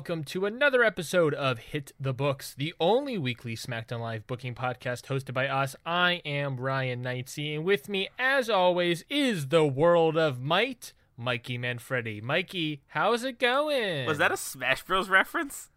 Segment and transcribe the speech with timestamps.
[0.00, 5.04] Welcome to another episode of Hit the Books, the only weekly SmackDown Live booking podcast
[5.04, 5.76] hosted by us.
[5.84, 11.58] I am Ryan Knightsey, and with me, as always, is the world of might, Mikey
[11.58, 12.22] Manfredi.
[12.22, 14.06] Mikey, how's it going?
[14.06, 15.10] Was that a Smash Bros.
[15.10, 15.68] reference?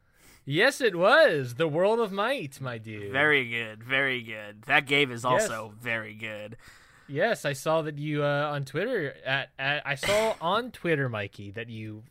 [0.46, 1.56] Yes, it was.
[1.56, 3.12] The world of might, my dude.
[3.12, 4.62] Very good, very good.
[4.68, 6.56] That game is also very good.
[7.10, 9.16] Yes, I saw that you uh, on Twitter.
[9.26, 12.04] At, at I saw on Twitter, Mikey, that you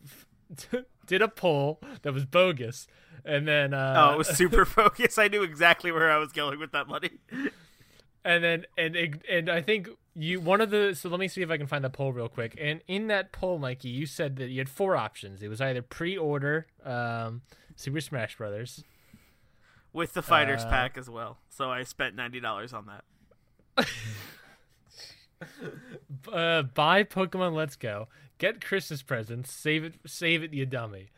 [1.05, 2.87] did a poll that was bogus,
[3.25, 5.19] and then uh, Oh, it was super focused.
[5.19, 7.11] I knew exactly where I was going with that money.
[8.25, 8.95] and then and
[9.29, 11.83] and I think you one of the so let me see if I can find
[11.83, 12.55] the poll real quick.
[12.59, 15.41] And in that poll, Mikey, you said that you had four options.
[15.41, 17.41] It was either pre-order um,
[17.75, 18.83] Super Smash Brothers,
[19.91, 21.39] With the Fighters Uh, pack as well.
[21.49, 23.87] So I spent $90 on that.
[26.31, 28.07] uh, buy Pokemon Let's Go,
[28.43, 31.09] get Christmas presents, save it, save it, you dummy.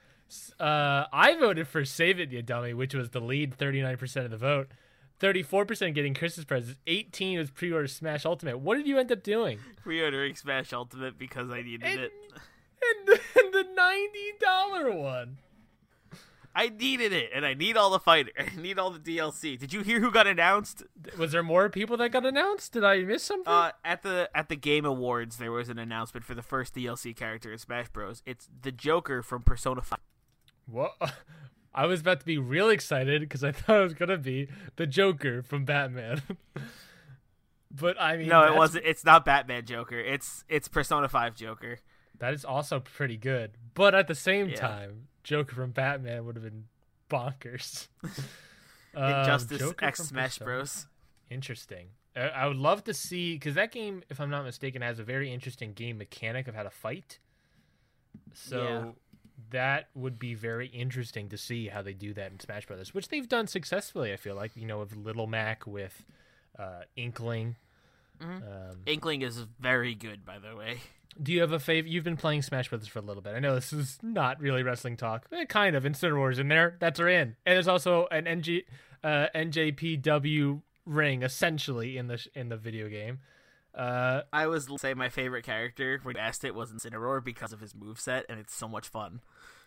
[0.59, 4.25] Uh, I voted for Save It, you dummy, which was the lead, thirty nine percent
[4.25, 4.69] of the vote.
[5.19, 6.79] Thirty four percent getting Christmas presents.
[6.87, 8.59] Eighteen was pre-order Smash Ultimate.
[8.59, 9.59] What did you end up doing?
[9.83, 12.11] Pre-ordering Smash Ultimate because I needed And- it.
[12.87, 15.37] And the, and the ninety dollar one.
[16.57, 18.31] I needed it, and I need all the fighter.
[18.39, 19.59] I need all the DLC.
[19.59, 20.83] Did you hear who got announced?
[21.17, 22.71] Was there more people that got announced?
[22.71, 23.51] Did I miss something?
[23.51, 27.13] Uh, at the at the Game Awards, there was an announcement for the first DLC
[27.15, 28.23] character in Smash Bros.
[28.25, 29.99] It's the Joker from Persona 5.
[30.67, 30.93] what?
[31.77, 34.87] I was about to be real excited because I thought it was gonna be the
[34.87, 36.21] Joker from Batman.
[37.71, 38.85] but I mean, No, it wasn't.
[38.85, 39.99] It's not Batman Joker.
[39.99, 41.79] It's it's Persona 5 Joker.
[42.19, 43.51] That is also pretty good.
[43.73, 44.55] But at the same Yeah.
[44.55, 46.65] time, Joker from Batman would have been
[47.09, 47.87] bonkers.
[48.97, 50.45] Um, Injustice Joker X Smash Persona.
[50.45, 50.85] Bros.
[51.29, 51.87] Interesting.
[52.15, 55.03] I I would love to see because that game, if I'm not mistaken, has a
[55.03, 57.19] very interesting game mechanic of how to fight.
[58.33, 58.91] So Yeah.
[59.49, 63.09] that would be very interesting to see how they do that in Smash Brothers, which
[63.09, 64.13] they've done successfully.
[64.13, 66.05] I feel like you know with Little Mac, with
[66.57, 67.57] uh, Inkling.
[68.21, 68.43] Mm-hmm.
[68.71, 70.77] Um, Inkling is very good, by the way.
[71.21, 71.91] Do you have a favorite?
[71.91, 73.35] You've been playing Smash Brothers for a little bit.
[73.35, 75.25] I know this is not really wrestling talk.
[75.31, 75.83] Eh, kind of.
[75.83, 76.77] Incineroar's Wars in there.
[76.79, 77.35] That's are in.
[77.45, 78.63] And there's also an NG,
[79.03, 83.19] uh, NJPW ring essentially in the sh- in the video game.
[83.73, 87.73] Uh, I was say my favorite character when asked it was Incineroar because of his
[87.73, 89.21] moveset, and it's so much fun.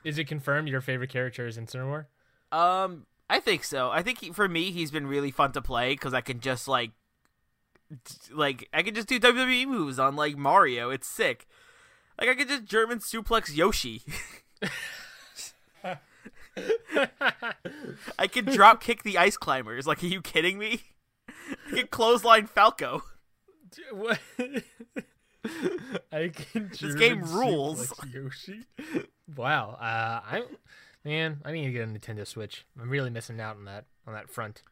[0.05, 2.07] is it confirmed your favorite character is Incineroar?
[2.51, 3.91] Um, I think so.
[3.91, 6.67] I think he, for me, he's been really fun to play because I can just
[6.67, 6.93] like,
[8.33, 10.91] like I can just do WWE moves on like Mario.
[10.91, 11.47] It's sick.
[12.21, 14.03] Like I could just German suplex Yoshi.
[18.19, 19.87] I can drop kick the ice climbers.
[19.87, 20.83] Like, are you kidding me?
[21.71, 23.03] I can clothesline Falco.
[23.93, 24.19] What?
[26.13, 26.71] I can.
[26.81, 27.93] This game rules.
[28.13, 28.65] Yoshi.
[29.37, 29.77] Wow.
[29.81, 30.45] Uh, I'm
[31.05, 32.67] man, I need to get a Nintendo Switch.
[32.81, 34.63] I'm really missing out on that on that front.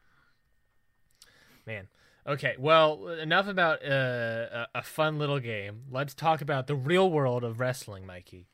[1.65, 1.87] Man.
[2.27, 2.55] Okay.
[2.59, 5.83] Well, enough about uh, a, a fun little game.
[5.89, 8.47] Let's talk about the real world of wrestling, Mikey.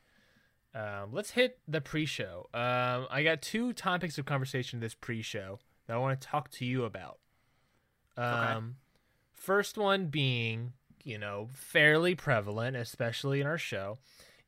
[0.74, 2.48] Um, let's hit the pre-show.
[2.52, 6.64] Um, I got two topics of conversation this pre-show that I want to talk to
[6.64, 7.18] you about.
[8.16, 8.76] Um,
[9.32, 13.98] First one being, you know, fairly prevalent, especially in our show,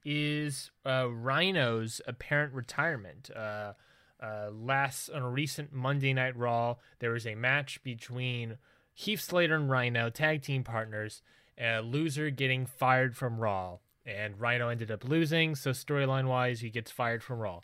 [0.05, 3.29] is uh, Rhino's apparent retirement.
[3.35, 3.75] Uh,
[4.23, 8.57] uh, last on a recent Monday Night Raw, there was a match between
[8.99, 11.21] Heath Slater and Rhino, tag team partners,
[11.59, 13.77] a loser getting fired from Raw.
[14.07, 17.61] And Rhino ended up losing, so storyline wise, he gets fired from Raw.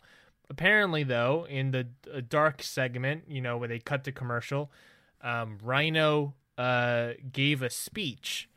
[0.47, 4.71] Apparently, though, in the uh, dark segment, you know, where they cut to commercial,
[5.21, 8.47] um, Rhino uh, gave a speech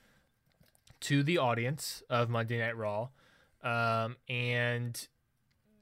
[1.00, 3.08] to the audience of Monday Night Raw,
[3.62, 5.08] um, and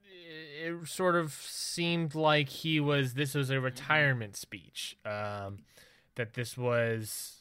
[0.04, 4.96] it, it sort of seemed like he was this was a retirement speech.
[5.04, 5.58] Um,
[6.16, 7.36] that this was,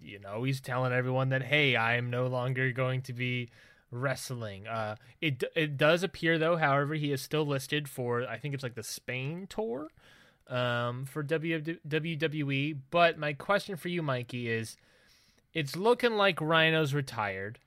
[0.00, 3.50] you know, he's telling everyone that hey, I am no longer going to be
[3.90, 4.66] Wrestling.
[4.66, 8.62] Uh, it it does appear though, however, he is still listed for I think it's
[8.62, 9.88] like the Spain tour,
[10.48, 12.78] um, for WWE.
[12.90, 14.76] But my question for you, Mikey, is,
[15.52, 17.60] it's looking like Rhino's retired,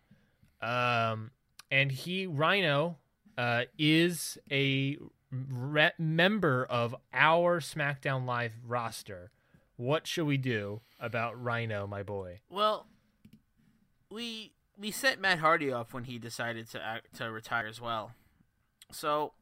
[0.61, 1.31] um,
[1.71, 2.97] and he Rhino,
[3.37, 4.97] uh, is a
[5.31, 9.31] re- member of our SmackDown Live roster.
[9.77, 12.41] What should we do about Rhino, my boy?
[12.49, 12.87] Well,
[14.09, 18.11] we we set Matt Hardy up when he decided to act, to retire as well.
[18.91, 19.33] So,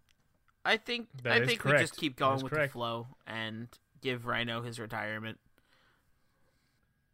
[0.63, 2.71] I think That I think we just keep going with correct.
[2.71, 3.67] the flow and
[4.01, 5.39] give Rhino his retirement.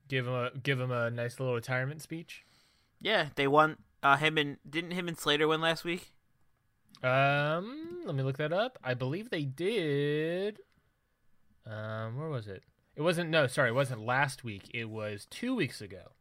[0.08, 2.44] Give him a give him a nice little retirement speech.
[3.00, 3.78] Yeah, they won.
[4.04, 6.12] Uh, him and didn't him and Slater win last week?
[7.04, 8.78] Um, let me look that up.
[8.84, 10.60] I believe they did.
[11.66, 12.64] Um, where was it?
[12.96, 13.30] It wasn't.
[13.30, 14.70] No, sorry, it wasn't last week.
[14.74, 16.12] It was two weeks ago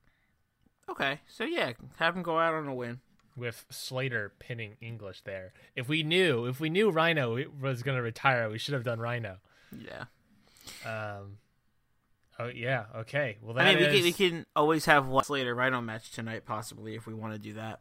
[0.88, 3.00] Okay, so yeah, have him go out on a win.
[3.36, 5.52] with Slater pinning English there.
[5.76, 8.98] If we knew, if we knew Rhino was going to retire, we should have done
[8.98, 9.36] Rhino.
[9.72, 10.04] Yeah,
[10.84, 11.38] Um.
[12.38, 12.86] Oh yeah.
[12.96, 13.36] Okay.
[13.42, 16.44] Well, that I mean we can, we can always have one Slater Rhino match tonight,
[16.46, 17.80] possibly if we want to do that.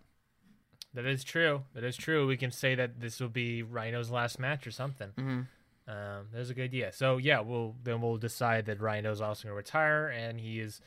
[0.94, 1.64] that is true.
[1.74, 2.28] That is true.
[2.28, 5.12] We can say that this will be Rhino's last match or something.
[5.18, 5.48] Mhm.
[5.90, 6.92] Um, that's a good idea.
[6.94, 10.82] So yeah, we'll then we'll decide that Rhino's also going to retire and he is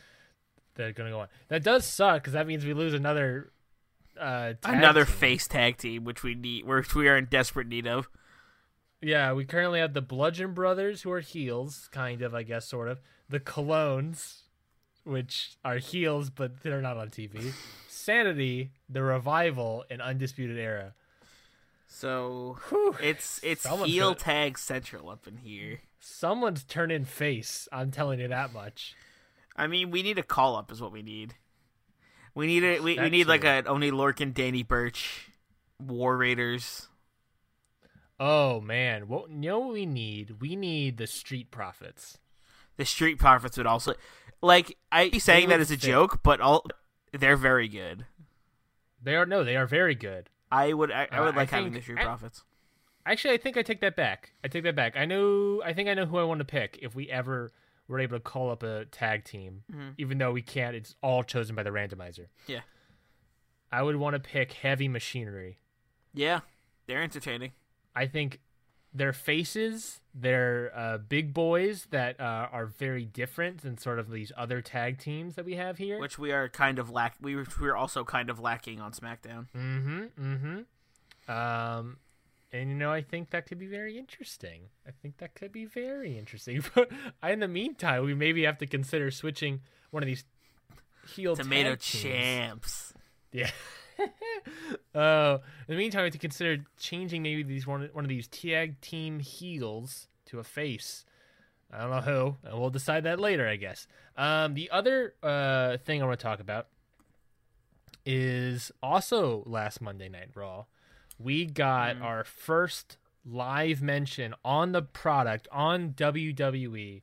[0.76, 1.28] they're going to go on.
[1.48, 3.50] That does suck because that means we lose another
[4.20, 5.14] uh Another team.
[5.14, 8.08] face tag team, which we need, which we are in desperate need of.
[9.00, 12.86] Yeah, we currently have the Bludgeon Brothers who are heels, kind of, I guess, sort
[12.88, 13.00] of.
[13.28, 14.42] The Colóns,
[15.02, 17.52] which are heels, but they're not on TV.
[17.88, 20.94] Sanity, the Revival, and Undisputed Era.
[21.94, 22.96] So Whew.
[23.02, 25.80] it's it's Someone's heel gonna- tag central up in here.
[26.00, 27.68] Someone's turning face.
[27.70, 28.94] I'm telling you that much.
[29.54, 31.34] I mean, we need a call up, is what we need.
[32.34, 33.48] We need a we, we need like too.
[33.48, 35.28] a Oni Lorcan, Danny Burch,
[35.78, 36.88] War Raiders.
[38.18, 40.40] Oh man, what you know what we need?
[40.40, 42.18] We need the Street Profits.
[42.78, 43.92] The Street Profits would also
[44.40, 46.64] like I be saying that as a joke, but all
[47.12, 48.06] they're very good.
[49.02, 50.30] They are no, they are very good.
[50.52, 52.44] I would I, I Uh, would I like having think- the Street I- Profits.
[53.04, 54.32] Actually, I think I take that back.
[54.44, 54.96] I take that back.
[54.96, 55.60] I know.
[55.64, 57.50] I think I know who I want to pick if we ever
[57.88, 59.64] were able to call up a tag team.
[59.98, 62.26] Even though we can't, it's all chosen by the randomizer.
[62.46, 62.60] Yeah,
[63.72, 65.58] I would want to pick Heavy Machinery.
[66.14, 66.40] yeah,
[66.86, 67.52] they're entertaining.
[67.96, 68.38] I think
[68.94, 74.32] their faces, they're uh, big boys that uh, are very different than sort of these
[74.36, 75.98] other tag teams that we have here.
[75.98, 77.16] Which we are kind of lack.
[77.20, 79.46] We were, we also kind of lacking on SmackDown.
[79.56, 80.02] Mm-hmm.
[80.20, 81.32] Mm-hmm.
[81.32, 81.96] Um,
[82.52, 84.62] and you know, I think that could be very interesting.
[84.86, 86.62] I think that could be very interesting.
[86.74, 86.90] But
[87.22, 89.60] in the meantime, we maybe have to consider switching
[89.90, 90.24] one of these
[91.14, 92.92] heel Tomato champs.
[93.32, 93.50] Yeah.
[94.94, 95.38] uh,
[95.68, 98.80] in the meantime, we have to consider changing maybe these one one of these tag
[98.80, 101.04] team heels to a face.
[101.72, 103.86] I don't know who, and we'll decide that later, I guess.
[104.16, 106.66] Um, the other uh, thing I want to talk about
[108.04, 110.66] is also last Monday Night Raw.
[111.18, 117.02] We got our first live mention on the product on WWE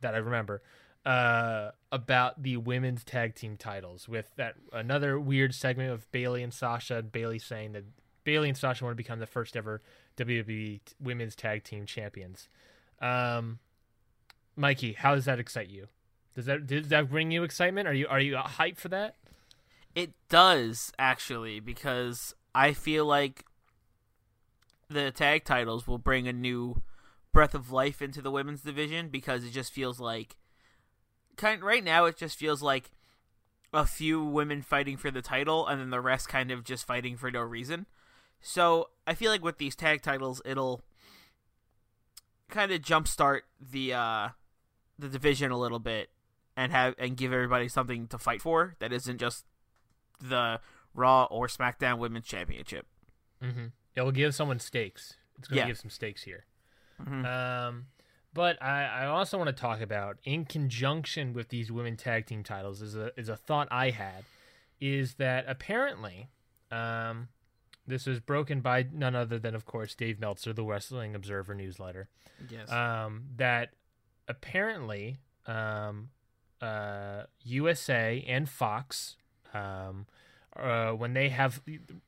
[0.00, 0.62] that I remember
[1.06, 6.52] uh, about the women's tag team titles with that another weird segment of Bayley and
[6.52, 7.00] Sasha.
[7.00, 7.84] Bayley saying that
[8.24, 9.80] Bayley and Sasha want to become the first ever
[10.16, 12.48] WWE women's tag team champions.
[13.00, 13.60] Um,
[14.56, 15.86] Mikey, how does that excite you?
[16.34, 17.86] Does that does that bring you excitement?
[17.86, 19.14] Are you are you hyped for that?
[19.94, 23.44] It does actually because I feel like
[24.90, 26.82] the tag titles will bring a new
[27.32, 30.36] breath of life into the women's division because it just feels like
[31.36, 32.90] kind right now it just feels like
[33.72, 37.16] a few women fighting for the title and then the rest kind of just fighting
[37.16, 37.86] for no reason.
[38.40, 40.82] So, I feel like with these tag titles it'll
[42.48, 44.28] kind of jumpstart the uh
[44.98, 46.10] the division a little bit
[46.56, 49.44] and have and give everybody something to fight for that isn't just
[50.20, 50.60] the
[50.94, 52.86] Raw or SmackDown Women's Championship.
[53.42, 53.66] Mm-hmm.
[53.94, 55.16] It will give someone stakes.
[55.38, 55.66] It's going to Yeah.
[55.66, 56.46] give some stakes here.
[57.02, 57.26] Mhm.
[57.26, 57.86] Um,
[58.36, 62.44] but I, I also want to talk about in conjunction with these women tag team
[62.44, 64.24] titles is a is a thought I had
[64.78, 66.28] is that apparently,
[66.70, 67.28] um,
[67.86, 72.08] this was broken by none other than of course Dave Meltzer, the Wrestling Observer newsletter.
[72.50, 72.70] Yes.
[72.70, 73.70] Um, that
[74.28, 76.10] apparently, um,
[76.60, 79.16] uh, USA and Fox,
[79.54, 80.06] um,
[80.60, 81.62] uh, when they have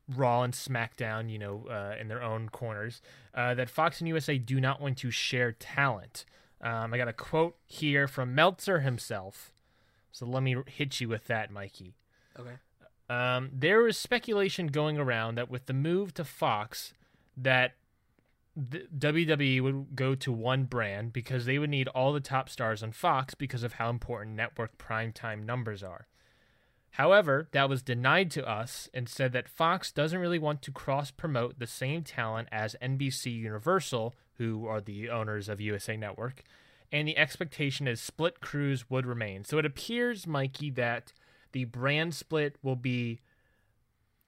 [0.08, 3.00] Raw and SmackDown, you know, uh, in their own corners,
[3.34, 6.24] uh, that Fox and USA do not want to share talent.
[6.60, 9.52] Um, I got a quote here from Meltzer himself.
[10.12, 11.94] So let me hit you with that, Mikey.
[12.38, 12.56] okay.
[13.10, 16.92] Um, there was speculation going around that with the move to Fox,
[17.36, 17.76] that
[18.56, 22.82] the WWE would go to one brand because they would need all the top stars
[22.82, 26.06] on Fox because of how important network primetime numbers are.
[26.92, 31.10] However, that was denied to us and said that Fox doesn't really want to cross
[31.10, 36.42] promote the same talent as NBC Universal, who are the owners of USA Network,
[36.90, 39.44] and the expectation is split crews would remain.
[39.44, 41.12] So it appears, Mikey, that
[41.52, 43.20] the brand split will be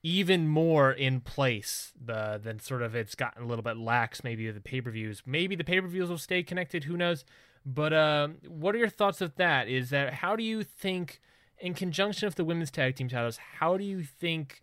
[0.03, 4.45] even more in place the, than sort of it's gotten a little bit lax maybe
[4.45, 5.23] with the pay-per-views.
[5.25, 7.23] Maybe the pay-per-views will stay connected who knows?
[7.65, 9.67] But uh, what are your thoughts of that?
[9.67, 11.21] Is that how do you think
[11.61, 14.61] in conjunction with the women's tag team titles how do you think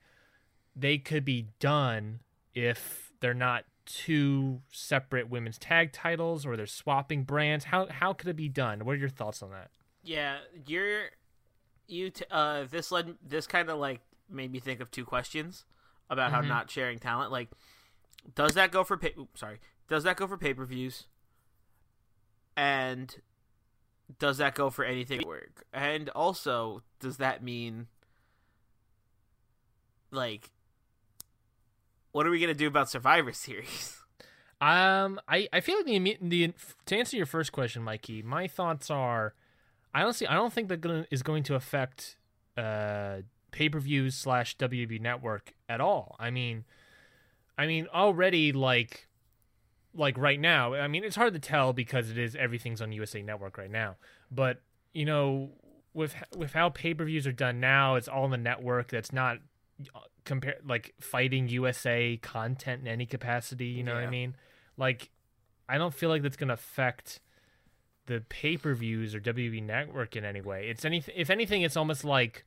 [0.74, 2.20] they could be done
[2.54, 8.28] if they're not two separate women's tag titles or they're swapping brands how how could
[8.28, 9.70] it be done what are your thoughts on that
[10.02, 11.10] Yeah, you're
[11.86, 12.10] you.
[12.10, 14.00] T- uh, this led this kind of like
[14.30, 15.64] made me think of two questions
[16.10, 17.32] about how not sharing talent.
[17.32, 17.48] Like,
[18.34, 19.14] does that go for pay?
[19.18, 21.06] Oops, sorry, does that go for pay per views?
[22.56, 23.16] And
[24.18, 25.64] does that go for anything work?
[25.72, 27.88] And also, does that mean
[30.10, 30.50] like
[32.12, 33.94] what are we gonna do about Survivor Series?
[34.60, 36.52] Um, I, I feel like the, the
[36.86, 39.34] to answer your first question, Mikey, my thoughts are,
[39.94, 42.16] I honestly I don't think that gonna, is going to affect
[42.56, 43.18] uh
[43.50, 46.16] pay per views slash WB Network at all.
[46.18, 46.64] I mean,
[47.56, 49.07] I mean already like
[49.98, 50.74] like right now.
[50.74, 53.96] I mean, it's hard to tell because it is everything's on USA Network right now.
[54.30, 54.62] But
[54.92, 55.50] you know,
[55.92, 58.90] with with how pay per views are done now, it's all on the network.
[58.90, 59.38] That's not
[59.94, 63.66] uh, compare like fighting USA content in any capacity.
[63.66, 64.36] You know what I mean?
[64.76, 65.10] Like,
[65.68, 67.20] I don't feel like that's gonna affect
[68.06, 70.68] the pay per views or WWE Network in any way.
[70.68, 71.14] It's anything.
[71.16, 72.44] If anything, it's almost like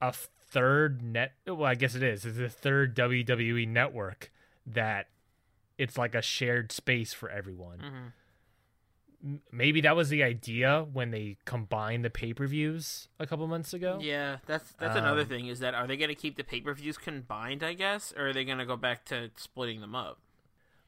[0.00, 1.32] a third net.
[1.46, 2.24] Well, I guess it is.
[2.24, 4.30] It's a third WWE network
[4.66, 5.08] that
[5.78, 8.12] it's like a shared space for everyone.
[9.24, 13.46] M- Maybe that was the idea when they combined the pay per views a couple
[13.46, 13.98] months ago.
[14.00, 15.46] Yeah, that's that's another Um, thing.
[15.46, 17.62] Is that are they going to keep the pay per views combined?
[17.62, 20.18] I guess, or are they going to go back to splitting them up?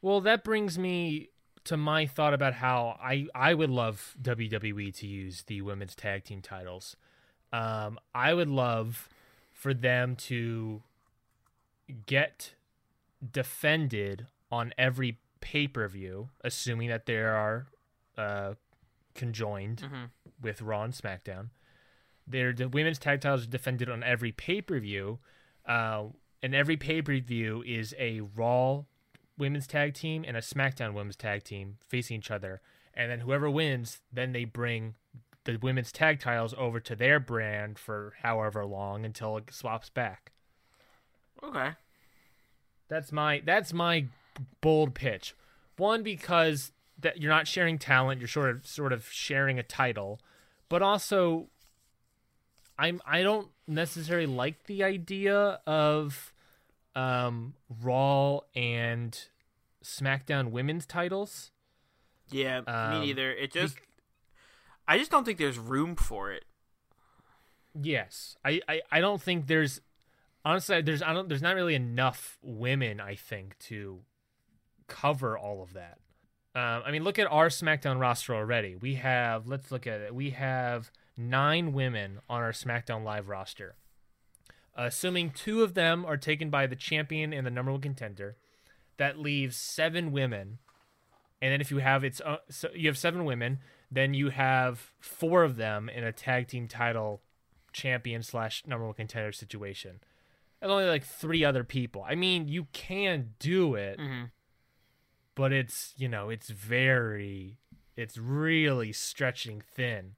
[0.02, 1.31] Well, that brings me
[1.64, 6.25] to my thought about how I I would love WWE to use the women's tag
[6.25, 6.95] team titles.
[7.52, 9.09] Um, I would love
[9.52, 10.83] for them to
[12.05, 12.52] get
[13.33, 17.67] defended on every pay per view, assuming that there are
[18.17, 18.55] uh,
[19.15, 19.81] conjoined
[20.41, 21.50] with Raw and SmackDown.
[22.26, 25.19] Their the women's tag titles are defended on every pay per view,
[25.67, 26.05] uh,
[26.43, 28.85] and every pay per view is a Raw
[29.38, 32.61] women's tag team and a SmackDown women's tag team facing each other,
[32.95, 34.95] and then whoever wins, then they bring
[35.45, 40.33] the women's tag titles over to their brand for however long until it swaps back.
[41.43, 41.71] Okay.
[42.88, 44.07] That's my that's my
[44.61, 45.35] bold pitch.
[45.76, 50.21] One because that you're not sharing talent, you're sort of sort of sharing a title,
[50.69, 51.49] but also
[52.78, 56.33] I'm I don't necessarily like the idea of
[56.95, 59.19] um Raw and
[59.85, 61.50] SmackDown women's titles.
[62.31, 63.31] Yeah, Um, me neither.
[63.31, 63.76] It just,
[64.88, 66.45] I just don't think there's room for it.
[67.81, 69.81] Yes, I, I, I don't think there's
[70.45, 74.00] honestly there's I don't there's not really enough women I think to
[74.88, 75.99] cover all of that.
[76.55, 78.76] Um, I mean, look at our SmackDown roster already.
[78.76, 80.14] We have let's look at it.
[80.14, 83.75] We have nine women on our SmackDown Live roster.
[84.75, 88.37] Assuming two of them are taken by the champion and the number one contender,
[88.99, 90.59] that leaves seven women.
[91.40, 93.59] And then if you have its own, so you have seven women,
[93.90, 97.23] then you have four of them in a tag team title
[97.73, 100.00] champion slash number one contender situation.
[100.62, 102.05] And only like three other people.
[102.09, 103.99] I mean, you can do it,
[105.37, 107.59] but it's you know it's very,
[107.97, 110.16] it's really stretching thin.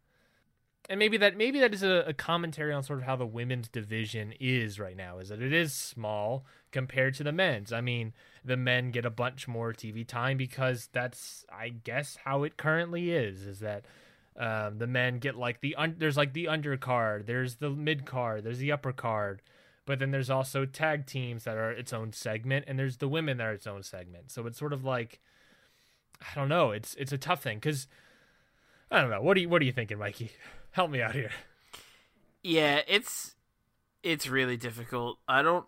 [0.88, 3.68] And maybe that maybe that is a, a commentary on sort of how the women's
[3.68, 5.18] division is right now.
[5.18, 7.74] Is that it is small compared to the men's.
[7.74, 12.44] I mean, the men get a bunch more TV time because that's I guess how
[12.44, 13.42] it currently is.
[13.42, 13.84] Is that
[14.38, 18.44] um, the men get like the un- there's like the undercard, there's the mid card,
[18.44, 19.42] there's the upper card,
[19.88, 23.38] but then there's also tag teams that are its own segment, and there's the women
[23.38, 24.30] that are its own segment.
[24.30, 25.18] So it's sort of like
[26.20, 26.72] I don't know.
[26.72, 27.86] It's it's a tough thing because
[28.90, 29.22] I don't know.
[29.22, 30.32] What are you what are you thinking, Mikey?
[30.72, 31.30] Help me out here.
[32.42, 33.34] Yeah, it's
[34.02, 35.20] it's really difficult.
[35.26, 35.64] I don't.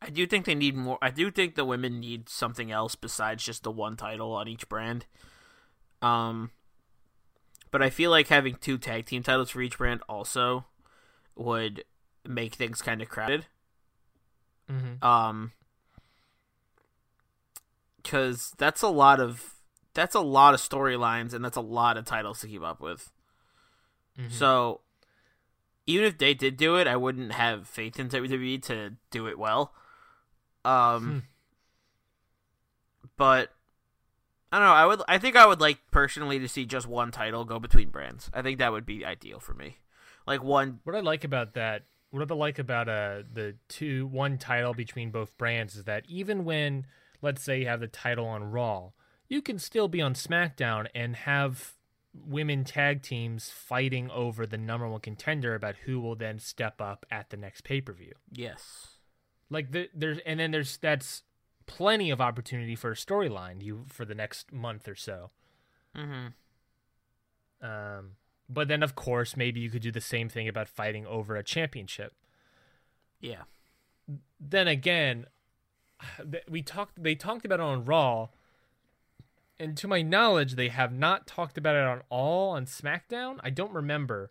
[0.00, 0.96] I do think they need more.
[1.02, 4.66] I do think the women need something else besides just the one title on each
[4.70, 5.04] brand.
[6.00, 6.52] Um,
[7.70, 10.64] but I feel like having two tag team titles for each brand also
[11.36, 11.84] would
[12.26, 13.46] make things kind of crowded.
[14.70, 15.04] Mm-hmm.
[15.04, 15.52] Um,
[18.02, 19.54] because that's a lot of
[19.94, 23.10] that's a lot of storylines and that's a lot of titles to keep up with.
[24.18, 24.30] Mm-hmm.
[24.32, 24.80] So,
[25.86, 29.38] even if they did do it, I wouldn't have faith in WWE to do it
[29.38, 29.72] well.
[30.64, 31.18] Um, Hmm.
[33.16, 33.52] but
[34.52, 34.72] I don't know.
[34.72, 35.02] I would.
[35.08, 38.30] I think I would like personally to see just one title go between brands.
[38.32, 39.78] I think that would be ideal for me.
[40.26, 40.80] Like one.
[40.84, 41.82] What I like about that,
[42.14, 46.44] what I like about uh the two one title between both brands is that even
[46.44, 46.86] when
[47.20, 48.90] let's say you have the title on Raw,
[49.28, 51.74] you can still be on SmackDown and have
[52.14, 57.04] women tag teams fighting over the number one contender about who will then step up
[57.10, 58.12] at the next pay per view.
[58.30, 58.98] Yes.
[59.50, 61.22] Like the, there's and then there's that's
[61.66, 65.30] plenty of opportunity for a storyline you for the next month or so.
[65.96, 66.26] Mm-hmm.
[67.66, 68.10] Um,
[68.48, 71.42] but then of course maybe you could do the same thing about fighting over a
[71.42, 72.12] championship.
[73.20, 73.42] Yeah.
[74.38, 75.26] then again,
[76.48, 77.02] we talked.
[77.02, 78.28] They talked about it on Raw,
[79.58, 83.38] and to my knowledge, they have not talked about it on all on SmackDown.
[83.42, 84.30] I don't remember.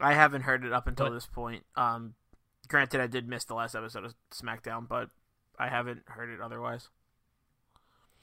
[0.00, 1.64] I haven't heard it up until But- this point.
[1.76, 2.14] Um,
[2.66, 5.10] granted, I did miss the last episode of SmackDown, but
[5.56, 6.88] I haven't heard it otherwise.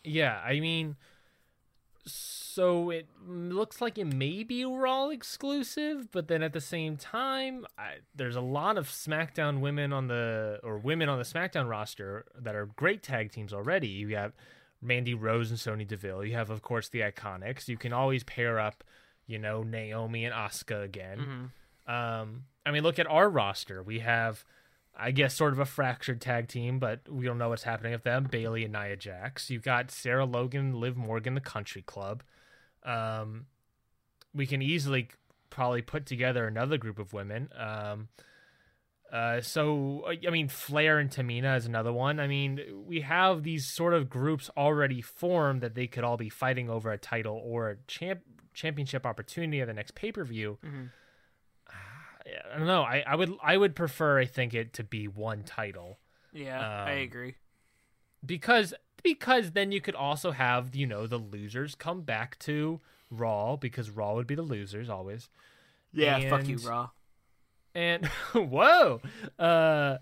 [0.04, 0.98] Yeah, I mean,
[2.12, 7.66] so it looks like it may be Raw exclusive, but then at the same time,
[7.78, 12.26] I, there's a lot of SmackDown women on the or women on the SmackDown roster
[12.38, 13.88] that are great tag teams already.
[13.88, 14.34] You have
[14.82, 16.26] Mandy Rose and Sonya Deville.
[16.26, 17.68] You have, of course, the Iconics.
[17.68, 18.84] You can always pair up,
[19.28, 21.52] you know, Naomi and Asuka again.
[21.88, 23.82] Um, I mean, look at our roster.
[23.84, 24.46] We have,
[25.00, 28.04] I guess, sort of a fractured tag team, but we don't know what's happening with
[28.04, 28.28] them.
[28.30, 29.50] Bayley and Nia Jax.
[29.50, 32.24] You've got Sarah Logan, Liv Morgan, the Country Club.
[32.84, 33.46] Um,
[34.34, 35.10] we can easily
[35.50, 37.50] probably put together another group of women.
[37.58, 38.10] Um,
[39.12, 42.20] uh, so I mean, Flair and Tamina is another one.
[42.20, 46.30] I mean, we have these sort of groups already formed that they could all be
[46.30, 48.22] fighting over a title or a champ
[48.54, 50.58] championship opportunity at the next pay per view.
[52.54, 52.84] I don't know.
[52.84, 56.00] I, I would I would prefer I think it to be one title
[56.34, 57.36] Yeah, I Um, agree.
[58.26, 63.56] because because then you could also have you know the losers come back to Raw
[63.56, 65.30] because Raw would be the losers always.
[65.92, 66.90] Yeah, fuck you, Raw.
[67.74, 69.02] And whoa,
[69.38, 69.98] uh,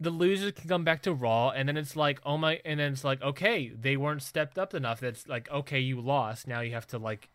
[0.00, 2.92] the losers can come back to Raw, and then it's like, oh my, and then
[2.92, 5.00] it's like, okay, they weren't stepped up enough.
[5.00, 6.46] That's like, okay, you lost.
[6.46, 7.28] Now you have to like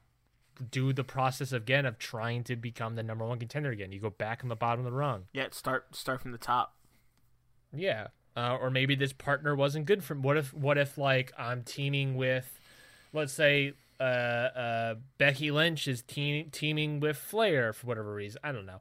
[0.69, 3.91] do the process again of trying to become the number one contender again.
[3.91, 5.25] You go back on the bottom of the rung.
[5.33, 6.75] Yeah, start start from the top.
[7.73, 8.07] Yeah.
[8.35, 10.15] Uh, or maybe this partner wasn't good for.
[10.15, 10.53] What if?
[10.53, 12.59] What if like I'm teaming with,
[13.11, 18.39] let's say, uh, uh, Becky Lynch is te- teaming with Flair for whatever reason.
[18.43, 18.79] I don't know.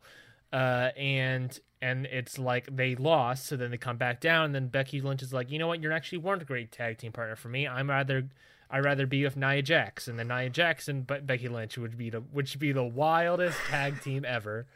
[0.53, 4.69] Uh, and and it's like they lost, so then they come back down, and then
[4.69, 7.37] Becky Lynch is like, you know what, You're actually weren't a great tag team partner
[7.37, 7.67] for me.
[7.67, 8.29] I'm rather.
[8.71, 11.99] I'd rather be with Nia Jax, and then Nia Jax and Be- Becky Lynch would
[11.99, 14.67] be the which would be the wildest tag team ever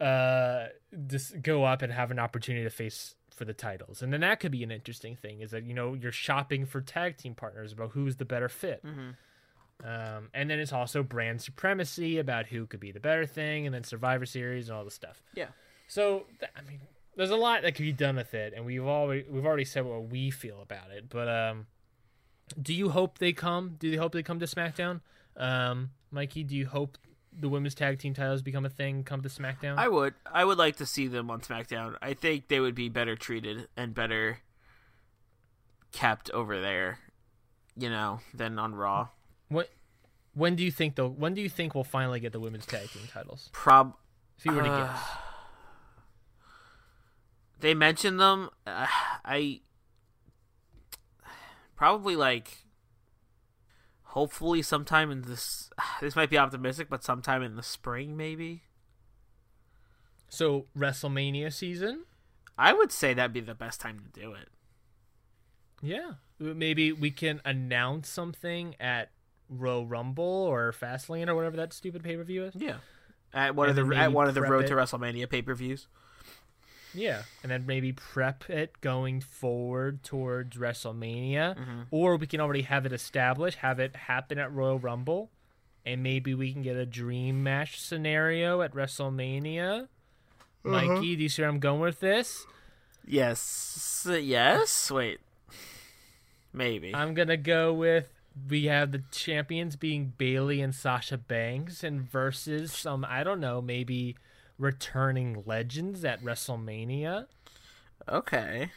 [0.00, 0.66] uh
[1.06, 4.02] just go up and have an opportunity to face for the titles.
[4.02, 6.80] And then that could be an interesting thing is that you know you're shopping for
[6.80, 8.82] tag team partners about who's the better fit.
[9.84, 13.74] Um, and then it's also brand supremacy about who could be the better thing and
[13.74, 15.22] then survivor series and all this stuff.
[15.34, 15.48] Yeah.
[15.88, 16.80] so th- i mean
[17.16, 19.84] there's a lot that could be done with it and we've already we've already said
[19.84, 21.66] what we feel about it but um
[22.60, 25.00] do you hope they come do you hope they come to smackdown
[25.36, 26.98] um mikey do you hope
[27.38, 30.14] the women's tag team titles become a thing come to smackdown I would.
[30.30, 31.96] I would like to see them on SmackDown.
[32.02, 34.40] I think they would be better treated and better
[35.92, 36.98] kept over there,
[37.74, 39.08] you know, than on Raw.
[39.48, 39.70] What?
[40.34, 41.08] When do you think though?
[41.08, 43.48] When do you think we'll finally get the women's tag team titles?
[43.52, 43.94] Prob
[44.38, 45.02] If you were to Uh, guess,
[47.60, 48.50] they mentioned them.
[48.66, 48.86] Uh,
[49.24, 49.60] I
[51.82, 52.58] probably like
[54.04, 55.68] hopefully sometime in this
[56.00, 58.62] this might be optimistic, but sometime in the spring maybe.
[60.28, 62.04] so WrestleMania season.
[62.56, 64.48] I would say that'd be the best time to do it.
[65.82, 69.10] Yeah, maybe we can announce something at
[69.48, 72.54] Royal Rumble or Fastlane or whatever that stupid pay per view is.
[72.54, 72.76] Yeah.
[73.34, 74.68] At one And of the at one of the Road it.
[74.68, 75.88] to WrestleMania pay-per-views.
[76.94, 81.80] Yeah, and then maybe prep it going forward towards WrestleMania, Mm-hmm.
[81.90, 85.30] or we can already have it established, have it happen at Royal Rumble,
[85.86, 89.82] and maybe we can get a dream match scenario at WrestleMania.
[90.64, 90.70] Uh-huh.
[90.70, 92.46] Mikey, do you see where I'm going with this?
[93.06, 94.06] Yes.
[94.08, 94.90] Yes.
[94.90, 95.18] Wait.
[96.52, 96.94] Maybe.
[96.94, 98.08] I'm gonna go with
[98.48, 103.60] we have the champions being Bayley and Sasha Banks, and versus some I don't know
[103.62, 104.16] maybe
[104.62, 107.26] returning legends at WrestleMania.
[108.08, 108.70] Okay.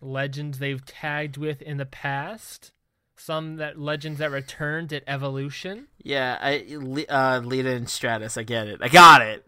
[0.00, 2.72] Legends they've tagged with in the past.
[3.18, 5.88] Some that legends that returned at Evolution.
[6.02, 6.66] Yeah, I
[7.08, 8.36] uh, Lita and Stratus.
[8.36, 8.80] I get it.
[8.82, 9.44] I got it.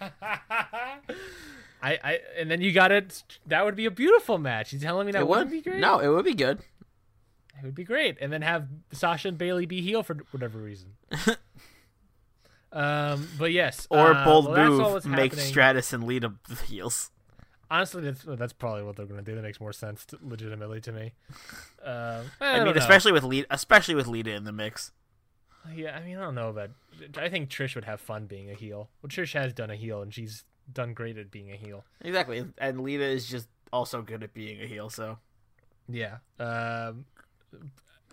[1.82, 3.22] I, I and then you got it.
[3.46, 4.74] That would be a beautiful match.
[4.74, 5.80] You telling me that it would be great?
[5.80, 6.58] No, it would be good.
[6.58, 8.18] it would be great.
[8.20, 10.96] And then have Sasha and Bayley be heel for whatever reason.
[12.72, 15.34] um, but yes, Or uh, bold well, move, make.
[15.34, 16.34] Stratus and lead Lita
[16.66, 17.10] heels.
[17.70, 19.34] Honestly, that's that's probably what they're gonna do.
[19.34, 21.12] That makes more sense, to, legitimately, to me.
[21.84, 22.80] Uh, I, I, mean, know.
[22.80, 24.92] especially with Lita, especially with Lita in the mix.
[25.72, 25.96] yeah.
[25.96, 26.70] I mean, I don't know about.
[27.16, 28.90] I think Trish would have fun being a heel.
[29.02, 31.84] Well, Trish has done a heel, and she's done great at being a heel.
[32.00, 34.90] Exactly, and Lita is just also good at being a heel.
[34.90, 35.18] So
[35.88, 36.18] Yeah.
[36.38, 37.04] Um,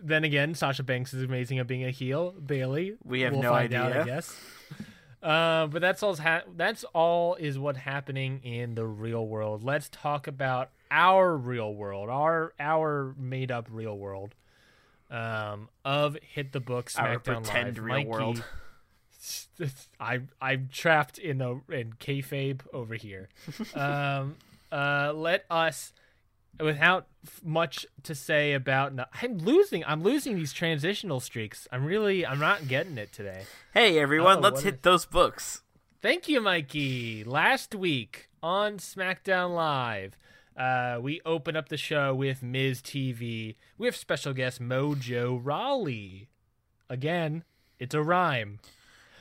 [0.01, 2.31] then again, Sasha Banks is amazing at being a heel.
[2.31, 4.05] Bayley, We have we'll no find out, I idea.
[4.15, 4.35] guess.
[5.21, 6.15] Uh, but that's all.
[6.15, 9.63] Ha- that's all is what happening in the real world.
[9.63, 14.35] Let's talk about our real world, our our made up real world,
[15.09, 17.83] um, of hit the book Our pretend Live.
[17.83, 18.43] real Mikey, world.
[19.99, 23.27] I I'm trapped in a in kayfabe over here.
[23.75, 24.35] um,
[24.71, 25.93] uh, let us,
[26.59, 29.83] without f- much to say about, no, I'm losing.
[29.85, 31.67] I'm losing these transitional streaks.
[31.71, 32.25] I'm really.
[32.25, 33.43] I'm not getting it today.
[33.73, 35.63] hey everyone, Oh, let's hit is- those books.
[36.01, 37.23] Thank you, Mikey.
[37.23, 40.15] Last week on SmackDown Live,
[40.55, 46.27] uh, we open up the show with Miz TV with special guest Mojo Rawley.
[46.89, 47.43] Again,
[47.79, 48.59] it's a rhyme.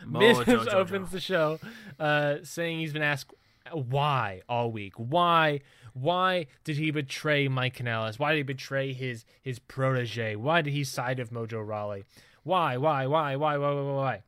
[0.07, 0.73] Miz Mojo Jojo.
[0.75, 1.59] opens the show
[1.99, 3.33] uh, saying he's been asked
[3.73, 4.93] why all week.
[4.97, 5.61] Why?
[5.99, 8.19] Why did he betray Mike Kanellis?
[8.19, 10.37] Why did he betray his his protege?
[10.37, 12.05] Why did he side of Mojo Rawley?
[12.43, 12.77] Why?
[12.77, 13.07] Why?
[13.07, 13.35] Why?
[13.37, 13.57] Why?
[13.57, 13.73] Why?
[13.73, 13.83] Why?
[13.83, 14.23] Why?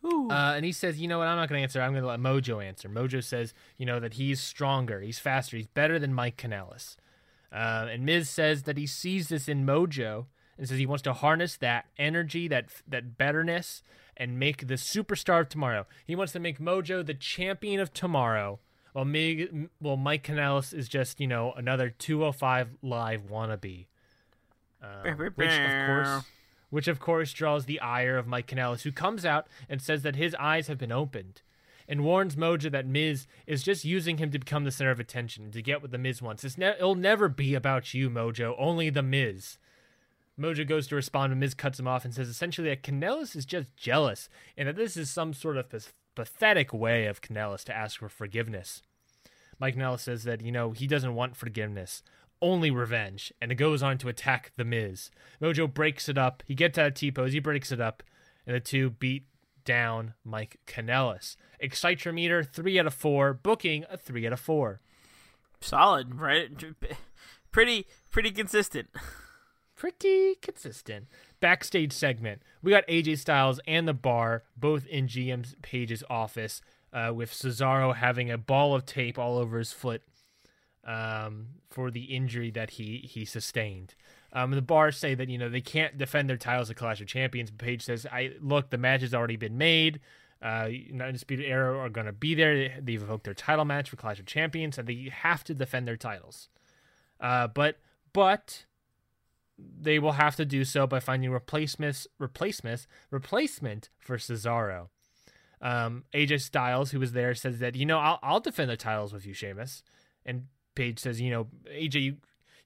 [0.00, 0.30] why?
[0.30, 1.28] Uh, and he says, you know what?
[1.28, 1.80] I'm not going to answer.
[1.80, 2.88] I'm going to let Mojo answer.
[2.88, 6.96] Mojo says, you know, that he's stronger, he's faster, he's better than Mike Kanellis.
[7.50, 10.26] Uh, and Miz says that he sees this in Mojo
[10.58, 13.82] and says he wants to harness that energy, that that betterness,
[14.16, 15.86] and make the superstar of tomorrow.
[16.06, 18.60] He wants to make Mojo the champion of tomorrow.
[18.94, 23.86] While Mig, well, Mike Kanellis is just you know another 205 live wannabe.
[24.80, 26.24] Um, which of course
[26.70, 30.14] which of course draws the ire of Mike Kanellis, who comes out and says that
[30.14, 31.42] his eyes have been opened,
[31.88, 35.50] and warns Mojo that Miz is just using him to become the center of attention
[35.50, 36.44] to get what the Miz wants.
[36.44, 39.58] It's ne- it'll never be about you, Mojo, only the Miz.
[40.38, 43.44] Mojo goes to respond, and Miz cuts him off and says essentially that Kanellis is
[43.44, 45.68] just jealous, and that this is some sort of
[46.14, 48.82] pathetic way of Kanellis to ask for forgiveness.
[49.58, 52.02] Mike Kanellis says that, you know, he doesn't want forgiveness,
[52.42, 55.10] only revenge, and it goes on to attack The Miz.
[55.40, 56.42] Mojo breaks it up.
[56.46, 58.02] He gets out of T pose, he breaks it up,
[58.46, 59.26] and the two beat
[59.64, 61.36] down Mike Kanellis.
[61.62, 63.34] Excitrometer, 3 out of 4.
[63.34, 64.80] Booking, a 3 out of 4.
[65.60, 66.50] Solid, right?
[67.50, 68.88] Pretty, pretty consistent.
[69.76, 71.06] pretty consistent.
[71.44, 72.40] Backstage segment.
[72.62, 77.94] We got AJ Styles and the bar both in GM Paige's office, uh, with Cesaro
[77.94, 80.00] having a ball of tape all over his foot
[80.84, 83.94] um, for the injury that he he sustained.
[84.32, 87.08] Um, the bar say that you know they can't defend their titles at Clash of
[87.08, 87.50] Champions.
[87.50, 90.00] Paige says, "I look, the match has already been made.
[90.40, 92.80] Uh, Undisputed Era are going to be there.
[92.80, 95.98] They've evoked their title match for Clash of Champions, and they have to defend their
[95.98, 96.48] titles.
[97.20, 97.80] Uh, but
[98.14, 98.64] but
[99.58, 104.88] they will have to do so by finding replacements, replacements, replacement for Cesaro.
[105.60, 109.12] Um, AJ Styles, who was there, says that you know I'll I'll defend the titles
[109.12, 109.82] with you, Sheamus.
[110.26, 112.16] And Paige says, you know, AJ, you,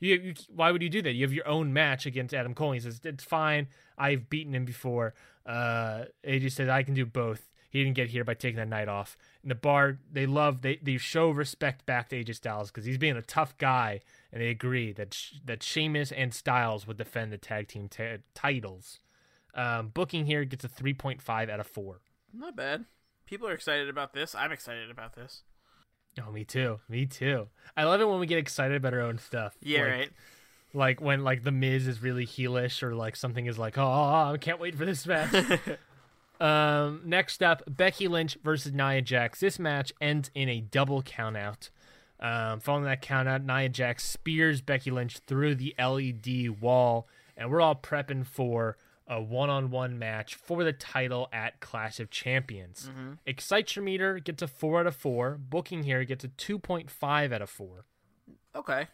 [0.00, 1.12] you, you why would you do that?
[1.12, 2.72] You have your own match against Adam Cole.
[2.72, 3.68] He says it's fine.
[3.96, 5.14] I've beaten him before.
[5.46, 7.50] Uh, AJ says I can do both.
[7.70, 9.18] He didn't get here by taking the night off.
[9.42, 12.98] In the bar, they love they they show respect back to AJ Styles because he's
[12.98, 14.00] being a tough guy,
[14.32, 19.00] and they agree that that Sheamus and Styles would defend the tag team ta titles.
[19.54, 22.00] Um, booking here gets a three point five out of four.
[22.32, 22.84] Not bad.
[23.26, 24.34] People are excited about this.
[24.34, 25.42] I'm excited about this.
[26.26, 26.80] Oh, me too.
[26.88, 27.48] Me too.
[27.76, 29.54] I love it when we get excited about our own stuff.
[29.62, 30.10] Yeah, Like- right.
[30.74, 33.82] Like when like the Miz is really heelish, or like something is like, oh,
[34.32, 35.32] I can't wait for this match.
[36.40, 39.40] um, next up, Becky Lynch versus Nia Jax.
[39.40, 41.70] This match ends in a double countout.
[42.20, 47.60] Um, following that countout, Nia Jax spears Becky Lynch through the LED wall, and we're
[47.60, 48.76] all prepping for
[49.06, 52.90] a one-on-one match for the title at Clash of Champions.
[53.26, 55.38] Excitometer gets a four out of four.
[55.38, 57.84] Booking here gets a two point five out of four.
[58.54, 58.88] Okay.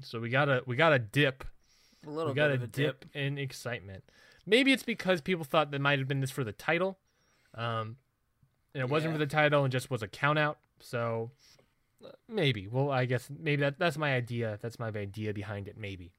[0.00, 1.44] So we got a we got a dip
[2.06, 3.16] A little we got bit a of a dip, dip.
[3.16, 4.02] in excitement.
[4.44, 6.98] Maybe it's because people thought that might have been this for the title.
[7.54, 7.96] Um,
[8.74, 10.58] and it wasn't for the title and just was a count out.
[10.80, 11.30] So
[12.28, 12.68] maybe.
[12.68, 14.58] Well, I guess maybe that that's my idea.
[14.60, 15.76] That's my idea behind it.
[15.78, 16.12] Maybe.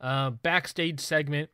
[0.00, 1.50] Uh, backstage segment.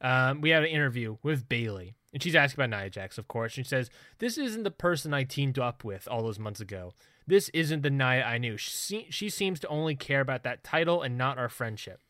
[0.00, 3.52] Um, we had an interview with Bayley, and she's asking about Nia Jax, of course.
[3.52, 6.92] She says, "This isn't the person I teamed up with all those months ago.
[7.26, 8.56] This isn't the Nia I knew.
[8.56, 12.00] She, she seems to only care about that title and not our friendship."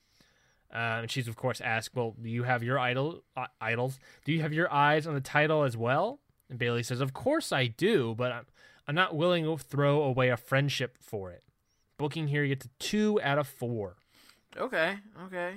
[0.71, 3.99] Uh, and she's of course asked, "Well, do you have your idol uh, idols?
[4.25, 7.53] Do you have your eyes on the title as well?" And Bayley says, "Of course
[7.53, 8.47] I do, but I'm
[8.89, 11.45] I'm not willing to throw away a friendship for it."
[11.99, 13.97] Booking here gets a two out of four.
[14.57, 15.57] Okay, okay.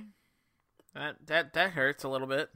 [0.93, 2.49] That that that hurts a little bit.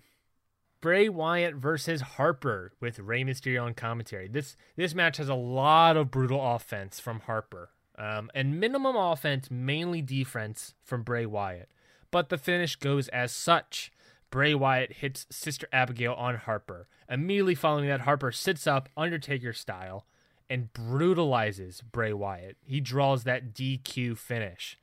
[0.81, 4.27] Bray Wyatt versus Harper with Rey Mysterio on commentary.
[4.27, 9.49] This this match has a lot of brutal offense from Harper, um, and minimum offense,
[9.49, 11.71] mainly defense from Bray Wyatt.
[12.11, 13.91] But the finish goes as such.
[14.29, 16.87] Bray Wyatt hits Sister Abigail on Harper.
[17.09, 20.05] Immediately following that, Harper sits up Undertaker style
[20.49, 22.57] and brutalizes Bray Wyatt.
[22.65, 24.77] He draws that DQ finish.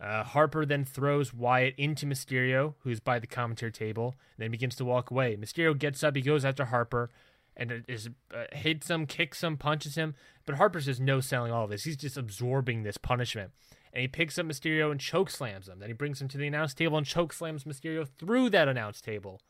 [0.00, 4.76] Uh, Harper then throws Wyatt into Mysterio, who's by the commentary table, and then begins
[4.76, 5.36] to walk away.
[5.36, 7.10] Mysterio gets up, he goes after Harper,
[7.56, 10.14] and is uh, hits him, kicks him, punches him.
[10.46, 11.82] But Harper's just no selling all of this.
[11.82, 13.50] He's just absorbing this punishment.
[13.92, 15.80] And he picks up Mysterio and choke slams him.
[15.80, 19.00] Then he brings him to the announce table and choke slams Mysterio through that announce
[19.00, 19.40] table.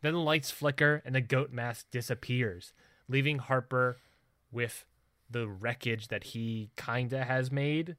[0.00, 2.72] Then the lights flicker and the goat mask disappears,
[3.08, 3.98] leaving Harper
[4.52, 4.84] with
[5.30, 7.96] the wreckage that he kinda has made.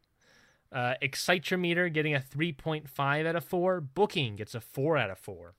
[0.71, 3.81] Uh, Excitometer getting a 3.5 out of 4.
[3.81, 5.53] Booking gets a 4 out of 4.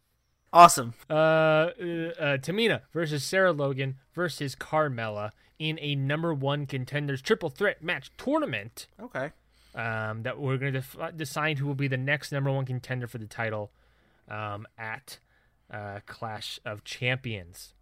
[0.53, 0.95] Awesome.
[1.11, 7.51] Uh, uh, uh, Tamina versus Sarah Logan versus Carmella in a number one contenders triple
[7.51, 8.87] threat match tournament.
[9.01, 9.31] Okay.
[9.75, 13.09] Um, that we're going to def- decide who will be the next number one contender
[13.09, 13.73] for the title
[14.29, 15.19] um, at
[15.73, 17.75] uh, Clash of Champions.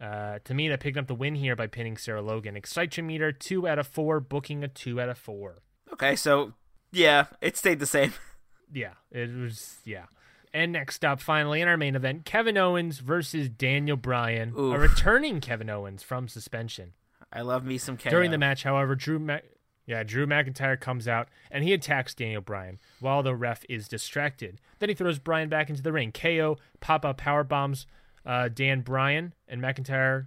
[0.00, 2.56] Uh, Tamina picked up the win here by pinning Sarah Logan.
[2.56, 4.20] Excitement meter 2 out of 4.
[4.20, 5.62] Booking a 2 out of 4.
[5.92, 6.52] Okay, so
[6.92, 8.12] yeah, it stayed the same.
[8.70, 10.04] Yeah, it was yeah.
[10.52, 15.40] And next up, finally in our main event, Kevin Owens versus Daniel Bryan, a returning
[15.40, 16.92] Kevin Owens from suspension.
[17.32, 18.14] I love me some Kevin.
[18.14, 19.44] During the match, however, Drew Mac-
[19.86, 24.60] yeah, Drew McIntyre comes out and he attacks Daniel Bryan while the ref is distracted.
[24.80, 26.12] Then he throws Bryan back into the ring.
[26.12, 27.86] KO pop up power bombs
[28.28, 30.26] uh, Dan Bryan and McIntyre.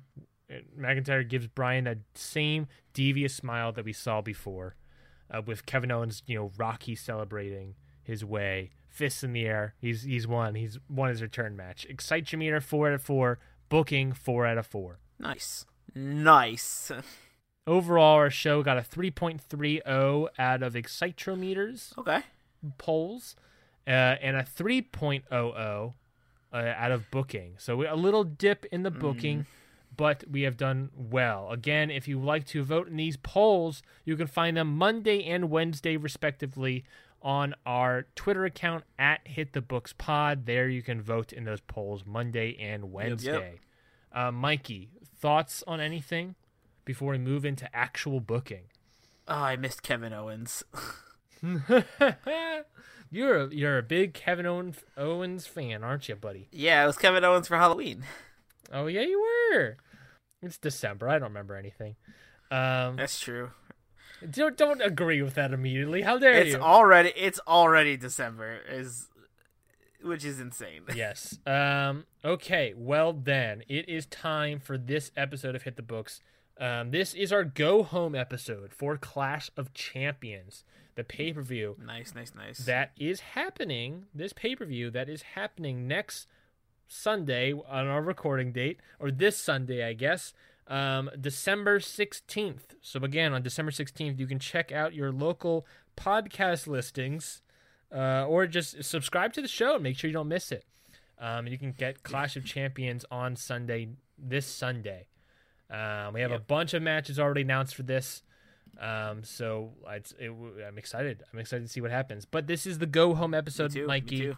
[0.77, 4.75] McIntyre gives Bryan that same devious smile that we saw before,
[5.33, 9.75] uh, with Kevin Owens, you know, Rocky celebrating his way, fists in the air.
[9.79, 10.55] He's he's won.
[10.55, 11.85] He's won his return match.
[11.89, 13.39] Excite Excitometer four out of four.
[13.69, 14.99] Booking four out of four.
[15.17, 15.65] Nice.
[15.95, 16.91] Nice.
[17.67, 22.21] Overall, our show got a 3.30 out of Excitometers Okay.
[22.77, 23.35] polls
[23.87, 25.93] uh, and a 3.00
[26.53, 27.55] uh, out of booking.
[27.57, 29.45] So we, a little dip in the booking,
[29.95, 31.51] but we have done well.
[31.51, 35.49] Again, if you like to vote in these polls, you can find them Monday and
[35.49, 36.83] Wednesday, respectively,
[37.21, 40.45] on our Twitter account at Hit the Books Pod.
[40.45, 43.59] There you can vote in those polls Monday and Wednesday.
[44.11, 46.35] Uh, Mikey, thoughts on anything
[46.83, 48.63] before we move into actual booking?
[49.27, 50.63] Oh, I missed Kevin Owens.
[53.11, 56.47] you're a, you're a big Kevin Owen, Owens fan, aren't you, buddy?
[56.51, 58.03] yeah, it was Kevin Owens for Halloween.
[58.73, 59.77] Oh yeah, you were.
[60.41, 61.07] It's December.
[61.09, 61.95] I don't remember anything.
[62.49, 63.51] Um, That's true.
[64.29, 66.01] don't don't agree with that immediately.
[66.01, 66.59] How dare It's you?
[66.61, 69.07] already it's already December is
[70.03, 70.81] which is insane.
[70.95, 71.37] yes.
[71.45, 72.05] Um.
[72.25, 72.73] Okay.
[72.75, 76.21] Well then, it is time for this episode of Hit the Books.
[76.59, 76.91] Um.
[76.91, 80.63] This is our go home episode for Clash of Champions,
[80.95, 82.59] the pay per view Nice, nice, nice.
[82.59, 84.05] that is happening.
[84.13, 86.27] This pay per view that is happening next
[86.87, 90.33] Sunday on our recording date, or this Sunday, I guess,
[90.67, 92.75] um, December 16th.
[92.81, 97.41] So, again, on December 16th, you can check out your local podcast listings
[97.93, 100.65] uh, or just subscribe to the show and make sure you don't miss it.
[101.19, 105.07] Um, you can get Clash of Champions on Sunday, this Sunday.
[105.69, 108.23] Um, we have a bunch of matches already announced for this.
[108.81, 110.31] Um, so it's, it,
[110.67, 111.23] I'm excited.
[111.31, 112.25] I'm excited to see what happens.
[112.25, 114.33] But this is the go home episode, too, Mikey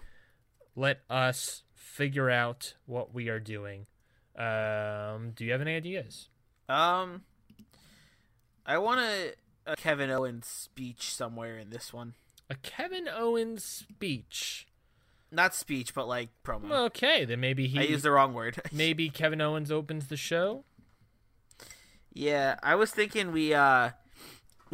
[0.76, 3.86] let us figure out what we are doing.
[4.38, 6.30] Um, do you have any ideas?
[6.68, 7.24] Um
[8.66, 9.34] I want a,
[9.68, 12.14] a Kevin Owens speech somewhere in this one.
[12.50, 14.68] A Kevin Owens speech.
[15.32, 16.72] Not speech, but like promo.
[16.86, 18.62] Okay, then maybe he I used the wrong word.
[18.72, 20.64] maybe Kevin Owens opens the show.
[22.14, 23.92] Yeah, I was thinking we uh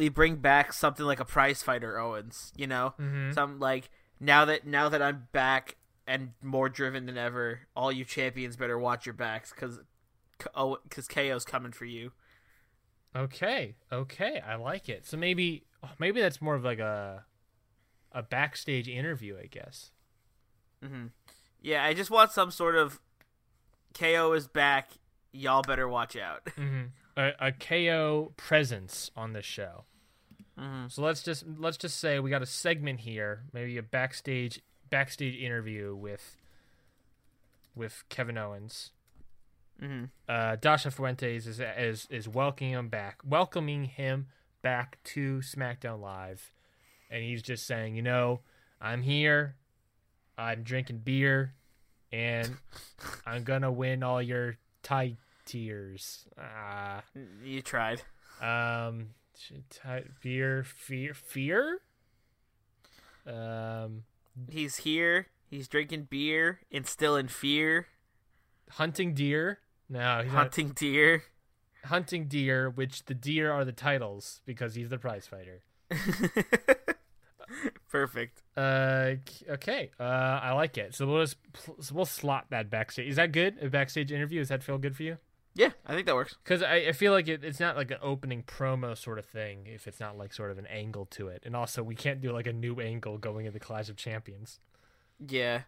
[0.00, 2.94] we bring back something like a prize fighter Owens, you know?
[2.98, 3.34] Mhm.
[3.34, 8.06] Some like now that now that I'm back and more driven than ever, all you
[8.06, 9.78] champions better watch your backs cuz
[10.54, 12.12] oh, because KO's coming for you.
[13.14, 15.04] Okay, okay, I like it.
[15.06, 17.26] So maybe oh, maybe that's more of like a
[18.12, 19.90] a backstage interview, I guess.
[21.60, 23.00] Yeah, I just want some sort of
[23.92, 24.92] KO is back.
[25.30, 26.48] Y'all better watch out.
[27.16, 29.84] A, a KO presence on the show.
[30.60, 30.88] Mm-hmm.
[30.88, 35.36] So let's just let's just say we got a segment here, maybe a backstage backstage
[35.36, 36.36] interview with
[37.74, 38.90] with Kevin Owens.
[39.80, 40.04] mm-hmm.
[40.28, 44.26] Uh, Dasha Fuentes is, is is welcoming him back, welcoming him
[44.62, 46.52] back to SmackDown Live,
[47.10, 48.40] and he's just saying, you know,
[48.80, 49.56] I'm here,
[50.36, 51.54] I'm drinking beer,
[52.12, 52.56] and
[53.26, 56.26] I'm gonna win all your tie tears.
[56.36, 57.00] Uh,
[57.42, 58.02] You tried.
[58.42, 59.10] um,
[60.22, 61.80] beer, fear, fear.
[63.26, 64.04] Um,
[64.48, 65.26] He's here.
[65.48, 67.88] He's drinking beer, and still in fear,
[68.70, 69.58] hunting deer.
[69.88, 71.24] No, he's not hunting deer.
[71.86, 75.62] hunting deer, which the deer are the titles because he's the prize fighter.
[77.88, 78.42] Perfect.
[78.56, 79.14] Uh,
[79.48, 79.90] okay.
[79.98, 80.94] Uh, I like it.
[80.94, 83.08] So we'll just pl- so we'll slot that backstage.
[83.08, 83.56] Is that good?
[83.60, 84.38] A backstage interview?
[84.38, 85.18] Does that feel good for you?
[85.54, 86.36] Yeah, I think that works.
[86.42, 89.66] Because I, I feel like it, it's not like an opening promo sort of thing
[89.66, 91.42] if it's not like sort of an angle to it.
[91.44, 94.60] And also, we can't do like a new angle going into Clash of Champions.
[95.18, 95.62] Yeah.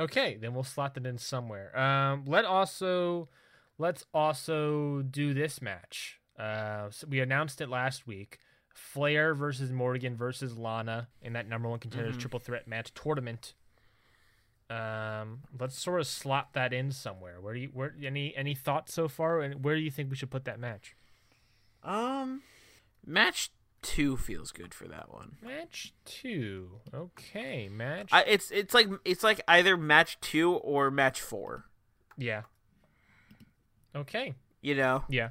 [0.00, 1.78] Okay, then we'll slot that in somewhere.
[1.78, 3.28] Um, let also
[3.78, 6.20] let's also do this match.
[6.38, 8.38] Uh, so we announced it last week.
[8.74, 13.54] Flair versus Morgan versus Lana in that number one contenders triple threat match tournament.
[14.70, 17.40] Um, let's sort of slot that in somewhere.
[17.40, 19.40] Where do you where any any thoughts so far?
[19.40, 20.96] And where do you think we should put that match?
[21.82, 22.42] Um,
[23.06, 23.50] match
[23.82, 25.36] two feels good for that one.
[25.42, 26.80] Match two.
[26.94, 28.08] Okay, match.
[28.12, 31.66] I, it's it's like it's like either match two or match four.
[32.16, 32.42] yeah.
[33.94, 34.34] Okay.
[34.62, 35.04] You know.
[35.08, 35.30] Yeah.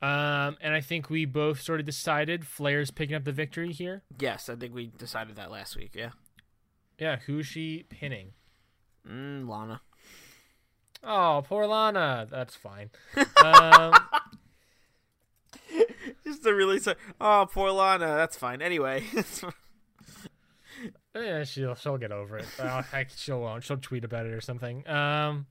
[0.00, 4.02] Um, and I think we both sort of decided Flair's picking up the victory here.
[4.18, 5.92] Yes, I think we decided that last week.
[5.94, 6.10] Yeah.
[6.98, 8.32] Yeah, who's she pinning?
[9.06, 9.80] Mm, Lana.
[11.02, 12.26] Oh, poor Lana.
[12.30, 12.90] That's fine.
[13.44, 13.94] um,
[16.24, 18.06] Just to really say, oh, poor Lana.
[18.06, 18.62] That's fine.
[18.62, 19.04] Anyway.
[21.14, 22.46] yeah, she'll she'll get over it.
[22.58, 23.64] Uh, heck, she won't.
[23.64, 24.86] She'll tweet about it or something.
[24.88, 25.46] Um,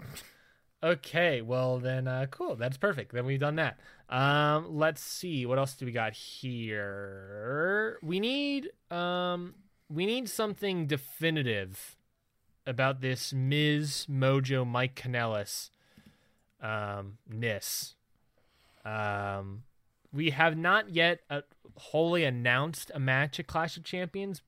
[0.84, 1.42] okay.
[1.42, 2.56] Well then, uh, cool.
[2.56, 3.14] That's perfect.
[3.14, 3.80] Then we've done that.
[4.10, 5.46] Um, let's see.
[5.46, 8.00] What else do we got here?
[8.02, 9.56] We need um,
[9.90, 11.97] we need something definitive
[12.68, 15.70] about this Miz Mojo Mike Kanellis
[16.62, 17.96] um, Nis.
[18.86, 19.64] Um,
[20.14, 21.42] we have not yet uh,
[21.76, 24.42] wholly announced a match at Clash of Champions,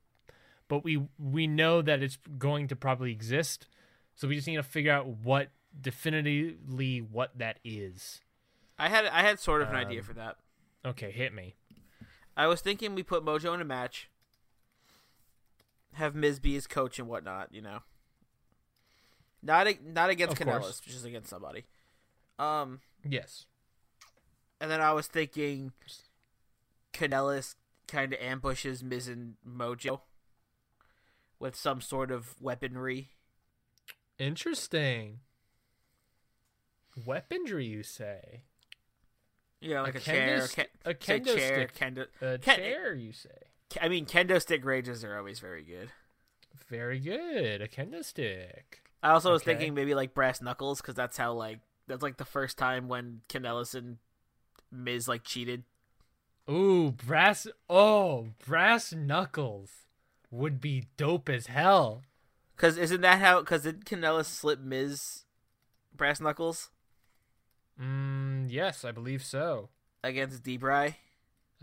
[0.68, 3.66] but we we know that it's going to probably exist.
[4.14, 8.20] So we just need to figure out what definitively what that is.
[8.78, 10.36] I had I had sort of an Um, idea for that.
[10.84, 11.54] Okay, hit me.
[12.36, 14.08] I was thinking we put Mojo in a match,
[15.94, 17.52] have Miz be his coach and whatnot.
[17.52, 17.80] You know,
[19.42, 20.80] not a, not against Of course.
[20.80, 21.64] Just against somebody.
[22.38, 23.46] Um, Yes.
[24.60, 25.72] and then I was thinking
[26.92, 27.54] Kanellis
[27.88, 30.00] kind of ambushes Miz and Mojo
[31.38, 33.10] with some sort of weaponry.
[34.18, 35.20] Interesting.
[37.06, 38.42] Weaponry, you say?
[39.60, 41.74] Yeah, like a, A chair, st- ca- a kendo chair, stick.
[41.74, 42.06] kendo.
[42.20, 43.28] A Ken- chair, you say?
[43.80, 45.90] I mean, kendo stick rages are always very good.
[46.68, 47.60] Very good.
[47.62, 48.80] A kendo stick.
[49.02, 49.52] I also was Okay.
[49.52, 53.22] thinking maybe like brass knuckles because that's how like that's like the first time when
[53.28, 53.98] Kanellis and
[54.70, 55.64] Miz like cheated.
[56.50, 57.46] Ooh, brass.
[57.68, 59.70] Oh, brass knuckles
[60.30, 62.02] would be dope as hell.
[62.56, 63.40] Because isn't that how?
[63.40, 65.24] Because did Kanellis slip Miz
[65.96, 66.70] brass knuckles
[67.80, 69.70] Mm, yes, I believe so.
[70.04, 70.96] against Debray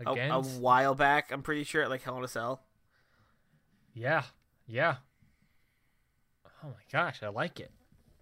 [0.04, 1.30] a, a while back?
[1.30, 2.62] I'm pretty sure at like Hell in a Cell.
[3.94, 4.24] yeah,
[4.66, 4.96] yeah.
[6.64, 7.70] Oh my gosh, I like it.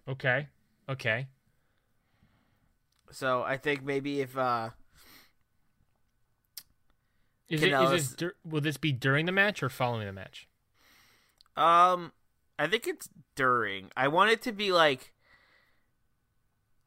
[0.07, 0.47] Okay,
[0.87, 1.27] okay.
[3.11, 4.69] So I think maybe if uh
[7.49, 7.69] Is it?
[7.69, 8.13] Is Kanellis- this?
[8.13, 10.47] Dur- will this be during the match or following the match?
[11.55, 12.11] um
[12.59, 13.91] I think it's during.
[13.95, 15.13] I want it to be like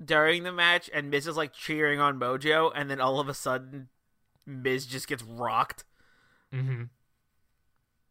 [0.05, 3.35] during the match and Miz is like cheering on Mojo and then all of a
[3.35, 3.89] sudden
[4.47, 5.85] Miz just gets rocked.
[6.55, 6.85] Mm-hmm.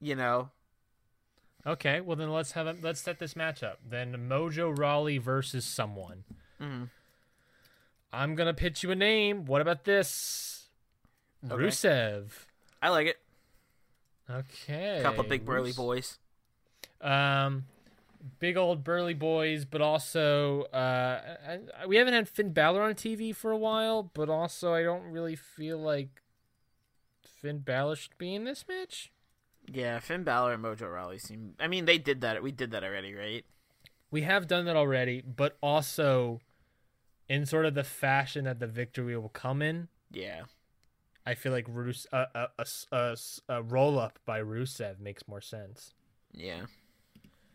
[0.01, 0.51] You know,
[1.67, 3.79] Okay, well then let's have a, let's set this match up.
[3.87, 6.23] Then Mojo Rawley versus someone.
[6.61, 6.89] Mhm.
[8.11, 9.45] I'm gonna pitch you a name.
[9.45, 10.69] What about this?
[11.45, 11.55] Okay.
[11.55, 12.31] Rusev.
[12.81, 13.17] I like it.
[14.29, 14.99] Okay.
[15.01, 16.17] couple big burly Rus- boys.
[17.01, 17.65] Um,
[18.39, 22.93] big old burly boys, but also uh, I, I, we haven't had Finn Balor on
[22.93, 26.21] TV for a while, but also I don't really feel like
[27.23, 29.11] Finn Balor should be in this match.
[29.71, 31.53] Yeah, Finn Balor and Mojo Rawley seem.
[31.59, 32.41] I mean, they did that.
[32.41, 33.45] We did that already, right?
[34.11, 36.39] We have done that already, but also
[37.27, 39.87] in sort of the fashion that the victory will come in.
[40.11, 40.43] Yeah.
[41.25, 43.15] I feel like Rus- uh, a, a, a,
[43.47, 45.93] a roll up by Rusev makes more sense.
[46.33, 46.61] Yeah.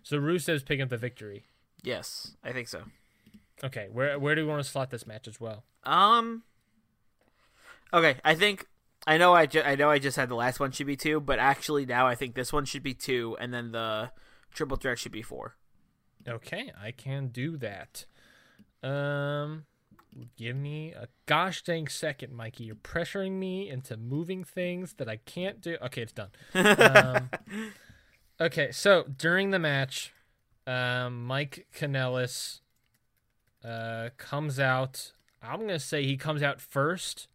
[0.05, 1.47] So Rusev's picking up the victory.
[1.83, 2.85] Yes, I think so.
[3.63, 5.65] Okay, where where do we want to slot this match as well?
[5.85, 6.43] Um.
[7.93, 8.67] Okay, I think
[9.07, 11.21] I know I, ju- I know I just had the last one should be two,
[11.21, 14.11] but actually now I think this one should be two, and then the
[14.53, 15.57] triple threat should be four.
[16.27, 18.07] Okay, I can do that.
[18.83, 19.65] Um,
[20.39, 22.65] give me a gosh dang second, Mikey.
[22.65, 25.77] You're pressuring me into moving things that I can't do.
[25.83, 26.31] Okay, it's done.
[26.55, 27.31] um,
[28.41, 30.15] okay, so during the match,
[30.67, 32.61] um, Mike Kanellis
[33.63, 35.13] uh, comes out.
[35.43, 37.29] I'm gonna say he comes out first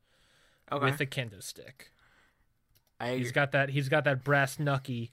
[0.72, 1.91] Okay, with a kendo stick.
[2.99, 3.70] I He's got that.
[3.70, 5.09] He's got that brass knucky.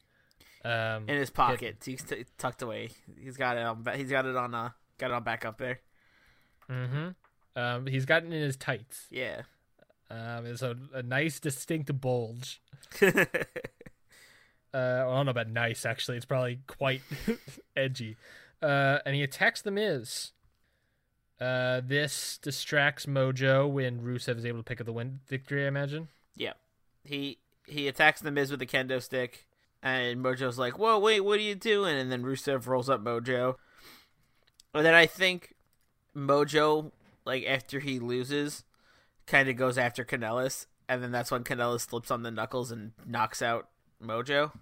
[0.64, 1.76] Um, in his pocket.
[1.84, 2.90] He's t- tucked away.
[3.22, 3.62] He's got it.
[3.62, 4.54] On, he's got it on.
[4.54, 5.80] Uh, got it on back up there.
[6.70, 7.08] mm-hmm.
[7.54, 9.06] Um, he's got it in his tights.
[9.10, 9.42] Yeah.
[10.10, 12.60] Um, it's a, a nice, distinct bulge.
[14.74, 15.86] Uh, well, I don't know about nice.
[15.86, 17.00] Actually, it's probably quite
[17.76, 18.18] edgy.
[18.60, 20.32] Uh, and he attacks the Miz.
[21.40, 25.64] Uh, this distracts Mojo when Rusev is able to pick up the win victory.
[25.64, 26.08] I imagine.
[26.34, 26.52] yeah.
[27.04, 29.46] He he attacks the Miz with the kendo stick,
[29.82, 33.56] and Mojo's like, "Whoa, wait, what are you doing?" And then Rusev rolls up Mojo.
[34.74, 35.54] And then I think
[36.16, 36.90] Mojo,
[37.24, 38.64] like after he loses,
[39.26, 42.92] kind of goes after Kanellis, and then that's when Kanellis slips on the knuckles and
[43.06, 43.68] knocks out
[44.02, 44.52] Mojo.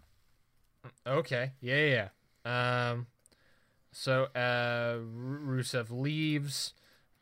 [1.07, 1.53] Okay.
[1.61, 2.09] Yeah.
[2.45, 2.91] yeah.
[2.91, 3.07] Um,
[3.95, 6.75] so uh, Rusev leaves.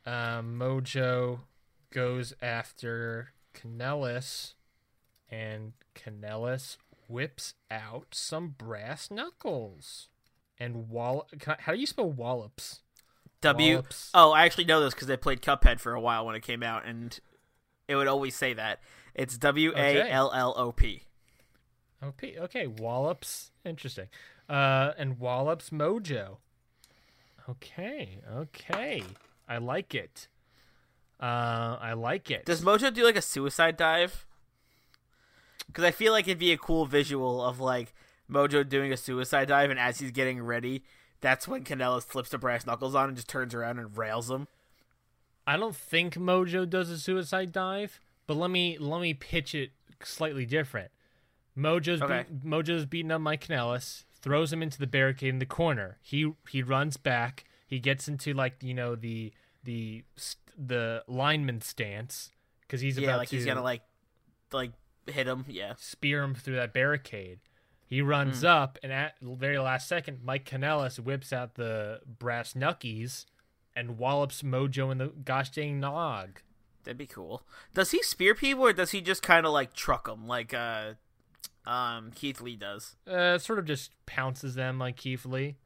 [0.05, 1.41] Um, Mojo
[1.93, 4.55] goes after Kanellis,
[5.31, 10.09] and Kanellis whips out some brass knuckles.
[10.59, 11.29] And wall.
[11.61, 12.81] How do you spell wallops?
[13.41, 13.75] W.
[13.75, 14.11] Wallops.
[14.15, 16.63] Oh, I actually know this because I played Cuphead for a while when it came
[16.63, 17.19] out, and
[17.89, 18.81] it would always say that.
[19.15, 21.03] It's W A L L O P.
[22.03, 23.51] Okay, okay, Wallops.
[23.65, 24.09] Interesting.
[24.49, 26.39] Uh, and Wallops Mojo.
[27.49, 29.03] Okay, okay.
[29.49, 30.29] I like it.
[31.21, 32.45] Uh, I like it.
[32.45, 34.27] Does Mojo do like a suicide dive?
[35.67, 37.95] Because I feel like it'd be a cool visual of like
[38.31, 40.83] Mojo doing a suicide dive, and as he's getting ready,
[41.21, 44.49] that's when Canella slips the brass knuckles on and just turns around and rails him.
[45.47, 49.71] I don't think Mojo does a suicide dive, but let me let me pitch it
[50.03, 50.91] slightly different.
[51.57, 52.25] Mojo's Okay.
[52.29, 55.99] beat, Mojo's beating up Mike Kanellis, throws him into the barricade in the corner.
[56.01, 57.45] He he runs back.
[57.67, 59.33] He gets into like you know the
[59.65, 60.05] the
[60.57, 62.31] the lineman stance
[62.63, 63.83] because he's yeah, about like to he's gonna like
[64.53, 64.73] like
[65.07, 65.45] hit him.
[65.49, 67.41] Yeah, spear him through that barricade.
[67.87, 72.55] He runs up, and at the very last second, Mike Kanellis whips out the brass
[72.55, 73.27] knuckies
[73.77, 76.41] and wallops Mojo in the gosh dang nog.
[76.85, 77.43] that'd be cool.
[77.75, 80.95] Does he spear people or does he just kind of like truck them like uh
[81.67, 82.97] um Keith Lee does?
[83.07, 85.57] Uh, sort of just pounces them like Keith Lee.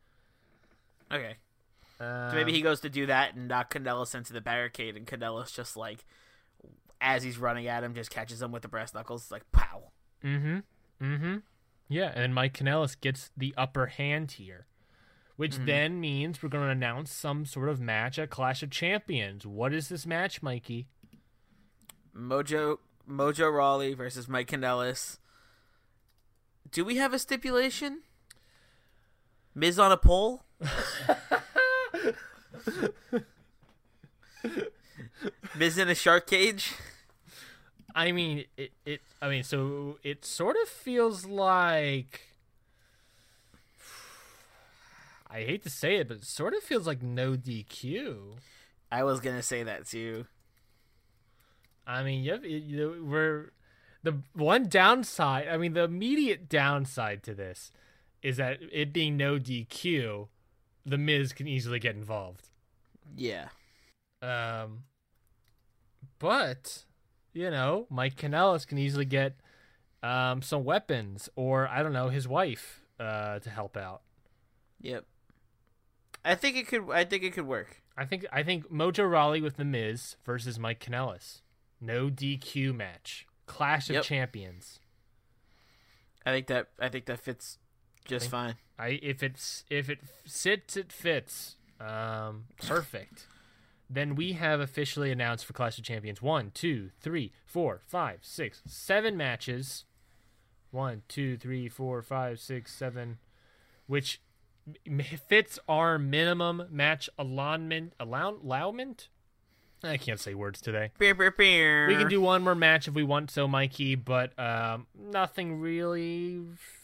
[1.12, 1.36] Okay.
[2.00, 5.06] Um, So maybe he goes to do that and knock Kanellis into the barricade, and
[5.06, 6.04] Kanellis just like,
[7.00, 9.84] as he's running at him, just catches him with the brass knuckles, like pow.
[10.24, 10.58] Mm-hmm.
[11.02, 11.36] Mm-hmm.
[11.88, 14.66] Yeah, and Mike Kanellis gets the upper hand here,
[15.36, 15.66] which Mm-hmm.
[15.66, 19.46] then means we're going to announce some sort of match at Clash of Champions.
[19.46, 20.88] What is this match, Mikey?
[22.16, 22.78] Mojo
[23.08, 25.18] Mojo Rawley versus Mike Kanellis.
[26.70, 28.02] Do we have a stipulation?
[29.54, 30.44] Miz on a pole?
[35.56, 36.74] Miz in a shark cage?
[37.94, 39.00] I mean, it, it.
[39.22, 42.20] I mean, so it sort of feels like.
[45.28, 48.36] I hate to say it, but it sort of feels like no DQ.
[48.92, 50.26] I was gonna say that too.
[51.86, 53.52] I mean, you, you we're
[54.06, 55.48] the one downside.
[55.48, 57.72] I mean, the immediate downside to this
[58.22, 60.28] is that it being no DQ,
[60.84, 62.48] the Miz can easily get involved.
[63.16, 63.48] Yeah.
[64.22, 64.84] Um,
[66.18, 66.84] but
[67.34, 69.34] you know, Mike Kanellis can easily get
[70.02, 74.02] um some weapons, or I don't know, his wife uh to help out.
[74.80, 75.04] Yep.
[76.24, 76.90] I think it could.
[76.90, 77.82] I think it could work.
[77.96, 81.40] I think I think Mojo Rawley with the Miz versus Mike Kanellis,
[81.80, 84.04] no DQ match, Clash of Yep.
[84.04, 84.80] Champions.
[86.24, 86.68] I think that.
[86.80, 87.58] I think that fits
[88.04, 88.56] just fine.
[88.78, 91.56] I if it's if it sits, it fits.
[91.80, 93.26] Um, perfect.
[93.90, 98.62] then we have officially announced for Clash of Champions one, two, three, four, five, six,
[98.66, 99.84] seven matches.
[100.70, 103.18] One, two, three, four, five, six, seven,
[103.86, 104.20] which
[105.28, 107.92] fits our minimum match allotment.
[108.00, 109.08] Allow, allowment.
[109.82, 110.90] I can't say words today.
[110.98, 111.88] Beer, beer, beer.
[111.88, 116.42] We can do one more match if we want so, Mikey, but um, nothing really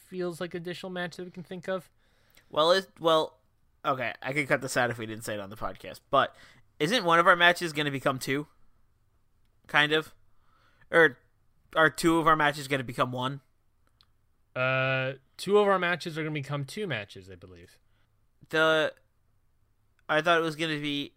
[0.09, 1.89] feels like additional match that we can think of.
[2.51, 3.39] Well, it well,
[3.85, 4.13] okay.
[4.23, 6.01] I could cut this out if we didn't say it on the podcast.
[6.11, 6.37] But
[6.79, 8.47] isn't one of our matches going to become two?
[9.67, 10.13] Kind of,
[10.91, 11.19] or
[11.75, 13.41] are two of our matches going to become one?
[14.55, 17.79] Uh, two of our matches are going to become two matches, I believe.
[18.51, 18.93] The
[20.09, 21.15] I thought it was going to be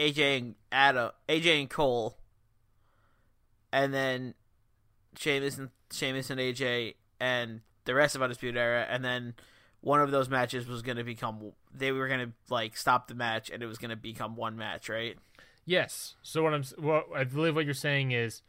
[0.00, 2.16] AJ and Adam, AJ and Cole,
[3.72, 4.34] and then
[5.16, 9.34] Sheamus and Sheamus and AJ and the rest of Undisputed Era, and then
[9.82, 13.14] one of those matches was going to become they were going to like stop the
[13.14, 15.16] match and it was going to become one match, right?
[15.64, 16.16] Yes.
[16.22, 18.42] So what I'm what I believe what you're saying is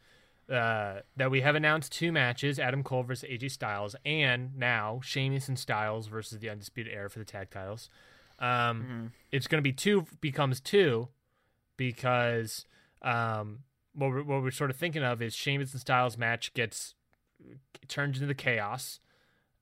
[0.50, 5.48] uh, that we have announced two matches: Adam Cole versus AJ Styles, and now Sheamus
[5.48, 7.90] and Styles versus the Undisputed Era for the tag titles.
[8.38, 11.08] Um, It's going to be two becomes two
[11.90, 12.64] because
[13.02, 13.60] um,
[13.94, 16.94] what we're, what we're sort of thinking of is Sheamus and Styles match gets
[17.88, 19.00] turned into the chaos,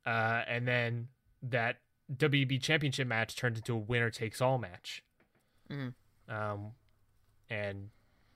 [0.06, 1.08] uh, and then
[1.42, 1.78] that
[2.14, 5.02] WB Championship match turns into a winner takes all match.
[6.28, 6.72] Um,
[7.48, 7.90] and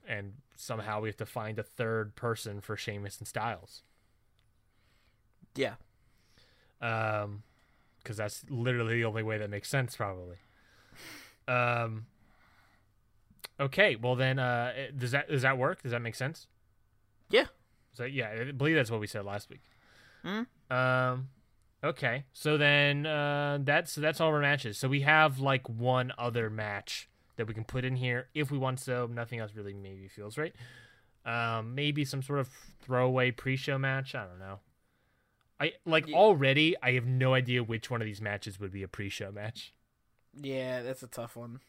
[0.07, 3.83] and somehow we have to find a third person for Sheamus and Styles.
[5.55, 5.75] Yeah.
[6.81, 7.43] Um,
[8.03, 10.37] because that's literally the only way that makes sense, probably.
[11.47, 12.07] Um.
[13.61, 15.83] Okay, well then, uh, does that does that work?
[15.83, 16.47] Does that make sense?
[17.31, 17.47] Yeah.
[17.93, 19.63] So yeah, I believe that's what we said last week.
[20.23, 20.43] Hmm.
[20.75, 21.29] Um.
[21.85, 24.79] Okay, so then uh, that's that's all our matches.
[24.79, 28.59] So we have like one other match that we can put in here if we
[28.59, 28.81] want.
[28.81, 30.55] So nothing else really maybe feels right.
[31.27, 32.49] Um, maybe some sort of
[32.83, 34.15] throwaway pre-show match.
[34.15, 34.61] I don't know.
[35.61, 36.75] I like already.
[36.83, 39.73] I have no idea which one of these matches would be a pre-show match.
[40.35, 41.61] Yeah, that's a tough one.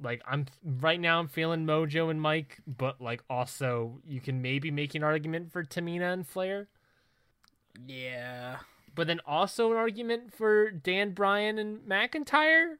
[0.00, 4.70] Like I'm right now, I'm feeling Mojo and Mike, but like also you can maybe
[4.70, 6.68] make an argument for Tamina and Flair,
[7.86, 8.58] Yeah.
[8.94, 12.76] but then also an argument for Dan Bryan and McIntyre.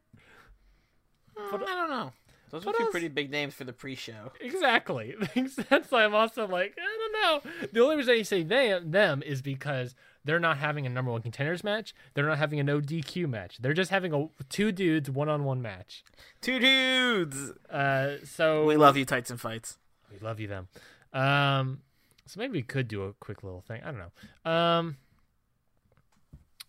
[1.37, 2.13] Mm, I don't know.
[2.51, 2.93] Those are what two else?
[2.93, 4.33] pretty big names for the pre-show.
[4.41, 5.15] Exactly.
[5.69, 7.69] That's why I'm also like, I don't know.
[7.73, 9.95] The only reason I say they, them is because
[10.29, 11.95] they're not having a number one contenders match.
[12.13, 13.57] They're not having a no DQ match.
[13.59, 16.05] They're just having a two dudes one on one match.
[16.43, 17.53] Two dudes.
[17.71, 19.79] Uh, so We love you, tights and fights.
[20.13, 20.69] we love you them.
[21.15, 21.81] Um,
[22.27, 23.81] so maybe we could do a quick little thing.
[23.83, 24.03] I don't
[24.45, 24.51] know.
[24.51, 24.97] Um.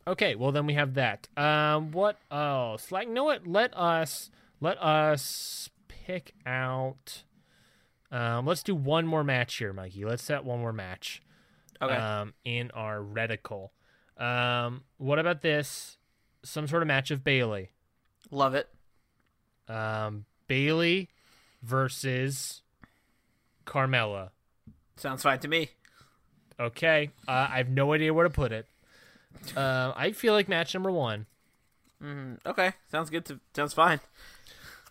[0.08, 1.28] Okay, well then we have that.
[1.36, 2.94] Um, what else?
[2.94, 3.46] Like, you know what?
[3.46, 4.32] Let us
[4.62, 7.24] let us pick out.
[8.10, 10.06] Um, let's do one more match here, Mikey.
[10.06, 11.22] Let's set one more match.
[11.82, 11.96] Okay.
[11.96, 13.70] Um, in our reticle.
[14.18, 15.98] Um, what about this?
[16.44, 17.72] Some sort of match of Bayley.
[18.32, 18.68] love it.
[19.68, 21.10] Um, Bayley
[21.64, 22.62] versus
[23.66, 24.30] Carmella.
[24.98, 25.70] Sounds fine to me.
[26.60, 28.66] Okay, uh, I have no idea where to put it.
[29.56, 31.26] Uh, I feel like match number one.
[32.04, 33.24] Mm, Okay, sounds good.
[33.26, 34.00] To sounds fine.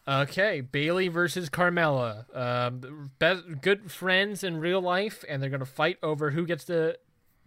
[0.09, 2.25] Okay, Bayley versus Carmella.
[2.35, 6.97] Um, best, good friends in real life, and they're gonna fight over who gets to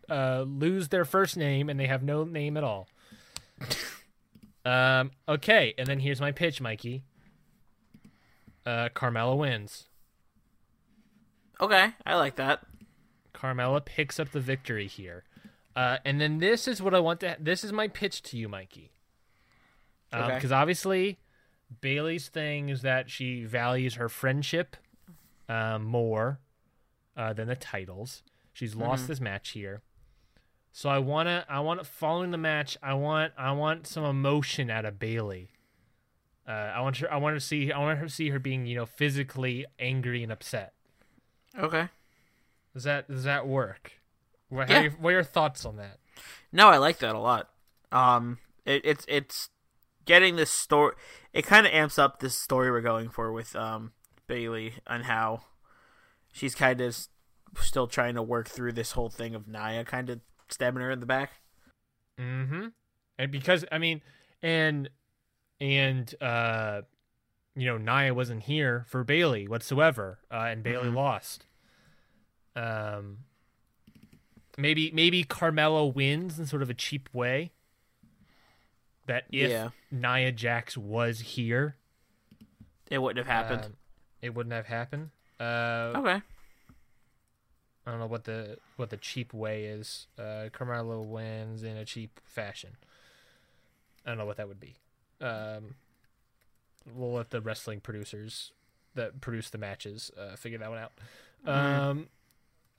[0.09, 2.88] uh, lose their first name, and they have no name at all.
[4.66, 7.03] um, okay, and then here's my pitch, Mikey.
[8.64, 9.86] Uh, Carmella wins.
[11.59, 12.62] Okay, I like that.
[13.34, 15.24] Carmella picks up the victory here.
[15.76, 17.38] Uh, and then this is what I want to.
[17.39, 18.91] This is my pitch to you, Mikey.
[20.14, 20.36] Okay.
[20.36, 21.18] Because obviously,
[21.80, 24.76] Bayley's thing is that she values her friendship
[25.47, 26.39] um, more
[27.15, 28.24] uh, than the titles.
[28.53, 29.82] She's lost this match here,
[30.74, 31.45] so I wanna.
[31.47, 32.78] I want following the match.
[32.84, 33.32] I want.
[33.38, 35.51] I want some emotion out of Bayley.
[36.47, 37.11] Uh, I want her.
[37.11, 37.72] I want to see.
[37.72, 40.74] I want her to see her being, you know, physically angry and upset.
[41.57, 41.88] Okay.
[42.74, 43.93] Does that does that work?
[44.49, 44.80] What, Yeah.
[44.80, 45.97] are your, what are your thoughts on that?
[46.51, 47.49] No, I like that a lot.
[47.91, 49.49] Um, it, it's it's
[50.06, 50.95] getting this story.
[51.34, 53.91] It kind of amps up this story we're going for with um
[54.28, 55.43] Bayley and how
[56.32, 56.97] she's kind of
[57.60, 60.99] still trying to work through this whole thing of Nia kind of stabbing her in
[60.99, 61.32] the back.
[62.20, 62.68] Mm-hmm.
[63.18, 64.02] And because I mean,
[64.41, 64.89] and
[65.60, 66.82] and uh,
[67.56, 71.45] you know, Nia wasn't here for Bayley whatsoever, uh, and Bayley lost.
[72.56, 73.20] Um,
[74.58, 77.52] maybe maybe Carmella wins in sort of a cheap way.
[79.08, 79.70] that if Yeah.
[79.92, 81.76] Nia Jax was here,
[82.89, 83.66] It wouldn't have happened.
[83.66, 83.74] um,
[84.22, 85.10] it wouldn't have happened.
[85.39, 86.22] Uh, okay.
[87.86, 90.08] I don't know what the what the cheap way is.
[90.18, 92.78] Uh, Carmella wins in a cheap fashion.
[94.06, 94.76] I don't know what that would be.
[95.20, 95.76] Um,
[96.96, 98.52] we'll let the wrestling producers
[98.96, 100.92] that produce the matches uh, figure that one out.
[101.46, 102.08] Um,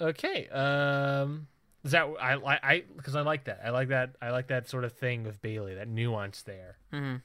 [0.00, 0.48] okay.
[0.48, 1.48] Um,
[1.84, 3.60] is that I I I because I like that.
[3.64, 4.16] I like that.
[4.20, 5.74] I like that sort of thing with Bayley.
[5.74, 6.76] That nuance there.
[6.92, 7.16] hmm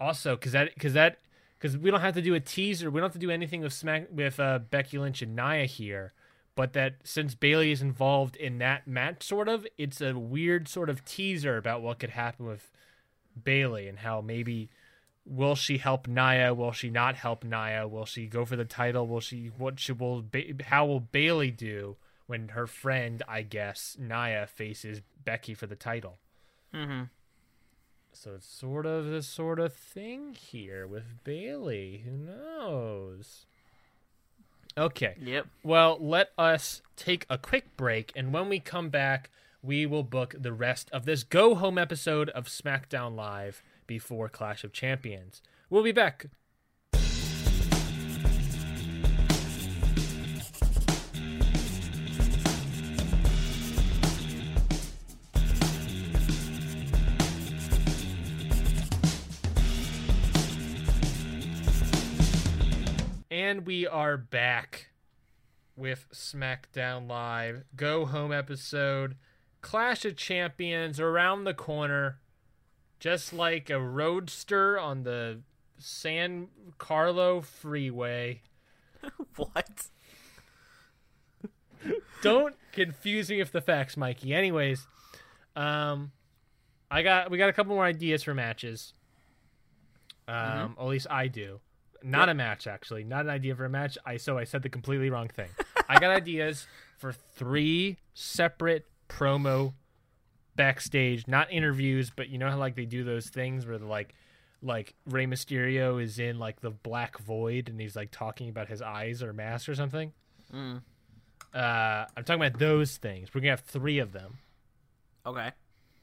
[0.00, 1.18] Also, because that because that
[1.58, 2.90] because we don't have to do a teaser.
[2.90, 6.12] We don't have to do anything with Smack with uh, Becky Lynch and Nia here.
[6.54, 10.90] But that since Bayley is involved in that match, sort of, it's a weird sort
[10.90, 12.72] of teaser about what could happen with
[13.44, 14.68] Bayley and how maybe
[15.24, 16.52] will she help Nia?
[16.54, 17.86] Will she not help Nia?
[17.86, 19.06] Will she go for the title?
[19.06, 19.52] Will she?
[19.56, 20.22] What should will?
[20.22, 21.96] Ba- how will Bayley do
[22.28, 26.18] when her friend, I guess, Nia faces Becky for the title?
[26.72, 27.04] Mm-hmm.
[28.12, 32.02] So it's sort of the sort of thing here with Bayley.
[32.04, 33.46] Who knows?
[34.76, 35.16] Okay.
[35.20, 35.46] Yep.
[35.64, 39.30] Well, let us take a quick break, and when we come back,
[39.62, 44.62] we will book the rest of this go home episode of SmackDown Live before Clash
[44.64, 45.42] of Champions.
[45.70, 46.26] We'll be back.
[63.48, 64.90] And we are back
[65.74, 67.64] with SmackDown Live.
[67.74, 69.16] Go home episode.
[69.62, 72.18] Clash of Champions around the corner.
[73.00, 75.40] Just like a roadster on the
[75.78, 78.42] San Carlo freeway.
[79.36, 79.86] What?
[82.20, 84.34] Don't confuse me with the facts, Mikey.
[84.34, 84.86] Anyways,
[85.56, 86.12] um
[86.90, 88.92] I got we got a couple more ideas for matches.
[90.26, 91.60] Um or at least I do.
[92.02, 93.98] Not a match actually, not an idea for a match.
[94.06, 95.48] I so I said the completely wrong thing.
[95.88, 99.72] I got ideas for three separate promo
[100.56, 104.14] backstage, not interviews, but you know how like they do those things where like
[104.62, 108.82] like Rey Mysterio is in like the black void and he's like talking about his
[108.82, 110.12] eyes or mask or something.
[110.52, 110.82] Mm.
[111.54, 113.32] Uh, I'm talking about those things.
[113.32, 114.38] We're gonna have three of them.
[115.24, 115.52] Okay.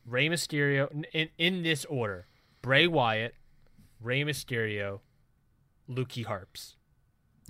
[0.06, 2.26] Rey Mysterio in, in in this order:
[2.62, 3.36] Bray Wyatt,
[4.02, 5.02] Rey Mysterio,
[5.90, 6.76] Lukey Harps.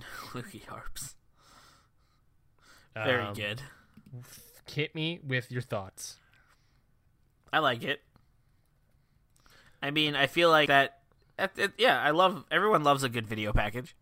[0.32, 1.14] Lukey Harps.
[2.94, 3.62] Very Um, good.
[4.70, 6.18] Hit me with your thoughts.
[7.52, 8.02] I like it.
[9.82, 11.00] I mean, I feel like that.
[11.36, 12.44] that- it- yeah, I love.
[12.50, 13.94] Everyone loves a good video package.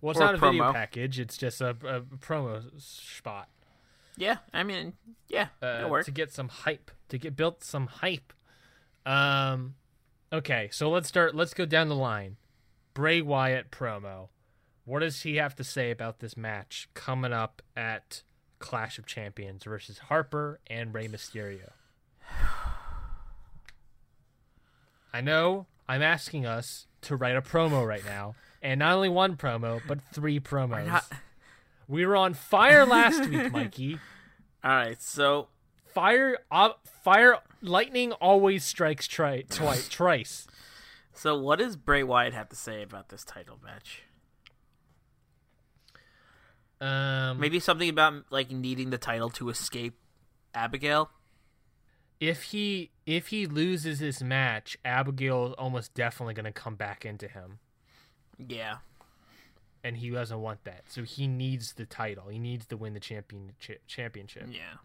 [0.00, 3.48] Well, it's Or not a video package; it's just a, a promo spot
[4.16, 4.92] Yeah, I mean,
[5.28, 8.32] yeah, uh, to get some hype, to get built some hype.
[9.04, 9.74] Um,
[10.32, 11.34] okay, so let's start.
[11.34, 12.36] Let's go down the line.
[12.98, 14.26] Bray Wyatt promo.
[14.84, 18.24] What does he have to say about this match coming up at
[18.58, 21.70] Clash of Champions versus Harper and Rey Mysterio?
[25.14, 29.36] I know I'm asking us to write a promo right now, and not only one
[29.36, 30.86] promo, but three promos.
[30.88, 31.06] not-
[31.86, 34.00] We were on fire last week, Mikey.
[34.64, 35.46] All right, so
[35.94, 36.70] Fire, uh,
[37.04, 39.88] fire, lightning always strikes tri- twice.
[39.88, 40.48] Trice.
[41.18, 44.02] So what does Bray Wyatt have to say about this title match?
[46.80, 49.94] Um, Maybe something about like needing the title to escape
[50.54, 51.10] Abigail.
[52.20, 57.04] if he if he loses this match, Abigail is almost definitely going to come back
[57.04, 57.58] into him,
[58.38, 58.76] Yeah,
[59.82, 60.84] and he doesn't want that.
[60.88, 62.28] So he needs the title.
[62.28, 64.46] He needs to win the champion ch- championship.
[64.50, 64.78] yeah.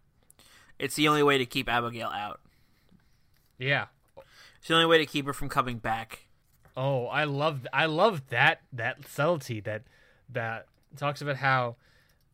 [0.79, 2.39] It's the only way to keep Abigail out.
[3.59, 3.85] Yeah.
[4.63, 6.27] It's the only way to keep her from coming back.
[6.77, 9.83] Oh, I love I love that that subtlety that
[10.29, 11.75] that talks about how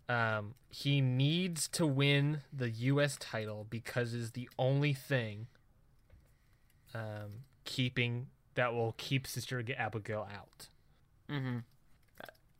[0.07, 3.17] um, he needs to win the U.S.
[3.19, 5.47] title because is the only thing
[6.93, 10.67] um, keeping that will keep Sister Abigail out.
[11.31, 11.57] Mm-hmm.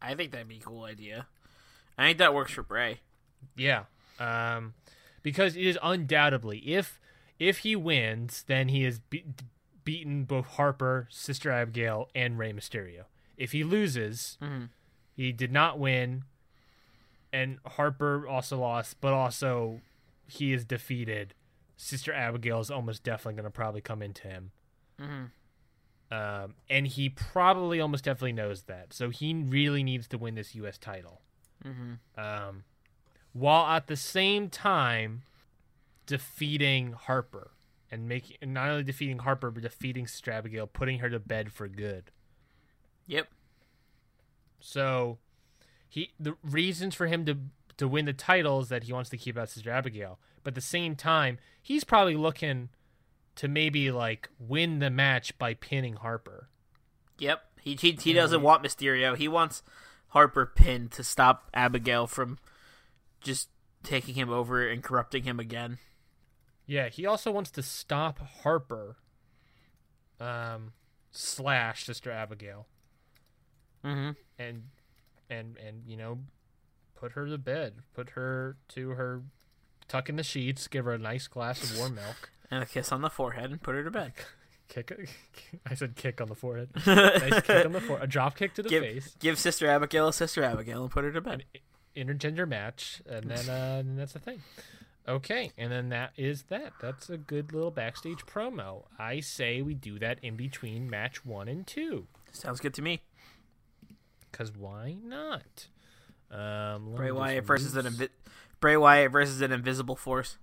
[0.02, 1.28] I think that'd be a cool idea.
[1.96, 3.02] I think that works for Bray.
[3.56, 3.84] Yeah,
[4.20, 4.74] um,
[5.22, 7.00] because it is undoubtedly if
[7.38, 9.26] if he wins, then he is be-
[9.90, 13.06] beaten both Harper, Sister Abigail, and Rey Mysterio.
[13.38, 14.70] If he loses, Mhm.
[15.16, 16.26] he did not win,
[17.34, 19.82] and Harper also lost, but also
[20.28, 21.34] he is defeated.
[21.76, 24.52] Sister Abigail is almost definitely going to probably come into him.
[25.00, 25.32] Mhm.
[26.12, 28.94] Um, and he probably almost definitely knows that.
[28.94, 30.78] So he really needs to win this U.S.
[30.78, 31.24] title.
[31.64, 31.98] Mhm.
[32.16, 32.64] Um,
[33.34, 35.24] while at the same time
[36.06, 37.52] defeating Harper.
[37.92, 40.32] And making not only defeating Harper but defeating Sister
[40.68, 42.12] putting her to bed for good.
[43.08, 43.28] Yep.
[44.60, 45.18] So
[45.88, 47.38] he the reasons for him to
[47.78, 50.20] to win the title is that he wants to keep out Sister Abigail.
[50.44, 52.70] But at the same time, he's probably looking
[53.36, 56.50] to maybe like win the match by pinning Harper.
[57.18, 57.42] Yep.
[57.62, 59.16] He he, he doesn't want Mysterio.
[59.16, 59.64] He wants
[60.10, 62.38] Harper pinned to stop Abigail from
[63.22, 63.50] just
[63.84, 65.78] taking him over and corrupting him again.
[66.70, 68.98] Yeah, he also wants to stop Harper
[70.20, 70.74] um
[71.12, 72.68] slash Sister Abigail
[73.84, 74.12] Mm-hmm.
[74.38, 74.64] and
[75.30, 76.20] and and you know
[76.96, 79.22] put her to bed, put her to her
[79.88, 82.30] tuck in the sheets, give her a nice glass of warm milk.
[82.52, 84.14] And a kiss on the forehead and put her to bed.
[84.70, 84.92] Kick
[85.70, 86.70] I said kick on the forehead.
[86.86, 88.04] nice kick on the forehead.
[88.04, 89.16] A drop kick to the give, face.
[89.20, 91.44] give Sister Abigail a Sister Abigail and put her to bed.
[91.96, 94.42] intergender match, and then uh, and that's the thing.
[95.08, 96.74] Okay, and then that is that.
[96.80, 98.84] That's a good little backstage promo.
[99.00, 103.02] I say we do that in between match one and two, Sounds good to me.
[104.32, 105.68] because why not?
[106.32, 108.10] Um, Bray Wyatt versus an invi-
[108.60, 110.38] Bray Wyatt versus an invisible force.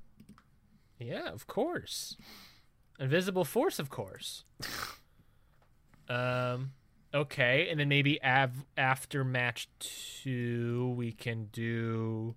[0.99, 2.17] Yeah, of course.
[2.99, 4.45] Invisible Force, of course.
[6.09, 6.73] um,
[7.15, 12.35] okay, and then maybe av- after match two, we can do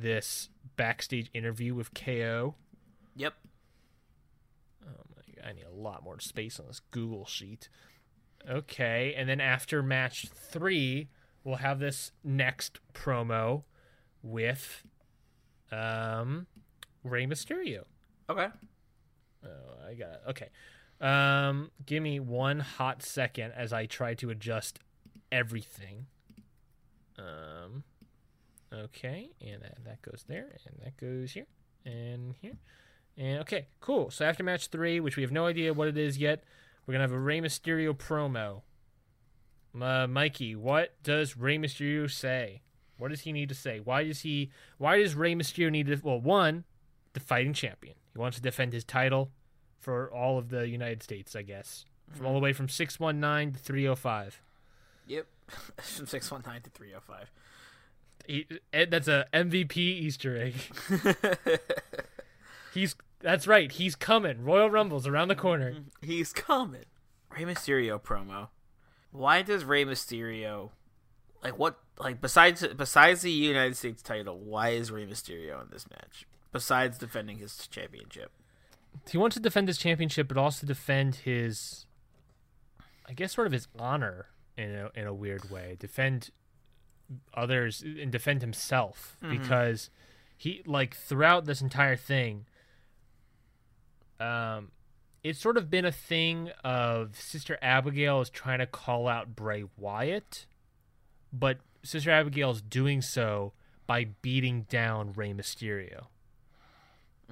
[0.00, 2.54] this backstage interview with KO.
[3.16, 3.34] Yep.
[4.84, 7.68] Oh my, I need a lot more space on this Google sheet.
[8.48, 11.08] Okay, and then after match three,
[11.44, 13.64] we'll have this next promo
[14.22, 14.84] with
[15.72, 16.46] um
[17.04, 17.82] Rey Mysterio.
[18.30, 18.48] Okay.
[19.44, 20.22] Oh, I got it.
[20.30, 20.48] Okay.
[21.00, 24.80] Um, give me one hot second as I try to adjust
[25.30, 26.06] everything.
[27.18, 27.84] Um,
[28.72, 31.46] okay, and that, that goes there, and that goes here,
[31.84, 32.58] and here,
[33.16, 34.10] and okay, cool.
[34.10, 36.44] So after match three, which we have no idea what it is yet,
[36.86, 38.62] we're gonna have a Rey Mysterio promo.
[39.80, 42.62] Uh, Mikey, what does Rey Mysterio say?
[42.96, 43.80] What does he need to say?
[43.80, 44.50] Why does he?
[44.78, 46.00] Why does Rey Mysterio need to?
[46.02, 46.64] Well, one,
[47.12, 47.94] the fighting champion.
[48.12, 49.30] He wants to defend his title
[49.78, 53.20] for all of the United States, I guess, from all the way from six one
[53.20, 54.40] nine to three oh five.
[55.08, 55.26] Yep.
[55.80, 57.32] From 619 to 305.
[58.28, 60.54] He, that's a MVP Easter egg.
[62.74, 63.72] he's that's right.
[63.72, 64.44] He's coming.
[64.44, 65.74] Royal Rumble's around the corner.
[66.02, 66.84] He's coming.
[67.30, 68.48] Rey Mysterio promo.
[69.10, 70.70] Why does Rey Mysterio
[71.42, 75.88] like what like besides besides the United States title, why is Rey Mysterio in this
[75.90, 76.26] match?
[76.52, 78.30] Besides defending his championship.
[79.10, 81.86] He wants to defend his championship, but also defend his,
[83.06, 84.26] I guess, sort of his honor
[84.56, 85.76] in a in a weird way.
[85.78, 86.30] Defend
[87.34, 89.90] others and defend himself because
[90.36, 92.46] he like throughout this entire thing.
[94.20, 94.70] Um,
[95.22, 99.64] it's sort of been a thing of Sister Abigail is trying to call out Bray
[99.76, 100.46] Wyatt,
[101.32, 103.52] but Sister Abigail's doing so
[103.86, 106.06] by beating down Rey Mysterio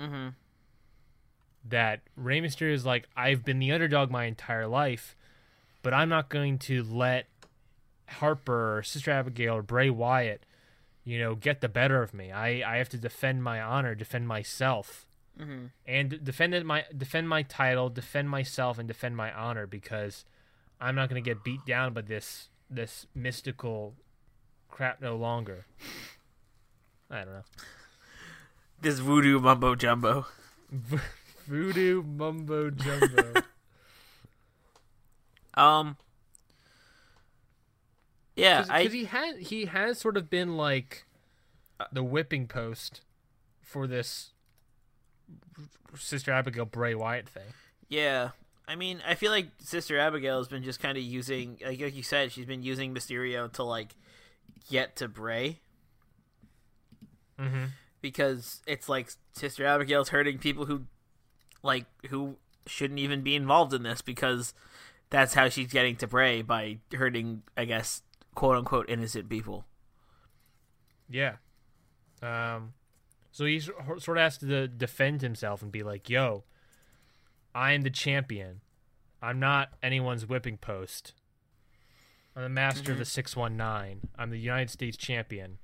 [0.00, 0.28] Mm-hmm.
[1.68, 5.16] that Rey Mysterio is like, I've been the underdog my entire life,
[5.82, 7.26] but I'm not going to let
[8.08, 10.44] Harper or Sister Abigail or Bray Wyatt,
[11.04, 12.32] you know, get the better of me.
[12.32, 15.06] I, I have to defend my honor, defend myself,
[15.38, 15.70] Mhm.
[15.86, 20.24] and defend my defend my title, defend myself, and defend my honor because
[20.80, 23.94] I'm not going to get beat down by this this mystical
[24.70, 25.66] crap no longer.
[27.10, 27.44] I don't know.
[28.80, 30.26] This voodoo mumbo jumbo.
[31.46, 33.42] Voodoo mumbo jumbo.
[35.54, 35.96] Um
[38.36, 41.04] Yeah, because he has he has sort of been like
[41.90, 43.00] the whipping post
[43.62, 44.32] for this
[45.96, 47.54] Sister Abigail Bray Wyatt thing.
[47.88, 48.30] Yeah.
[48.68, 51.94] I mean, I feel like Sister Abigail has been just kind of using, like, like
[51.96, 53.94] you said, she's been using Mysterio to like
[54.70, 55.60] get to Bray
[57.40, 57.64] Mm-hmm.
[58.00, 60.84] because it's like Sister Abigail's hurting people who,
[61.62, 64.54] like, who shouldn't even be involved in this because
[65.10, 68.00] that's how she's getting to Bray by hurting, I guess,
[68.36, 69.64] quote unquote innocent people.
[71.10, 71.36] Yeah.
[72.22, 72.74] Um.
[73.32, 76.44] So he sort of has to defend himself and be like, "Yo,
[77.54, 78.60] I'm the champion.
[79.20, 81.14] I'm not anyone's whipping post.
[82.36, 84.02] I'm the master of the six one nine.
[84.16, 85.58] I'm the United States champion."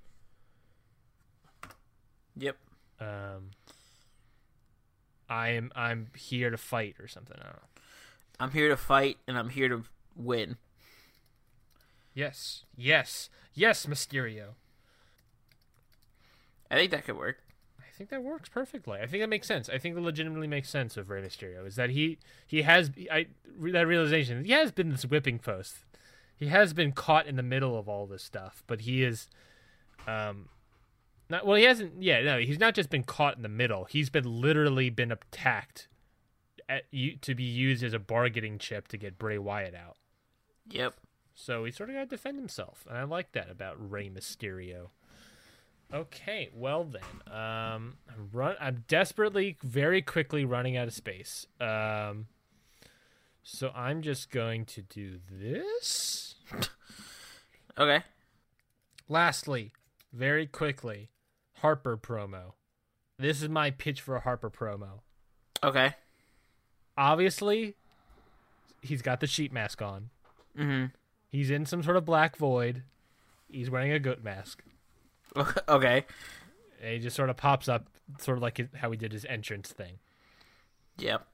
[2.34, 2.56] Yep.
[2.98, 3.50] um
[5.28, 7.36] I am I'm here to fight or something.
[7.38, 7.68] I don't know.
[8.40, 9.84] I'm here to fight and I'm here to
[10.16, 10.56] win.
[12.14, 12.64] Yes.
[12.76, 13.30] Yes.
[13.54, 14.54] Yes, Mysterio.
[16.70, 17.38] I think that could work.
[17.78, 18.98] I think that works perfectly.
[18.98, 19.68] I think that makes sense.
[19.68, 23.26] I think that legitimately makes sense of Rey Mysterio is that he he has I
[23.58, 25.84] that realization he has been this whipping post.
[26.34, 29.28] He has been caught in the middle of all this stuff, but he is
[30.06, 30.48] um
[31.28, 33.84] not well he hasn't yeah, no, he's not just been caught in the middle.
[33.84, 35.88] He's been literally been attacked
[36.68, 36.84] at,
[37.20, 39.96] to be used as a bargaining chip to get Bray Wyatt out.
[40.70, 40.94] Yep.
[41.34, 44.88] So he sort of got to defend himself, and I like that about Rey Mysterio.
[45.92, 48.56] Okay, well then, um, I'm run.
[48.60, 51.46] I'm desperately, very quickly running out of space.
[51.60, 52.26] Um,
[53.42, 56.36] so I'm just going to do this.
[57.78, 58.04] Okay.
[59.08, 59.72] Lastly,
[60.12, 61.10] very quickly,
[61.58, 62.52] Harper promo.
[63.18, 65.00] This is my pitch for a Harper promo.
[65.62, 65.94] Okay.
[66.96, 67.74] Obviously,
[68.80, 70.10] he's got the sheet mask on.
[70.58, 70.86] Mm-hmm.
[71.32, 72.82] He's in some sort of black void.
[73.50, 74.62] He's wearing a goat mask.
[75.68, 76.04] okay.
[76.80, 77.88] And he just sort of pops up,
[78.20, 79.94] sort of like his- how he did his entrance thing.
[80.98, 81.26] Yep.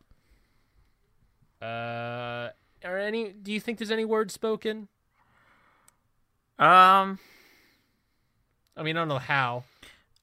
[1.60, 2.50] Uh,
[2.84, 3.32] are any?
[3.32, 4.86] Do you think there's any words spoken?
[6.60, 7.18] Um,
[8.76, 9.64] I mean, I don't know how.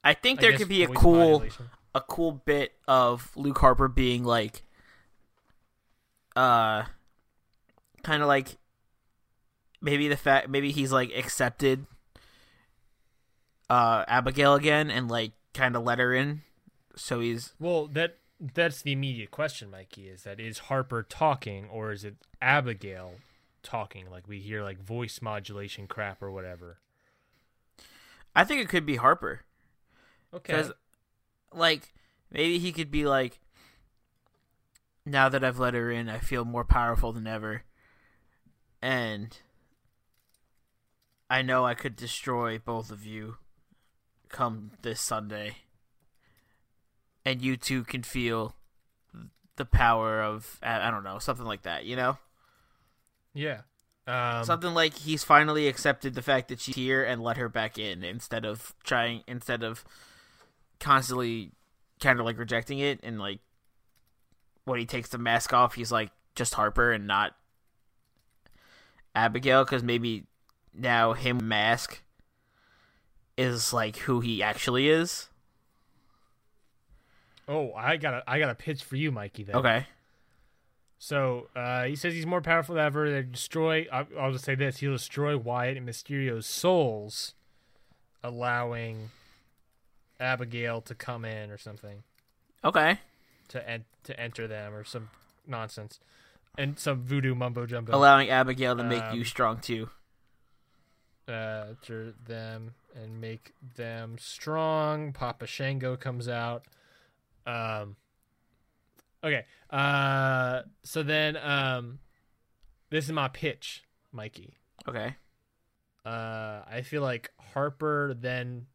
[0.03, 1.69] I think I there could be a cool, modulation.
[1.93, 4.63] a cool bit of Luke Harper being like,
[6.37, 6.83] uh,
[8.03, 8.57] kind of like,
[9.85, 11.85] maybe the fact, maybe he's like accepted,
[13.69, 16.41] uh, Abigail again and like kind of let her in,
[16.95, 20.09] so he's Well, that that's the immediate question, Mikey.
[20.09, 23.13] Is that is Harper talking or is it Abigail
[23.63, 24.09] talking?
[24.09, 26.79] Like we hear like voice modulation crap or whatever.
[28.35, 29.41] I think it could be Harper.
[30.33, 30.53] Okay.
[30.53, 30.73] Because,
[31.53, 31.93] like,
[32.29, 33.39] maybe he could be like,
[35.05, 37.63] now that I've let her in, I feel more powerful than ever.
[38.81, 39.37] And
[41.35, 43.35] I know I could destroy both of you
[44.29, 45.57] come this Sunday.
[47.25, 48.55] And you two can feel
[49.57, 52.17] the power of, I don't know, something like that, you know?
[53.33, 53.63] Yeah.
[54.07, 57.77] Um, something like he's finally accepted the fact that she's here and let her back
[57.77, 59.83] in instead of trying instead of
[60.79, 61.51] constantly
[61.99, 63.39] kind of like rejecting it and like
[64.63, 67.35] when he takes the mask off he's like just Harper and not
[69.15, 70.27] Abigail because maybe
[70.77, 72.01] now him mask
[73.37, 75.29] is like who he actually is.
[77.47, 79.43] Oh, I got a I got a pitch for you, Mikey.
[79.43, 79.55] Then.
[79.57, 79.85] Okay.
[80.97, 83.09] So uh, he says he's more powerful than ever.
[83.11, 83.85] They destroy.
[83.91, 87.33] I'll, I'll just say this: he'll destroy Wyatt and Mysterio's souls,
[88.23, 89.11] allowing
[90.19, 92.03] Abigail to come in or something
[92.63, 92.97] Okay.
[93.49, 95.09] to en- to enter them or some
[95.45, 95.99] nonsense,
[96.57, 97.95] and some voodoo mumbo jumbo.
[97.95, 99.89] Allowing Abigail to make you Um, strong too.
[101.27, 105.11] Uh, enter them and make them strong.
[105.13, 106.65] Papa Shango comes out.
[107.45, 107.95] Um.
[109.23, 109.45] Okay.
[109.69, 110.61] Uh.
[110.83, 111.99] So then, um,
[112.89, 114.55] this is my pitch, Mikey.
[114.87, 115.15] Okay.
[116.05, 118.67] Uh, I feel like Harper then,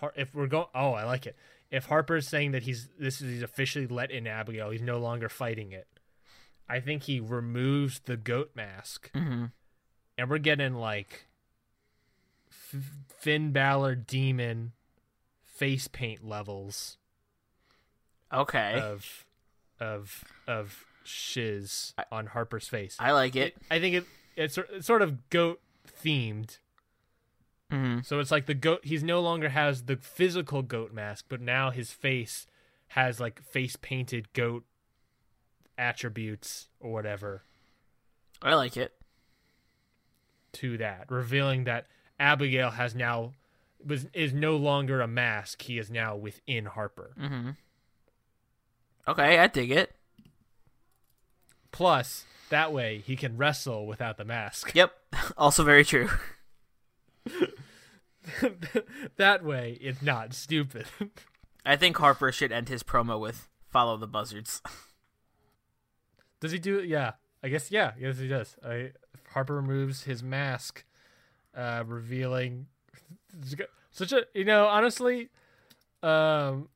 [0.00, 1.36] Har- if we're going, oh, I like it.
[1.70, 5.28] If Harper's saying that he's this is he's officially let in Abigail, he's no longer
[5.28, 5.86] fighting it.
[6.66, 9.44] I think he removes the goat mask, Mm-hmm.
[10.16, 11.26] and we're getting like
[12.74, 14.72] F- Finn Balor demon
[15.44, 16.96] face paint levels
[18.32, 18.78] Okay.
[18.80, 19.24] of
[19.80, 22.96] of of shiz on Harper's face.
[22.98, 23.56] I like it.
[23.70, 24.04] I think it
[24.36, 25.60] it's, it's sort of goat
[26.04, 26.58] themed.
[27.72, 28.00] Mm-hmm.
[28.02, 28.80] So it's like the goat.
[28.84, 32.46] He's no longer has the physical goat mask, but now his face
[32.88, 34.64] has like face painted goat
[35.76, 37.42] attributes or whatever
[38.42, 38.92] I like it.
[40.54, 41.86] to that, revealing that
[42.18, 43.32] Abigail has now
[43.84, 45.62] was is no longer a mask.
[45.62, 47.12] He is now within Harper.
[47.18, 47.50] Mm-hmm.
[49.06, 49.94] Okay, I dig it.
[51.70, 54.74] Plus, that way he can wrestle without the mask.
[54.74, 54.92] Yep.
[55.36, 56.08] Also very true.
[59.16, 60.86] that way, it's not stupid.
[61.64, 64.62] I think Harper should end his promo with "Follow the Buzzards."
[66.40, 66.86] Does he do it?
[66.86, 67.12] Yeah,
[67.42, 67.70] I guess.
[67.70, 68.56] Yeah, yes, he does.
[68.64, 68.92] I,
[69.32, 70.84] Harper removes his mask,
[71.58, 72.66] uh, revealing
[73.90, 75.28] such a you know honestly,
[76.02, 76.68] um,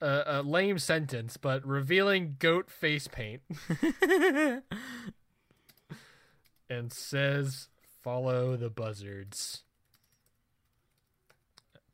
[0.00, 3.42] a, a lame sentence, but revealing goat face paint,
[6.70, 7.68] and says,
[8.02, 9.64] "Follow the buzzards."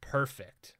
[0.00, 0.74] Perfect,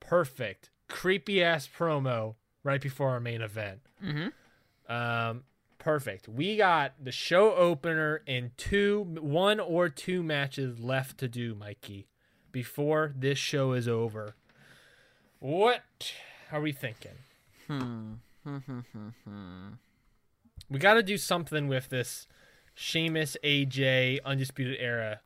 [0.00, 3.80] perfect, creepy ass promo right before our main event.
[4.04, 4.92] Mm-hmm.
[4.92, 5.44] Um,
[5.78, 6.28] perfect.
[6.28, 12.06] We got the show opener and two, one or two matches left to do, Mikey,
[12.52, 14.34] before this show is over.
[15.38, 16.12] What
[16.52, 17.12] are we thinking?
[17.66, 18.14] Hmm.
[20.70, 22.26] We got to do something with this
[22.74, 25.20] Sheamus, AJ, Undisputed Era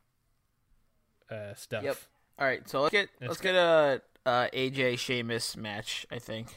[1.29, 1.83] uh, stuff.
[1.83, 1.97] Yep.
[2.39, 6.05] All right, so let's get Let's let's get a uh, AJ Sheamus match.
[6.09, 6.47] I think.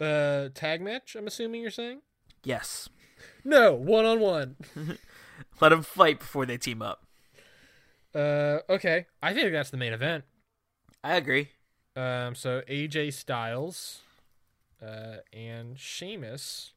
[0.00, 1.16] Uh, tag match.
[1.16, 2.00] I'm assuming you're saying.
[2.44, 2.88] Yes.
[3.44, 4.56] No, one on one.
[5.60, 7.04] Let them fight before they team up.
[8.14, 9.06] Uh, okay.
[9.22, 10.24] I think that's the main event.
[11.02, 11.48] I agree.
[11.96, 14.00] Um, so AJ Styles,
[14.84, 16.72] uh, and Sheamus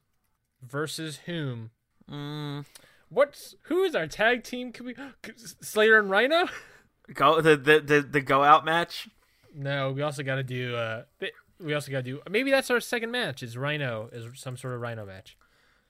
[0.62, 1.70] versus whom?
[2.10, 2.64] Mm,
[3.08, 4.72] What's who is our tag team?
[4.72, 4.94] Can we
[5.36, 6.50] Slater and Rhyno?
[7.14, 9.08] go the, the the the go out match.
[9.54, 10.74] No, we also got to do.
[10.76, 11.02] Uh,
[11.60, 12.20] we also got to do.
[12.28, 13.42] Maybe that's our second match.
[13.42, 15.36] Is Rhyno is some sort of Rhyno match?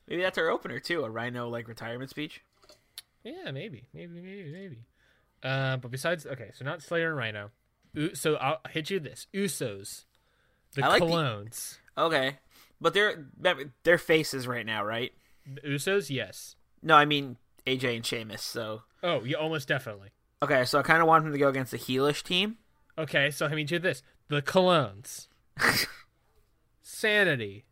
[0.09, 1.05] Maybe that's our opener too.
[1.05, 2.43] A Rhyno like retirement speech.
[3.25, 4.79] Yeah, maybe, maybe, maybe, maybe.
[5.43, 7.51] Uh, but besides, okay, so not Slater and Rhyno.
[7.93, 10.05] U- so I'll hit you this: Usos,
[10.75, 11.07] the I like the-
[11.99, 12.39] Okay,
[12.81, 13.27] but they're
[13.83, 15.13] they're faces right now, right?
[15.47, 16.57] The Usos, yes.
[16.83, 17.37] No, I mean
[17.67, 18.43] AJ and Sheamus.
[18.43, 20.11] So Oh, yeah, almost definitely.
[20.43, 22.59] okay, so I kind of want him to go against the heelish team.
[22.99, 25.27] Okay, so I mean, do this: the Colóns,
[26.83, 27.65] Sanity,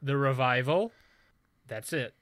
[0.00, 0.92] the Revival.
[1.72, 2.12] That's it.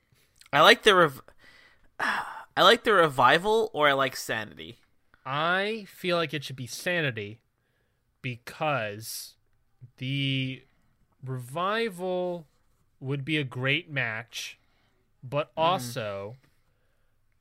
[0.53, 1.23] I like the rev-
[2.01, 4.79] I like the revival, or I like sanity.
[5.27, 7.41] I feel like it should be Sanity
[8.23, 9.35] because
[9.99, 10.63] the
[11.25, 12.47] Revival
[13.01, 14.57] would be a great match,
[15.23, 16.37] but also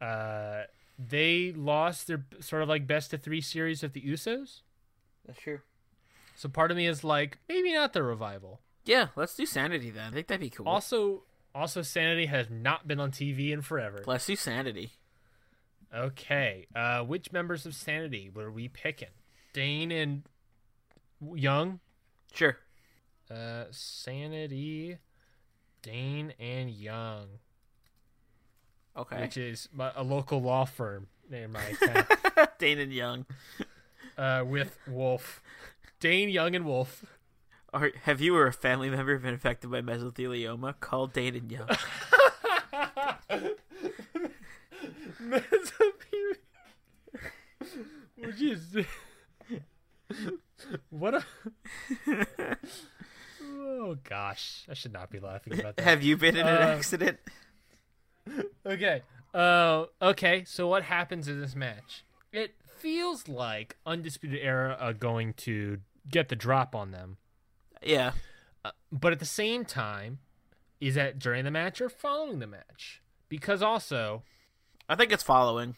[0.01, 0.63] uh,
[0.97, 4.61] they lost their sort of like best of three series of the Usos.
[5.27, 5.59] That's true.
[6.35, 8.61] So part of me is like, maybe not the Revival.
[8.83, 10.07] Yeah, let's do sanity then.
[10.07, 10.67] I think that'd be cool.
[10.67, 11.23] Also,
[11.55, 14.03] also Sanity has not been on TV in forever.
[14.05, 14.91] let's sanity.
[15.93, 19.07] Okay, uh, which members of Sanity were we picking?
[19.53, 20.23] Dain and
[21.33, 21.79] Young.
[22.33, 22.57] Sure.
[23.29, 24.97] Uh, Sanity,
[25.81, 27.25] Dain and Young,
[28.95, 29.21] Okay.
[29.21, 32.05] which is my, a local law firm near my town.
[32.59, 33.25] Dane and Young.
[34.17, 35.41] uh, with Wolf,
[35.99, 37.03] Dane Young and Wolf.
[37.73, 40.79] Or have you or a family member been affected by mesothelioma?
[40.79, 41.67] Call Dane and Young.
[48.17, 48.75] Which is
[50.89, 51.23] what a
[53.43, 55.83] oh gosh, I should not be laughing about that.
[55.83, 57.17] have you been in an Uh, accident?
[58.65, 59.01] Okay.
[59.33, 60.43] Uh, okay.
[60.45, 62.03] So what happens in this match?
[62.31, 67.17] It feels like Undisputed Era are going to get the drop on them,
[67.81, 68.11] Yeah.
[68.91, 70.19] but at the same time,
[70.79, 73.01] is that during the match or following the match?
[73.27, 74.23] Because also,
[74.87, 75.75] I think it's following.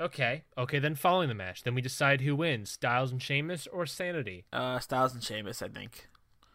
[0.00, 3.86] okay, okay, then following the match, then we decide who wins: Styles and Sheamus or
[3.86, 4.44] Sanity.
[4.52, 6.08] Uh, Styles and Sheamus, I think.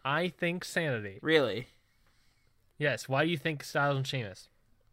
[0.04, 1.20] I think Sanity.
[1.22, 1.68] Really?
[2.78, 3.08] Yes.
[3.08, 4.50] Why do you think Styles and Sheamus?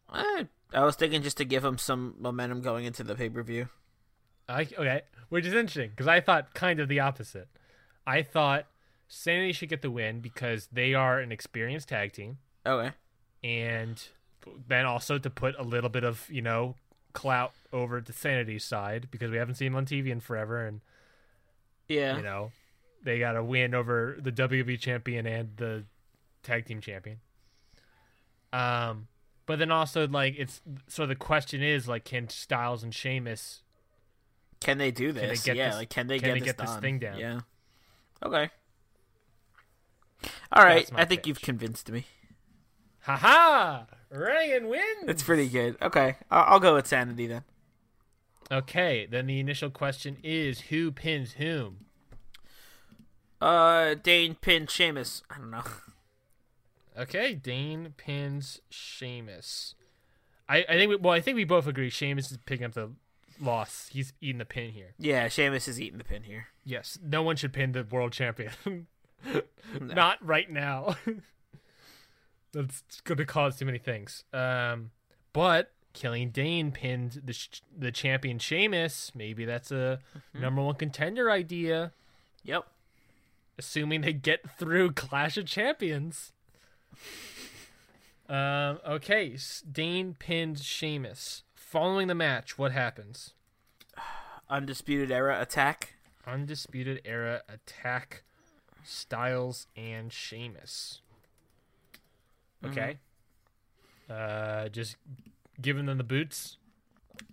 [0.09, 3.43] I, I was thinking just to give him some momentum going into the pay per
[3.43, 3.69] view.
[4.49, 7.49] I okay, which is interesting because I thought kind of the opposite.
[8.07, 8.67] I thought
[9.15, 12.93] Sanity should get the win because they are an experienced tag team, Okay.
[13.45, 14.03] and
[14.67, 16.77] then also to put a little bit of you know
[17.13, 20.81] clout over to Sanity's side because we haven't seen them on TV in forever, and
[21.89, 22.17] Yeah.
[22.17, 22.53] you know
[23.03, 25.85] they got a win over the WWE champion and the
[26.43, 27.21] tag team champion.
[28.53, 29.09] Um,
[29.47, 33.63] but then also like it's so the question is like can Styles and Sheamus
[34.61, 35.43] Can they do they this?
[35.43, 35.69] get yeah.
[35.69, 37.19] this- like, can they can get they this get this thing down?
[37.19, 37.41] Yeah.
[38.25, 38.51] Okay.
[40.53, 40.89] All right.
[40.95, 42.07] I think you've convinced me.
[43.01, 45.05] haha Ryan wins.
[45.09, 45.77] It's pretty good.
[45.81, 46.17] Okay.
[46.31, 47.45] I'll, I'll go with sanity then.
[48.51, 51.87] Okay, then the initial question is who pins whom?
[53.41, 55.23] Uh, Dain pin Sheamus.
[55.31, 55.63] I don't know.
[56.95, 59.75] Okay, Dain pins Sheamus.
[60.47, 62.91] I, I think we, well, I think we both agree Sheamus is picking up the
[63.41, 63.89] loss.
[63.91, 64.93] He's eating the pin here.
[64.99, 66.49] Yeah, Sheamus is eating the pin here.
[66.67, 68.53] Yes, no one should pin the world champion.
[69.81, 70.97] Not right now.
[72.53, 74.25] That's going to cause too many things.
[74.33, 74.91] Um,
[75.33, 79.13] but Killian Dain pinned the sh- the champion Sheamus.
[79.15, 80.01] Maybe that's a
[80.39, 81.93] number one contender idea.
[82.45, 82.67] Yep.
[83.59, 86.33] assuming they get through Clash of Champions.
[88.29, 89.37] Um, okay,
[89.71, 91.45] Dain pinned Sheamus.
[91.55, 93.33] Following the match, what happens?
[94.51, 95.95] Undisputed Era attack.
[96.27, 98.25] Undisputed Era attack
[98.85, 101.01] Styles and Sheamus.
[102.65, 102.99] Okay.
[104.09, 104.97] Uh, just
[105.61, 106.57] giving them the boots.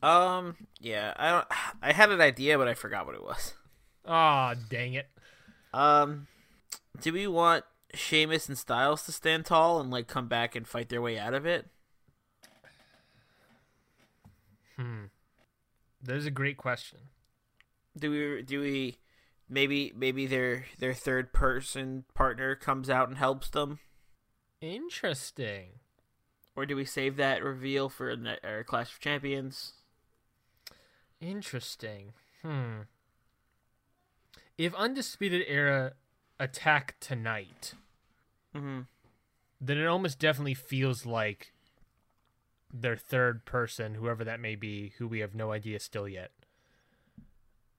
[0.02, 0.56] Um.
[0.80, 1.14] Yeah.
[1.18, 1.48] I don't.
[1.82, 3.54] I had an idea, but I forgot what it was.
[4.08, 5.08] Ah, dang it.
[5.74, 6.28] Um.
[7.02, 10.90] Do we want Sheamus and Styles to stand tall and like come back and fight
[10.90, 11.68] their way out of it?
[14.78, 15.06] Hmm.
[16.02, 17.00] There's a great question.
[17.98, 18.98] Do we do we
[19.50, 23.80] maybe maybe their their third person partner comes out and helps them?
[24.62, 25.80] Interesting.
[26.56, 28.12] Or do we save that reveal for
[28.44, 29.74] or Clash of Champions?
[31.22, 32.14] Interesting.
[32.42, 32.82] Hmm.
[34.58, 35.94] If Undisputed Era
[36.40, 37.74] attack tonight,
[38.54, 38.88] Mhm.
[39.62, 41.54] then it almost definitely feels like
[42.72, 46.32] their third person, whoever that may be, who we have no idea still yet,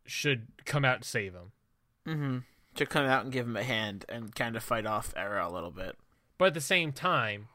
[0.07, 1.53] should come out and save him.
[2.11, 2.45] Mhm.
[2.75, 5.51] To come out and give him a hand and kind of fight off Era a
[5.51, 5.97] little bit.
[6.39, 7.49] But at the same time,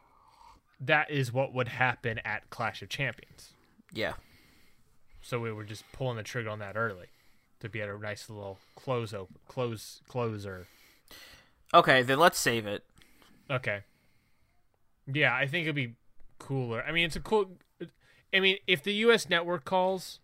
[0.79, 3.53] that is what would happen at Clash of Champions.
[3.91, 4.13] Yeah.
[5.21, 7.07] So we were just pulling the trigger on that early
[7.59, 10.67] to be at a nice little close open close closer.
[11.73, 12.83] Okay, then let's save it.
[13.49, 13.83] Okay.
[15.07, 15.95] Yeah, I think it'd be
[16.39, 16.83] cooler.
[16.83, 17.57] I mean, it's a cool.
[18.33, 19.29] I mean, if the U.S.
[19.29, 20.19] network calls,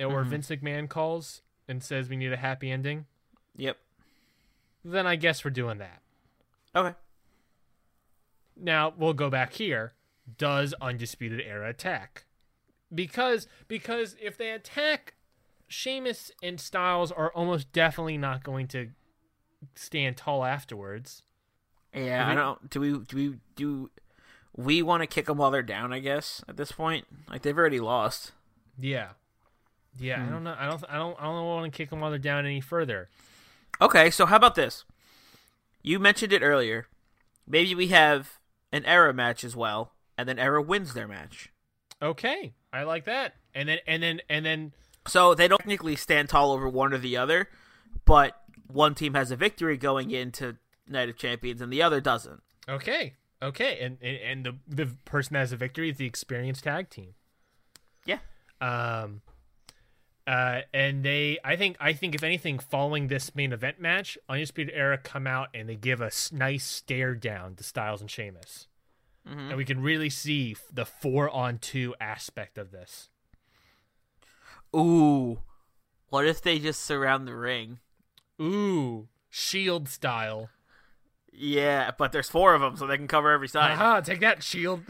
[0.00, 3.06] or Vince McMahon calls and says we need a happy ending,
[3.56, 3.76] Yep.
[4.84, 6.02] then I guess we're doing that.
[6.74, 6.94] Okay.
[8.56, 9.94] Now we'll go back here.
[10.38, 12.24] Does Undisputed Era attack?
[12.94, 15.14] Because because if they attack,
[15.68, 18.90] Sheamus and Styles are almost definitely not going to
[19.74, 21.22] stand tall afterwards.
[21.94, 22.70] Yeah, I don't.
[22.70, 22.98] Do we?
[22.98, 23.34] Do we?
[23.54, 23.90] Do
[24.56, 25.92] we want to kick them while they're down?
[25.92, 28.32] I guess at this point, like they've already lost.
[28.78, 29.10] Yeah,
[29.98, 30.20] yeah.
[30.20, 30.32] I hmm.
[30.32, 30.56] don't know.
[30.58, 30.84] I don't.
[30.88, 31.16] I don't.
[31.18, 33.08] I don't want to kick them while they're down any further.
[33.80, 34.84] Okay, so how about this?
[35.82, 36.86] You mentioned it earlier.
[37.46, 38.38] Maybe we have
[38.72, 41.50] an era match as well, and then era wins their match.
[42.02, 43.34] Okay, I like that.
[43.54, 44.72] And then and then and then
[45.06, 47.48] So they don't technically stand tall over one or the other,
[48.04, 50.56] but one team has a victory going into
[50.88, 52.42] Night of Champions, and the other doesn't.
[52.68, 53.78] okay, okay.
[53.80, 57.14] And and, and the the person that has a victory is the experienced tag team.
[58.04, 58.18] Yeah.
[58.60, 59.20] Um,
[60.26, 64.74] uh, and they, I think, I think if anything, following this main event match, Undisputed
[64.74, 68.66] Era come out and they give a s- nice stare down to Styles and Sheamus,
[69.24, 73.08] and we can really see the four on two aspect of this.
[74.74, 75.40] Ooh,
[76.08, 77.78] what if they just surround the ring?
[78.40, 80.50] Ooh, Shield style.
[81.32, 83.72] Yeah, but there's four of them, so they can cover every side.
[83.72, 84.00] Aha!
[84.00, 84.82] Take that, Shield.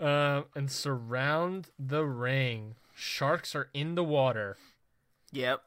[0.00, 2.74] um, and surround the ring.
[3.00, 4.56] Sharks are in the water.
[5.32, 5.62] Yep.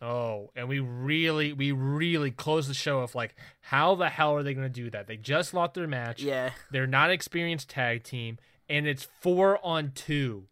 [0.00, 4.42] Oh, and we really, we really close the show off like, how the hell are
[4.42, 5.06] they going to do that?
[5.06, 6.22] They just lost their match.
[6.22, 6.50] Yeah.
[6.70, 8.38] They're not experienced tag team,
[8.68, 10.44] and it's four on 2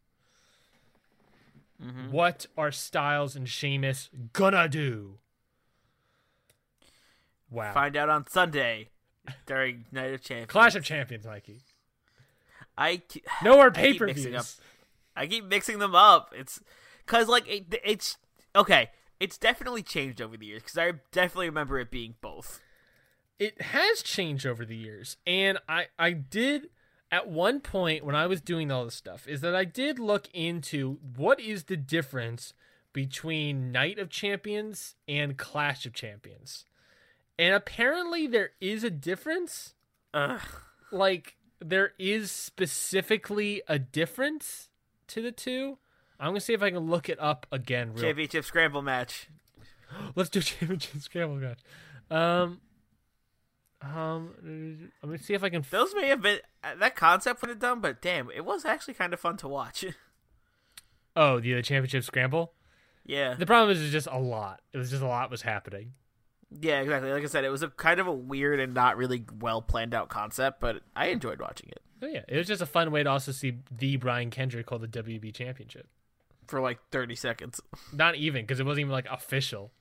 [1.84, 2.10] mm-hmm.
[2.10, 5.18] What are Styles and Sheamus gonna do?
[7.50, 7.72] Wow.
[7.72, 8.88] Find out on Sunday
[9.46, 10.50] during Night of Champions.
[10.50, 11.60] Clash of Champions, Mikey.
[12.76, 14.60] I ke- No more pay per views.
[15.16, 16.32] I keep mixing them up.
[16.36, 16.60] It's
[17.04, 18.16] because like it, it's
[18.54, 18.90] okay.
[19.18, 22.60] It's definitely changed over the years because I definitely remember it being both.
[23.38, 26.70] it has changed over the years and i i did
[27.12, 30.26] at one point when i was doing all this stuff is that i did look
[30.32, 32.54] into what is the difference
[32.94, 36.64] between night of champions and clash of champions
[37.38, 39.74] and apparently there is a difference
[40.14, 40.40] Ugh.
[40.90, 44.70] like there is specifically a difference
[45.08, 45.78] to the two
[46.20, 49.28] i'm gonna see if i can look it up again real Championship scramble match.
[50.14, 51.60] Let's do championship scramble match.
[52.10, 52.60] Um,
[53.82, 55.64] um, let me see if I can.
[55.70, 58.94] Those may have been uh, that concept would have done, but damn, it was actually
[58.94, 59.84] kind of fun to watch.
[61.16, 62.52] oh, the, the championship scramble.
[63.04, 64.60] yeah, The problem is, it's just a lot.
[64.72, 65.92] It was just a lot was happening.
[66.60, 67.10] Yeah, exactly.
[67.12, 69.94] Like I said, it was a kind of a weird and not really well planned
[69.94, 73.02] out concept, but I enjoyed watching it Oh yeah, it was just a fun way
[73.02, 75.88] to also see the Brian Kendrick hold the WB championship.
[76.46, 77.60] for like thirty seconds.
[77.92, 79.72] Not even because it wasn't even like official,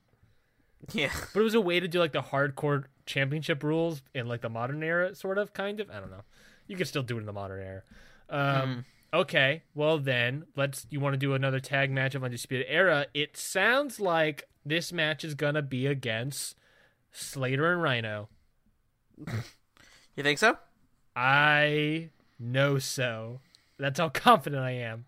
[0.92, 4.40] Yeah, but it was a way to do like the hardcore championship rules in like
[4.40, 5.90] the modern era, sort of, kind of.
[5.90, 6.22] I don't know.
[6.66, 7.82] You could still do it in the modern era.
[8.28, 8.84] Um,
[9.14, 10.86] Okay, well then, let's.
[10.90, 13.06] You want to do another tag match of Undisputed Era?
[13.14, 16.56] It sounds like this match is gonna be against
[17.12, 18.28] Slater and Rhyno.
[20.16, 20.58] you think so?
[21.14, 23.40] I know so.
[23.78, 25.06] That's how confident I am.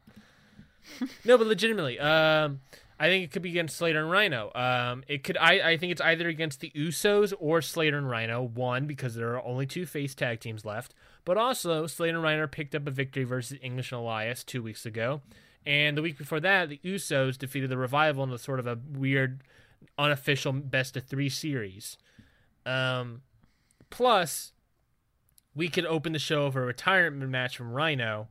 [1.25, 2.61] no, but legitimately, um,
[2.99, 4.57] I think it could be against Slater and Rhyno.
[4.57, 5.37] Um, it could.
[5.37, 8.49] I, I think it's either against the Usos or Slater and Rhyno.
[8.51, 10.95] One because there are only two face tag teams left,
[11.25, 14.87] but also Slater and Rhyno picked up a victory versus English and Elias two weeks
[14.87, 15.21] ago,
[15.69, 18.79] and the week before that, the Usos defeated the Revival in a sort of a
[18.91, 19.43] weird
[19.99, 21.99] unofficial best of three series.
[22.65, 23.21] Um,
[23.91, 24.55] plus,
[25.55, 28.29] we could open the show with a retirement match from Rhyno.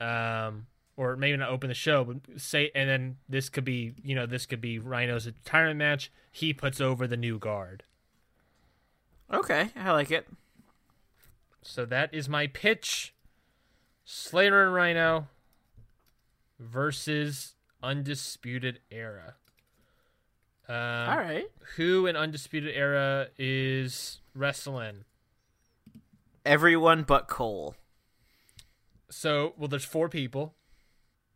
[0.00, 4.14] Um, or maybe not open the show, but say, and then this could be, you
[4.14, 6.10] know, this could be Rhyno's retirement match.
[6.32, 7.82] He puts over the new guard.
[9.30, 10.26] Okay, I like it.
[11.60, 13.12] So that is my pitch.
[14.06, 15.26] Slater and Rhyno
[16.60, 19.34] versus Undisputed Era.
[20.68, 21.46] Um, All right.
[21.76, 25.04] Who in Undisputed Era is wrestling?
[26.44, 27.74] Everyone but Cole.
[29.10, 30.54] So, well, there's four people.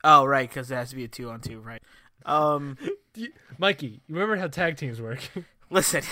[0.04, 1.82] Oh, right, because it has to be a two on two, right?
[2.24, 2.76] Um,
[3.16, 5.18] you- Mikey, you remember how tag teams work?
[5.70, 6.02] listen.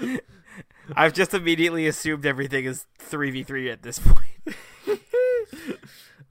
[0.94, 4.56] I've just immediately assumed everything is three v three at this point.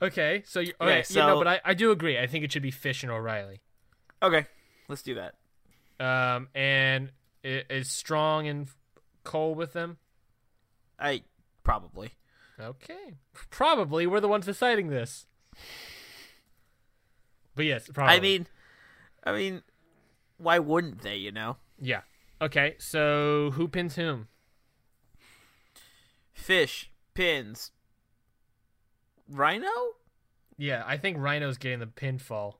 [0.07, 2.17] Okay, so you Okay, okay, you know, so- but I, I do agree.
[2.19, 3.61] I think it should be Fish and O'Reilly.
[4.21, 4.45] Okay,
[4.87, 5.35] let's do that.
[5.99, 7.11] Um, and
[7.43, 8.67] is Strong and
[9.23, 9.97] Cole with them?
[10.99, 11.23] I
[11.63, 12.11] probably.
[12.59, 13.15] Okay,
[13.49, 15.27] probably we're the ones deciding this.
[17.55, 18.15] But yes, probably.
[18.15, 18.47] I mean,
[19.23, 19.63] I mean,
[20.37, 21.15] why wouldn't they?
[21.17, 22.01] You know, yeah.
[22.41, 24.27] Okay, so who pins whom?
[26.33, 27.71] fish pins.
[29.31, 29.69] Rhyno.
[30.57, 32.55] Yeah, I think Rhyno's getting the pinfall,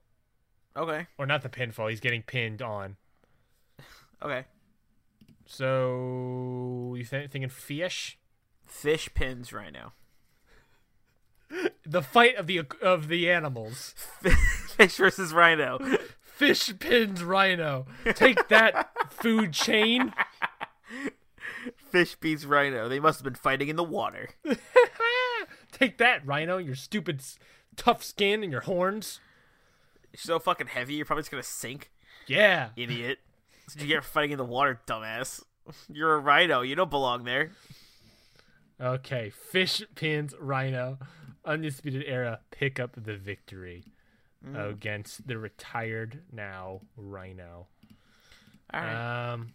[0.76, 1.08] Okay.
[1.18, 1.90] or not the pinfall.
[1.90, 2.98] He's getting pinned on.
[4.24, 4.46] Okay.
[5.46, 8.18] So you th- thinking Fish?
[8.66, 9.92] Fish pins Rhyno.
[11.86, 13.94] The fight of the of the animals.
[14.78, 16.00] Fish versus Rhyno.
[16.22, 17.86] Fish pins Rhyno.
[18.16, 20.14] Take that, food chain.
[21.92, 22.90] Fish beats Rhyno.
[22.90, 24.30] They must have been fighting in the water.
[25.78, 26.64] Take that, Rhyno.
[26.64, 27.22] Your stupid,
[27.76, 29.20] tough skin and your horns.
[30.14, 31.92] You're so fucking heavy, you're probably just gonna sink,
[32.28, 32.70] Yeah.
[32.78, 33.20] idiot.
[33.68, 35.44] So you get fighting in the water, dumbass.
[35.92, 36.62] You're a rhino.
[36.62, 37.50] You don't belong there.
[38.80, 39.32] Okay.
[39.32, 41.00] Fish pins Rhyno.
[41.44, 43.84] Undisputed Era pick up the victory
[44.56, 47.66] against the retired now Rhyno.
[48.72, 49.32] All right.
[49.34, 49.54] Um.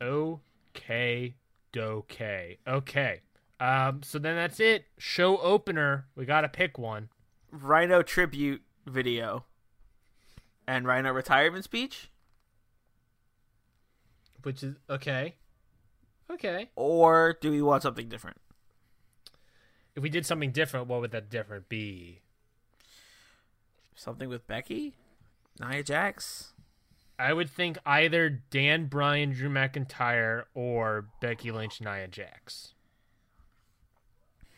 [0.00, 1.34] Okay.
[1.76, 2.58] Okay.
[2.66, 3.20] Okay.
[3.58, 4.02] Um.
[4.02, 4.86] So then that's it.
[4.98, 6.06] Show opener.
[6.14, 7.08] We gotta pick one.
[7.50, 9.44] rhino tribute video.
[10.68, 12.10] And Rhyno retirement speech?
[14.42, 15.36] Which is okay.
[16.30, 16.70] Okay.
[16.74, 18.38] Or do we want something different?
[19.94, 22.20] If we did something different, what would that different be?
[23.94, 24.94] Something with Becky?
[25.60, 26.52] Nia Jax?
[27.18, 32.74] I would think either Dan Bryan, Drew McIntyre, or Becky Lynch, Nia Jax.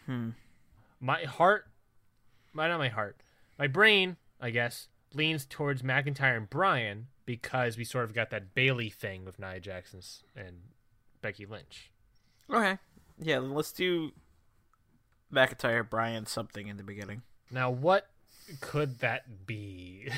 [0.09, 0.31] Hmm.
[1.01, 1.67] My heart,
[2.53, 3.21] my not my heart,
[3.59, 8.55] my brain, I guess, leans towards McIntyre and Bryan because we sort of got that
[8.55, 10.55] Bayley thing with Nia Jax and,
[11.21, 11.91] Becky Lynch.
[12.51, 12.79] Okay.
[13.21, 14.13] Yeah, then let's do
[15.33, 17.23] McIntyre, Bryan, something in the beginning.
[17.51, 18.09] Now, what
[18.61, 20.09] could that be?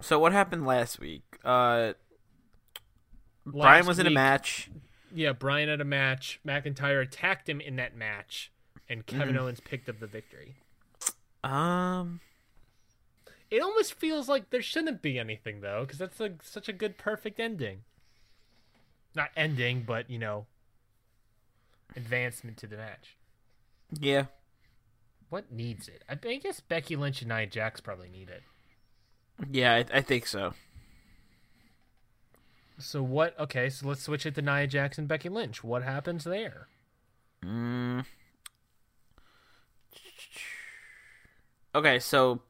[0.00, 1.22] So what happened last week?
[1.42, 1.94] Uh,
[3.46, 4.68] Bryan Last was in a match.
[5.16, 6.40] Yeah, Bryan had a match.
[6.46, 8.52] McIntyre attacked him in that match,
[8.86, 10.56] and Kevin Owens picked up the victory.
[11.42, 12.20] Um,
[13.50, 16.98] It almost feels like there shouldn't be anything though, because that's a, such a good,
[16.98, 17.84] perfect ending.
[19.14, 20.44] Not ending, but you know,
[21.96, 23.16] advancement to the match.
[23.98, 24.26] yeah.
[25.30, 26.04] What needs it?
[26.08, 28.42] I, I guess Becky Lynch and Nia Jax probably need it.
[29.50, 30.52] Yeah, I, I think so.
[32.78, 33.38] So what?
[33.38, 35.64] Okay, so let's switch it to Nia Jackson, Becky Lynch.
[35.64, 36.68] What happens there?
[37.44, 38.04] Mm.
[41.74, 42.40] Okay, so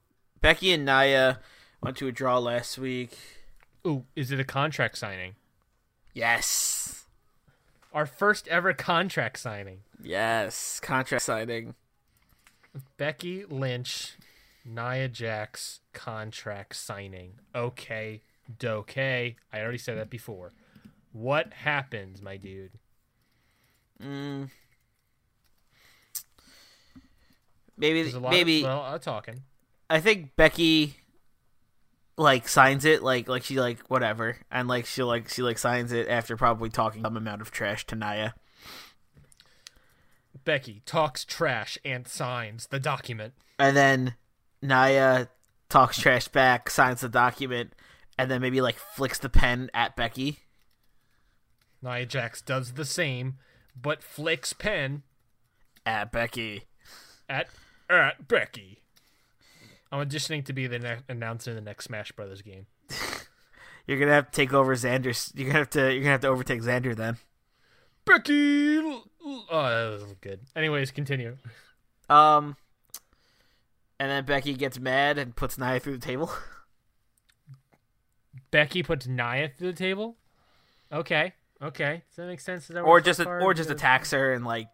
[0.41, 1.41] Becky and Nia
[1.83, 3.17] went to a draw last week.
[3.87, 5.35] Ooh, is it a contract signing?
[6.13, 7.05] Yes.
[7.93, 9.81] Our first ever contract signing.
[10.03, 10.81] Yes.
[10.81, 11.75] Contract signing.
[12.97, 14.17] Becky Lynch,
[14.65, 17.35] Nia Jax contract signing.
[17.55, 18.23] Okay,
[18.59, 19.37] dokay.
[19.53, 20.53] I already said that before.
[21.13, 22.73] What happens, my dude?
[24.03, 24.51] Mm.
[27.79, 29.43] Maybe There's a lot maybe of well, I'm talking.
[29.89, 30.97] I think Becky
[32.19, 35.93] like signs it like like she like whatever and like she like she like signs
[35.93, 38.35] it after probably talking some amount of trash to Nia.
[40.45, 43.35] Becky talks trash and signs the document.
[43.59, 44.15] And then
[44.63, 45.29] Nia
[45.69, 47.75] talks trash back, signs the document,
[48.19, 50.39] and then maybe like flicks the pen at Becky.
[51.83, 53.35] Nia Jax does the same,
[53.81, 55.03] but flicks pen
[55.85, 56.65] At Becky.
[57.29, 57.49] at
[57.89, 58.81] at Becky.
[59.93, 62.67] I'm auditioning to be the ne- announcer in the next Smash Brothers game.
[63.87, 65.33] You're gonna have to take over Xander.
[65.37, 65.93] You're gonna have to.
[65.93, 67.19] You're gonna have to overtake Xander then.
[68.05, 68.79] Becky.
[68.79, 70.41] Oh, that was good.
[70.57, 71.37] Anyways, continue.
[72.09, 72.57] Um,
[74.01, 76.31] and then Becky gets mad and puts Nia through the table.
[78.57, 80.17] Becky puts Nia to the table.
[80.91, 81.35] Okay.
[81.61, 82.03] Okay.
[82.09, 82.69] Does that make sense?
[82.69, 84.69] That or just so far or just attacks her and like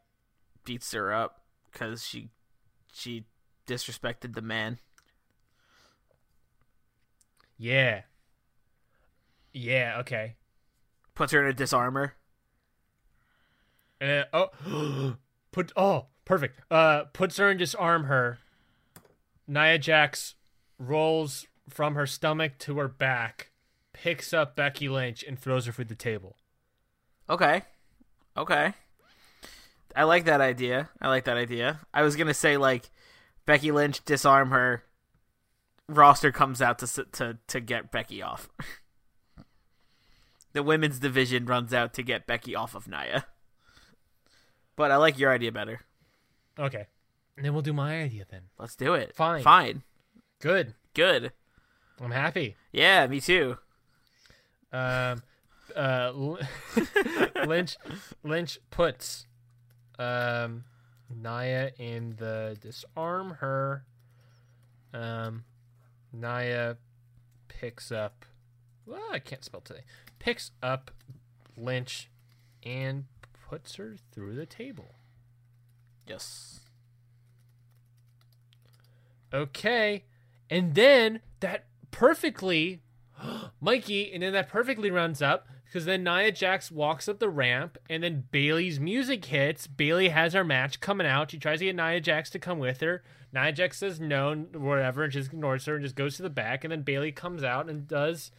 [0.65, 1.41] beats her up
[1.73, 2.31] because she
[2.93, 3.25] she
[3.67, 4.79] disrespected the man.
[7.59, 8.03] Yeah.
[9.53, 9.97] Yeah.
[9.99, 10.37] Okay.
[11.17, 12.15] Puts her in a Dis-arm-her.
[14.01, 15.17] Uh, oh,
[15.51, 16.61] put oh perfect.
[16.71, 18.39] Uh, puts her and disarm her.
[19.49, 20.37] Nia Jax
[20.79, 23.52] rolls from her stomach to her back,
[23.93, 26.37] picks up Becky Lynch and throws her through the table.
[27.29, 27.63] Okay,
[28.37, 28.75] okay.
[29.95, 30.91] I like that idea.
[31.01, 31.81] I like that idea.
[31.93, 32.91] I was gonna say like
[33.47, 34.85] Becky Lynch disarm her.
[35.89, 38.49] Roster comes out to to to get Becky off.
[40.53, 43.27] the women's division runs out to get Becky off of Nia.
[44.77, 45.81] But I like your idea better.
[46.59, 46.87] Okay,
[47.37, 48.43] and then we'll do my idea then.
[48.59, 49.15] Let's do it.
[49.15, 49.43] Fine.
[49.43, 49.83] Fine.
[50.41, 50.75] Good.
[50.95, 51.33] Good.
[52.01, 52.57] I'm happy.
[52.73, 53.59] Yeah, me too.
[54.73, 55.23] Um,
[55.77, 56.13] uh,
[57.47, 57.77] Lynch
[58.23, 59.27] Lynch puts
[59.99, 60.65] um
[61.15, 63.85] Nia in the disarm her.
[64.95, 65.45] Um,
[66.13, 66.77] Nia
[67.49, 68.25] picks up.
[68.87, 69.83] Well, I can't spell today.
[70.19, 70.91] Picks up
[71.57, 72.11] Lynch
[72.63, 73.05] and
[73.49, 74.95] puts her through the table.
[76.07, 76.61] Yes.
[79.33, 80.05] Okay.
[80.51, 82.82] And then that perfectly,
[83.61, 87.79] Mikey, and then that perfectly runs up because then Nia Jax walks up the ramp
[87.89, 89.67] and then Bayley's music hits.
[89.67, 91.31] Bayley has her match coming out.
[91.31, 93.03] She tries to get Nia Jax to come with her.
[93.33, 96.65] Nia Jax says no, whatever, and just ignores her and just goes to the back.
[96.65, 98.31] And then Bayley comes out and does,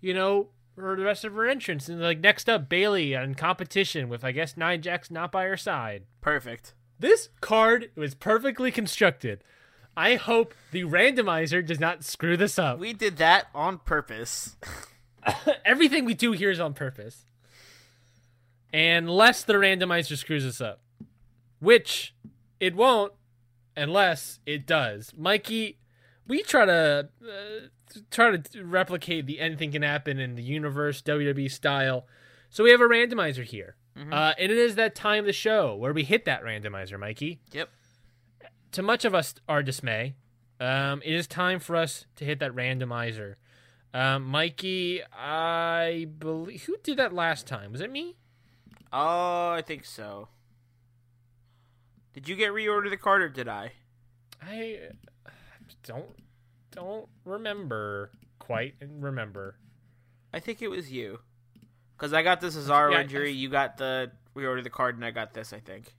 [0.00, 1.88] you know, her the rest of her entrance.
[1.88, 5.56] And like next up, Bayley in competition with I guess Nia Jax not by her
[5.56, 6.04] side.
[6.20, 6.74] Perfect.
[6.98, 9.44] This card was perfectly constructed.
[9.98, 12.78] I hope the randomizer does not screw this up.
[12.78, 14.56] We did that on purpose.
[15.64, 17.24] Everything we do here is on purpose.
[18.72, 20.82] Unless the randomizer screws us up.
[21.58, 22.14] Which
[22.60, 23.12] it won't
[23.76, 25.12] unless it does.
[25.16, 25.78] Mikey,
[26.28, 27.66] we try to uh,
[28.12, 32.06] try to replicate the anything can happen in the universe WWE style.
[32.50, 33.74] So we have a randomizer here.
[34.12, 37.40] Uh, and it is that time of the show where we hit that randomizer, Mikey.
[37.50, 37.68] Yep.
[38.72, 40.14] To much of us our dismay,
[40.60, 43.34] um, it is time for us to hit that randomizer.
[43.94, 47.72] Um, Mikey, I believe who did that last time?
[47.72, 48.16] Was it me?
[48.92, 50.28] Oh, I think so.
[52.12, 53.72] Did you get reorder the card or did I?
[54.42, 54.78] I
[55.84, 56.06] don't
[56.70, 59.56] don't remember quite remember.
[60.32, 61.20] I think it was you.
[61.96, 65.04] Because I got the Cesaro Yeah, I- injury, you got the reorder the card, and
[65.04, 65.94] I got this, I think.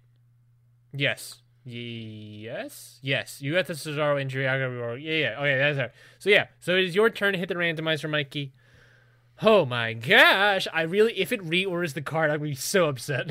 [0.94, 1.42] Yes.
[1.72, 3.00] Yes.
[3.02, 3.42] Yes.
[3.42, 4.48] You got the Cesaro injury.
[4.48, 5.40] I got to Yeah, yeah.
[5.40, 5.92] Okay, that's right.
[6.18, 6.48] So yeah.
[6.60, 8.54] So it is your turn to hit the randomizer, Mikey.
[9.42, 10.68] Oh my gosh!
[10.74, 13.30] I really, if it reorders the card, I'm gonna be so upset.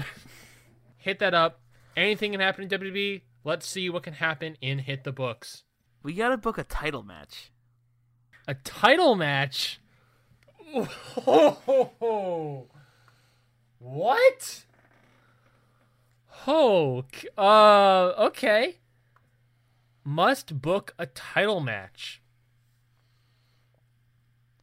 [0.97, 1.60] hit that up.
[1.97, 3.23] Anything can happen in WWE.
[3.44, 5.65] Let's see what can happen in Hit the Books.
[6.02, 7.51] We gotta book a title match.
[8.47, 9.81] A title match.
[11.27, 12.66] Oh,
[13.78, 14.65] What?
[16.51, 17.05] Oh,
[17.37, 18.79] uh, okay.
[20.03, 22.23] Must book a title match.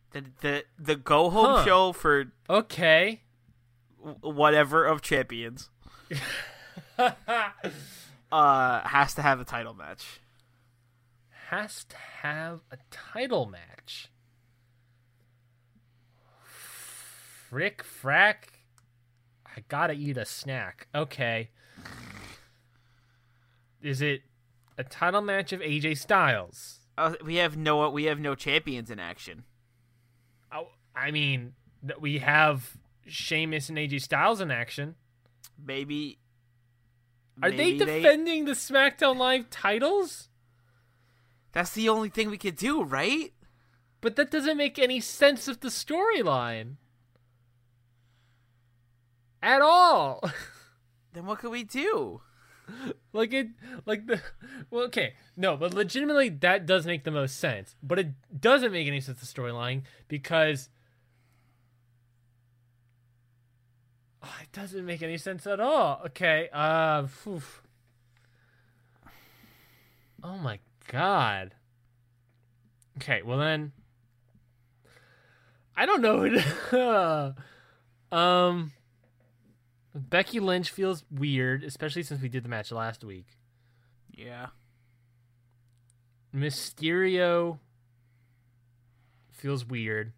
[0.10, 1.66] The the the go home Huh.
[1.66, 3.22] show for Okay.
[4.22, 5.70] whatever of champions
[6.98, 10.22] uh has to have a title match.
[11.49, 14.10] Has to have a title match.
[16.44, 18.36] Frick frack.
[19.45, 20.88] I gotta eat a snack.
[20.95, 21.49] Okay.
[23.81, 24.22] Is it
[24.77, 26.80] a title match of AJ Styles?
[26.97, 29.43] Uh, we have no we have no champions in action.
[30.52, 31.53] Oh, I mean,
[31.99, 34.95] we have Sheamus and AJ Styles in action.
[35.64, 36.18] Maybe
[37.43, 40.30] Are maybe they defending the SmackDown Live titles?
[41.52, 43.34] That's the only thing we could do, right?
[44.02, 46.76] But that doesn't make any sense of the storyline.
[49.41, 50.23] At all.
[51.15, 52.21] Then what could we do?
[53.13, 53.47] like it
[53.85, 54.19] like the
[54.71, 58.07] well okay no but legitimately that does make the most sense but it
[58.41, 60.69] doesn't make any sense the storyline because
[64.23, 67.39] Oh, it doesn't make any sense at all okay uh phew.
[70.23, 71.53] oh my god
[72.97, 73.73] Okay, well then,
[75.75, 77.33] I don't know.
[78.17, 78.71] um,
[79.95, 83.27] Becky Lynch feels weird, especially since we did the match last week.
[84.11, 84.47] Yeah.
[86.35, 87.59] Mysterio
[89.31, 90.11] feels weird.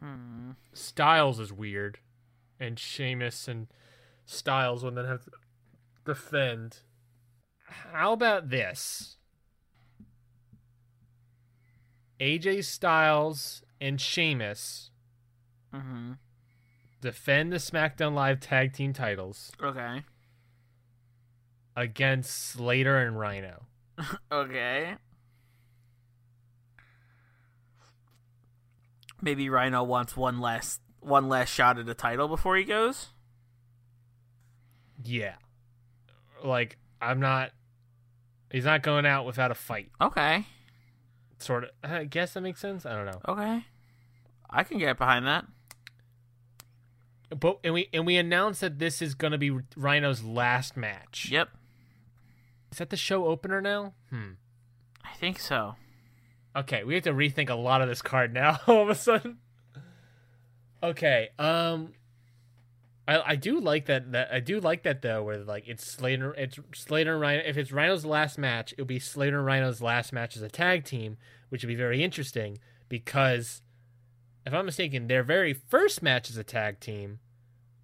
[0.00, 0.52] Hmm.
[0.72, 1.98] Styles is weird,
[2.60, 3.66] and Sheamus and
[4.24, 5.30] Styles will then have to
[6.04, 6.78] defend.
[7.64, 9.16] How about this?
[12.20, 14.90] AJ Styles and Sheamus
[15.74, 16.12] Mm-hmm.
[17.00, 20.02] Defend the SmackDown Live tag team titles Okay.
[21.76, 23.62] against Slater and Rhyno.
[24.32, 24.94] Okay.
[29.20, 33.08] Maybe Rhyno wants one last one last shot at the title before he goes.
[35.02, 35.34] Yeah.
[36.44, 37.50] Like, I'm not.
[38.50, 39.90] He's not going out without a fight.
[40.00, 40.46] Okay.
[41.38, 41.70] Sort of.
[41.82, 42.86] I guess that makes sense.
[42.86, 43.20] I don't know.
[43.28, 43.64] Okay.
[44.50, 45.46] I can get behind that.
[47.30, 51.28] But and we and we announced that this is going to be Rhyno's last match.
[51.30, 51.50] Yep.
[52.72, 53.94] Is that the show opener now?
[54.10, 54.32] Hmm.
[55.04, 55.76] I think so.
[56.56, 58.58] Okay, we have to rethink a lot of this card now.
[58.66, 59.38] All of a sudden.
[60.82, 61.28] Okay.
[61.38, 61.92] Um.
[63.06, 64.12] I I do like that.
[64.12, 67.48] That I do like that though, where like it's Slater, it's Slater and Rhyno.
[67.48, 70.84] If it's Rhyno's last match, it'll be Slater and Rhyno's last match as a tag
[70.84, 71.16] team,
[71.48, 73.62] which would be very interesting because,
[74.48, 77.18] if I'm mistaken, their very first match as a tag team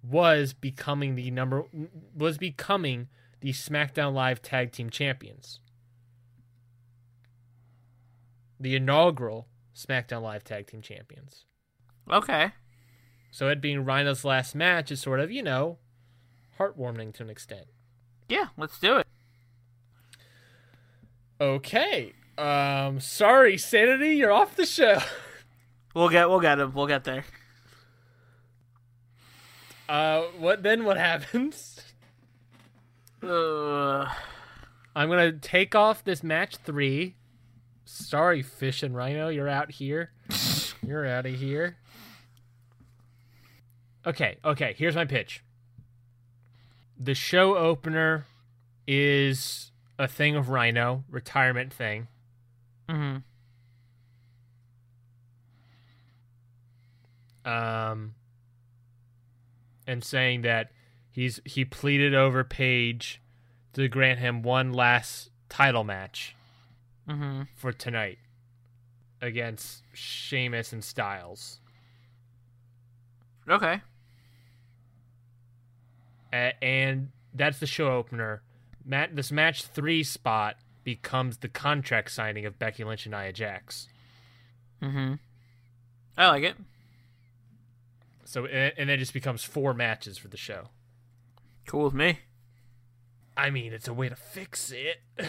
[0.01, 1.65] was becoming the number
[2.15, 3.07] was becoming
[3.41, 5.59] the SmackDown Live Tag Team Champions.
[8.59, 11.45] The inaugural SmackDown Live Tag Team Champions.
[12.11, 12.53] Okay.
[13.29, 15.77] So it being Rhyno's last match is sort of, you know,
[16.57, 17.67] heartwarming to an extent.
[18.27, 19.07] Yeah, let's do it.
[21.39, 22.13] Okay.
[22.39, 24.99] Um sorry, Sanity, you're off the show.
[25.95, 26.73] We'll get we'll get him.
[26.73, 27.25] We'll get there.
[29.89, 31.79] Uh what then what happens?
[33.23, 34.07] Uh,
[34.95, 37.15] I'm gonna take off this match three.
[37.85, 40.11] Sorry, Fish and Rhyno, you're out here.
[40.85, 41.77] you're out of here.
[44.05, 45.43] Okay, okay, here's my pitch.
[46.99, 48.25] The show opener
[48.87, 52.07] is a thing of Rhyno, retirement thing.
[52.89, 53.17] mm-hmm.
[57.45, 58.15] Um
[59.87, 60.71] and saying that
[61.11, 63.21] he's he pleaded over Paige
[63.73, 66.35] to grant him one last title match.
[67.07, 67.43] Mm-hmm.
[67.55, 68.17] for tonight
[69.21, 71.59] against Sheamus and Styles.
[73.47, 73.79] Okay.
[76.31, 78.41] And that's the show opener.
[78.83, 83.87] Matt, this match three spot becomes the contract signing of Becky Lynch and Nia Jax.
[84.81, 85.13] Mm-hmm.
[86.17, 86.55] I like it.
[88.25, 90.69] So and, then it just becomes four matches for the show.
[91.67, 92.19] Cool with me.
[93.37, 95.01] I mean, it's a way to fix it.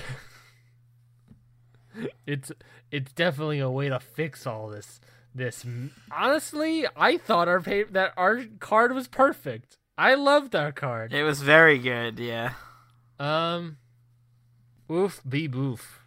[2.26, 2.52] it's
[2.90, 5.00] it's definitely a way to fix all this.
[5.34, 5.66] This
[6.10, 9.76] honestly, I thought our pay- that our card was perfect.
[9.98, 11.12] I loved our card.
[11.12, 12.18] It was very good.
[12.18, 12.52] Yeah.
[13.18, 13.76] Um,
[14.90, 16.00] oof, be boof.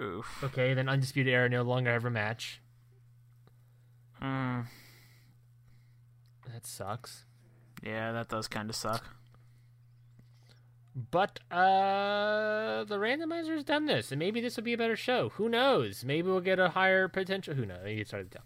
[0.00, 0.42] Oof.
[0.44, 2.60] Okay, then Undisputed Era no longer have a match.
[4.22, 4.66] Mm.
[6.62, 7.24] That sucks.
[7.82, 9.04] Yeah, that does kind of suck.
[10.94, 15.30] But uh, the randomizer's done this, and maybe this will be a better show.
[15.30, 16.04] Who knows?
[16.04, 17.54] Maybe we'll get a higher potential.
[17.54, 17.80] Who knows?
[17.84, 18.38] It's hard to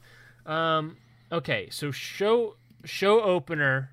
[0.45, 0.55] tell.
[0.55, 0.97] Um,
[1.31, 3.91] okay, so show show opener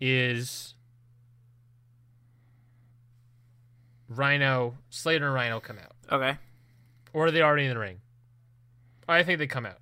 [0.00, 0.74] is
[4.10, 6.38] Rhyno Slater and Rhyno come out, Okay.
[7.12, 8.00] or are they already in the ring?
[9.06, 9.78] I think they come out,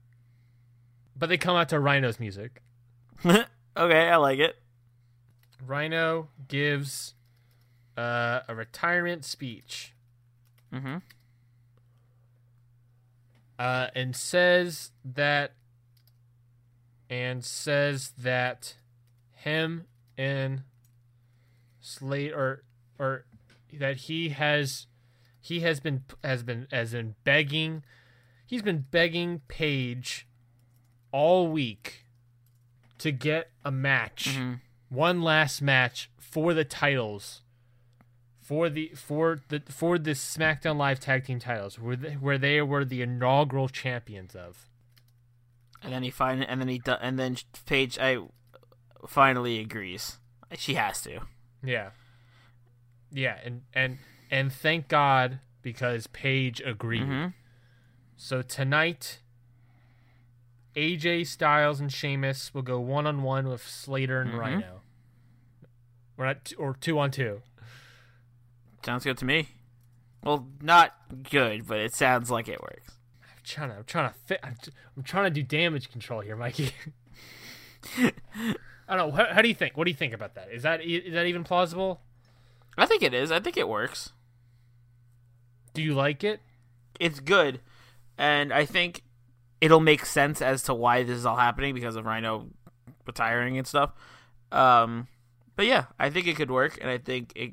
[1.16, 2.61] but they come out to Rhyno's music.
[3.76, 4.56] okay, I like it.
[5.66, 7.14] Rhyno gives
[7.96, 9.92] uh, a retirement speech
[10.74, 10.96] Mm-hmm.
[13.58, 15.52] uh, and says that
[17.10, 18.76] and says that
[19.34, 19.84] him
[20.16, 20.62] and
[21.82, 22.62] Slate or
[22.98, 23.26] or
[23.70, 24.86] that he has
[25.42, 27.84] he has been has been as in begging
[28.46, 30.26] he's been begging Paige
[31.10, 32.01] all week
[33.02, 34.60] to get a match Mhm.
[34.88, 37.42] one last match for the titles
[38.40, 42.60] for the for the for the SmackDown Live Tag Team titles where they, where they
[42.60, 44.68] were the inaugural champions of.
[45.82, 48.18] And then he find and then he and then Paige I
[49.06, 50.18] finally agrees.
[50.56, 51.20] She has to.
[51.62, 51.90] Yeah.
[53.10, 53.98] Yeah, and and
[54.30, 57.02] and thank God because Paige agreed.
[57.02, 57.34] Mhm.
[58.16, 59.20] So tonight,
[60.76, 64.38] AJ Styles and Sheamus will go one on one with Slater and Mhm.
[64.38, 64.80] Rhyno.
[66.16, 67.42] We're not or two on two.
[68.84, 69.48] Sounds good to me.
[70.24, 70.94] Well, not
[71.30, 72.98] good, but it sounds like it works.
[73.22, 74.56] I'm trying to, I'm trying to fit, I'm,
[74.96, 76.70] I'm trying to do damage control here, Mikey.
[77.98, 78.12] I
[78.96, 79.10] don't know.
[79.16, 79.76] How, how do you think?
[79.76, 80.48] What do you think about that?
[80.52, 82.00] Is that e- that even plausible?
[82.78, 83.30] I think it is.
[83.32, 84.12] I think it works.
[85.74, 86.40] Do you like it?
[87.00, 87.60] It's good,
[88.18, 89.02] and I think
[89.62, 92.48] it'll make sense as to why this is all happening because of Rhyno
[93.06, 93.92] retiring and stuff.
[94.50, 95.06] Um,
[95.54, 97.52] but yeah, I think it could work, and I think it,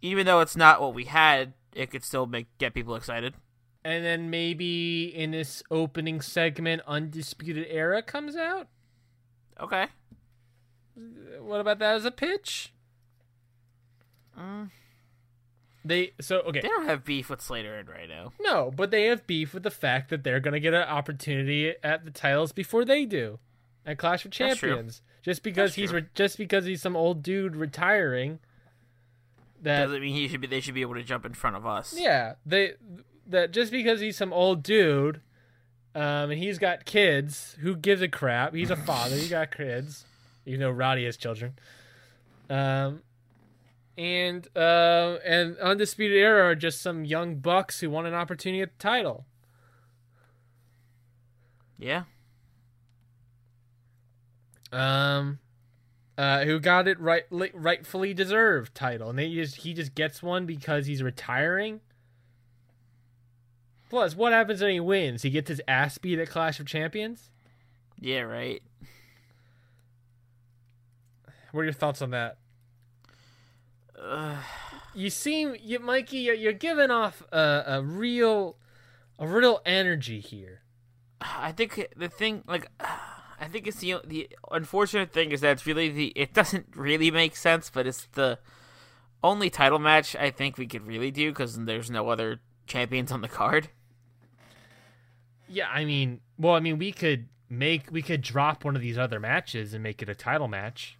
[0.00, 3.34] even though it's not what we had, it could still make get people excited.
[3.84, 8.68] And then maybe in this opening segment, Undisputed Era comes out.
[9.60, 9.86] Okay.
[11.40, 12.72] What about that as a pitch?
[14.38, 14.70] Mm.
[15.84, 16.60] They so okay.
[16.60, 18.32] They don't have beef with Slater and Rhyno.
[18.40, 22.04] No, but they have beef with the fact that they're gonna get an opportunity at
[22.04, 23.38] the titles before they do,
[23.84, 24.30] at Clash of.
[24.30, 25.02] Champions.
[25.22, 28.38] Just because That's he's re- just because he's some old dude retiring.
[29.60, 30.46] That Doesn't mean he should be.
[30.48, 31.94] They should be able to jump in front of us.
[31.96, 32.74] yeah, they
[33.28, 35.20] that just because he's some old dude,
[35.94, 37.56] um, and he's got kids.
[37.60, 38.54] Who gives a crap?
[38.54, 39.16] He's a father.
[39.16, 40.04] he got kids.
[40.44, 41.54] You know, Roddy has children.
[42.50, 43.02] Um,
[43.98, 48.70] and uh, and undisputed era are just some young bucks who want an opportunity at
[48.72, 49.26] the title.
[51.78, 52.04] Yeah.
[54.72, 55.38] um,
[56.16, 60.46] uh, who got it right, rightfully deserved title, and they just he just gets one
[60.46, 61.80] because he's retiring.
[63.90, 65.22] Plus, what happens when he wins?
[65.22, 67.30] He gets his ass beat at Clash of Champions.
[68.00, 68.20] Yeah.
[68.22, 68.62] Right.
[71.52, 72.38] What are your thoughts on that?
[74.94, 78.56] You seem, you Mikey, you're, you're giving off a, a real,
[79.18, 80.62] a real energy here.
[81.20, 85.66] I think the thing, like, I think it's the the unfortunate thing is that it's
[85.66, 88.38] really the it doesn't really make sense, but it's the
[89.22, 93.20] only title match I think we could really do because there's no other champions on
[93.20, 93.68] the card.
[95.48, 98.96] Yeah, I mean, well, I mean, we could make, we could drop one of these
[98.96, 100.96] other matches and make it a title match.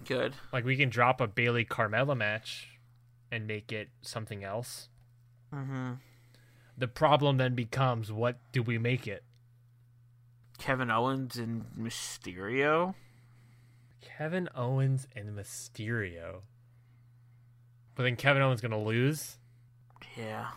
[0.00, 0.34] We could.
[0.52, 2.78] Like we can drop a Bayley Carmella match
[3.32, 4.88] and make it something else.
[5.52, 5.94] Mm-hmm.
[6.76, 9.24] The problem then becomes what do we make it?
[10.58, 12.94] Kevin Owens and Mysterio.
[14.00, 16.42] Kevin Owens and Mysterio.
[17.94, 19.38] But then Kevin Owens gonna lose.
[20.16, 20.48] Yeah.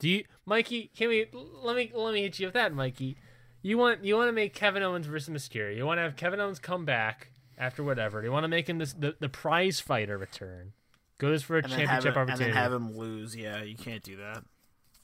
[0.00, 0.90] Do you, Mikey?
[0.96, 3.16] Can we let me let me hit you with that, Mikey?
[3.62, 5.76] You want you want to make Kevin Owens versus Mysterio?
[5.76, 8.20] You want to have Kevin Owens come back after whatever?
[8.22, 10.72] They want to make him this the, the prize fighter return?
[11.18, 12.44] Goes for a And championship him, and opportunity.
[12.52, 13.36] then have him lose.
[13.36, 14.42] Yeah, you can't do that.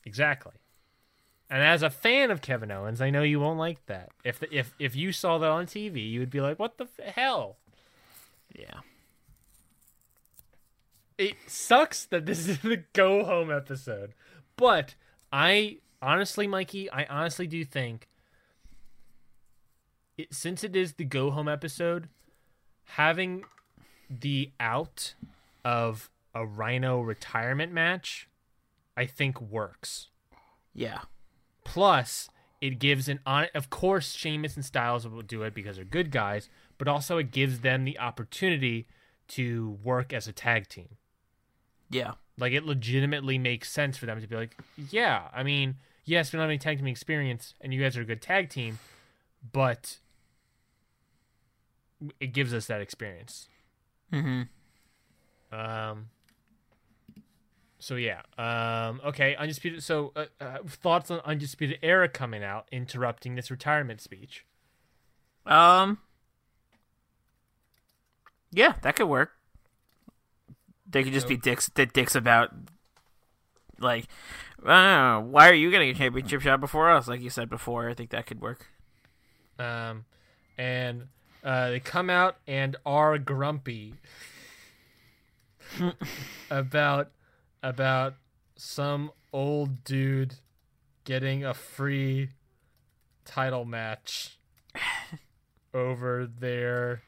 [0.04, 0.52] Exactly.
[1.48, 4.10] And as a fan of Kevin Owens, I know you won't like that.
[4.24, 6.84] If the, if if you saw that on TV, you would be like, "What the
[6.98, 7.56] f- hell?"
[8.56, 8.80] Yeah.
[11.18, 14.14] It sucks that this is the go home episode,
[14.56, 14.94] but
[15.32, 18.08] I honestly, Mikey, I honestly do think
[20.16, 22.08] it, since it is the go home episode,
[22.96, 23.44] having
[24.08, 25.14] the out
[25.64, 28.28] of a Rhyno retirement match,
[28.96, 30.08] I think works.
[30.74, 31.00] Yeah.
[31.64, 32.28] Plus,
[32.60, 33.46] it gives an on.
[33.54, 36.48] Of course, Sheamus and Styles will do it because they're good guys,
[36.78, 38.86] but also it gives them the opportunity
[39.28, 40.96] to work as a tag team.
[41.90, 42.14] Yeah.
[42.38, 44.56] Like it legitimately makes sense for them to be like,
[44.90, 48.02] yeah, I mean, yes, we don't have any tag team experience, and you guys are
[48.02, 48.78] a good tag team,
[49.52, 49.98] but
[52.18, 53.48] it gives us that experience.
[54.12, 54.42] Mm-hmm.
[55.54, 56.06] Um.
[57.78, 58.22] So yeah.
[58.38, 59.00] Um.
[59.04, 59.36] Okay.
[59.36, 59.82] Undisputed.
[59.82, 64.44] So uh, uh, thoughts on Undisputed Era coming out, interrupting this retirement speech.
[65.46, 65.98] Um.
[68.52, 69.30] Yeah, that could work.
[70.88, 71.70] They could just be dicks.
[71.70, 72.50] Dicks about,
[73.78, 74.06] like,
[74.66, 77.06] uh, why are you getting a championship shot before us?
[77.06, 78.66] Like you said before, I think that could work.
[79.56, 80.04] Um,
[80.58, 81.06] and
[81.44, 83.94] uh, they come out and are grumpy
[86.50, 87.10] about
[87.62, 88.14] about
[88.56, 90.34] some old dude
[91.04, 92.30] getting a free
[93.24, 94.38] title match
[95.74, 97.02] over their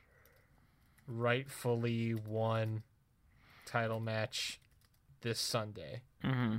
[1.07, 2.83] rightfully won
[3.67, 4.61] title match
[5.23, 6.03] this Sunday.
[6.25, 6.59] Mm-hmm.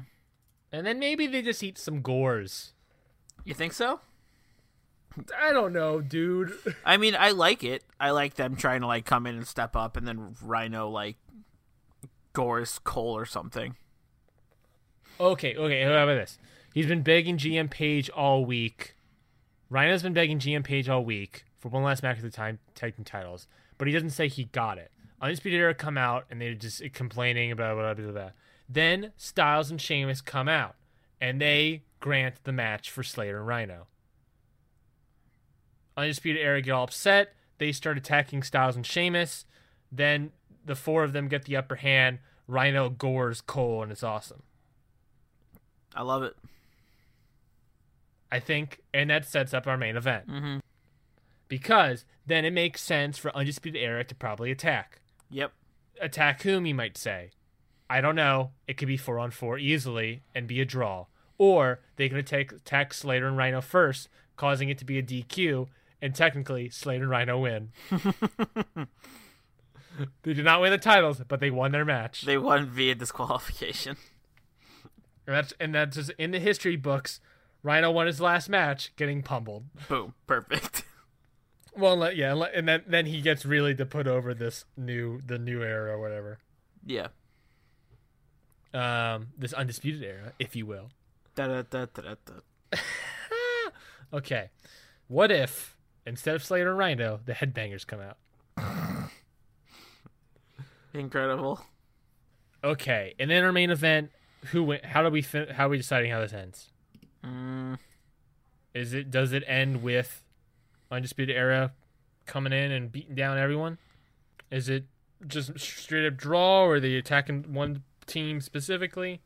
[0.71, 2.73] And then maybe they just eat some gores.
[3.45, 3.99] You think so?
[5.40, 6.53] I don't know, dude.
[6.85, 7.84] I mean, I like it.
[7.99, 11.18] I like them trying to like come in and step up, and then Rhyno like
[12.34, 13.76] gores Cole or something.
[15.19, 15.84] Okay, okay.
[15.84, 16.40] How about this?
[16.73, 18.95] He's been begging GM Paige all week.
[19.72, 22.95] Rhyno's been begging GM Paige all week for one last match at the time, tag
[22.95, 24.91] team titles, but he doesn't say he got it.
[25.22, 28.31] Undisputed Era come out and they're just uh, complaining about blah, blah, blah, blah.
[28.68, 30.76] Then Styles and Sheamus come out
[31.22, 33.85] and they grant the match for Slater and Rhyno.
[35.98, 37.34] Undisputed Era get all upset.
[37.57, 39.45] They start attacking Styles and Sheamus.
[39.91, 40.32] Then
[40.65, 42.20] the four of them get the upper hand.
[42.49, 44.44] Rhyno gores Cole and it's awesome.
[45.95, 46.36] I love it.
[48.32, 50.28] I think, and that sets up our main event.
[50.28, 50.57] Mm-hmm.
[51.48, 55.02] Because then it makes sense for Undisputed Era to probably attack.
[55.30, 55.52] Yep.
[56.02, 57.30] Attack whom, you might say?
[57.90, 58.52] I don't know.
[58.68, 61.06] It could be four on four easily and be a draw.
[61.38, 65.68] Or they could attack, attack Slater and Rhyno first, causing it to be a DQ,
[66.03, 67.71] and technically Slater and Rhyno win.
[70.23, 72.23] they did not win the titles, but they won their match.
[72.23, 73.95] They won via disqualification.
[75.25, 77.21] And that's and that's just in the history books.
[77.63, 79.63] Rhyno won his last match, getting pummeled.
[79.88, 80.13] Boom.
[80.27, 80.84] Perfect.
[81.75, 85.63] Well, yeah, and then then he gets really to put over this new the new
[85.63, 86.38] era or whatever.
[86.85, 87.07] Yeah.
[88.75, 90.91] Um, this undisputed era, if you will.
[91.34, 92.15] Da, da, da.
[94.13, 94.51] Okay,
[95.07, 95.72] what if
[96.05, 98.17] instead of Slater and Rhyno, the Headbangers come out?
[100.93, 101.59] Incredible.
[102.63, 104.11] Okay, and then our main event.
[104.47, 104.80] Who win?
[104.84, 105.21] How do we?
[105.21, 106.69] Fin- how are we deciding how this ends?
[107.25, 107.77] Mm,
[108.73, 110.23] Is it does it end with
[110.91, 111.71] undisputed era
[112.25, 113.77] coming in and beating down everyone?
[114.51, 114.85] Is it
[115.25, 119.21] just straight up draw, or are they attacking one team specifically?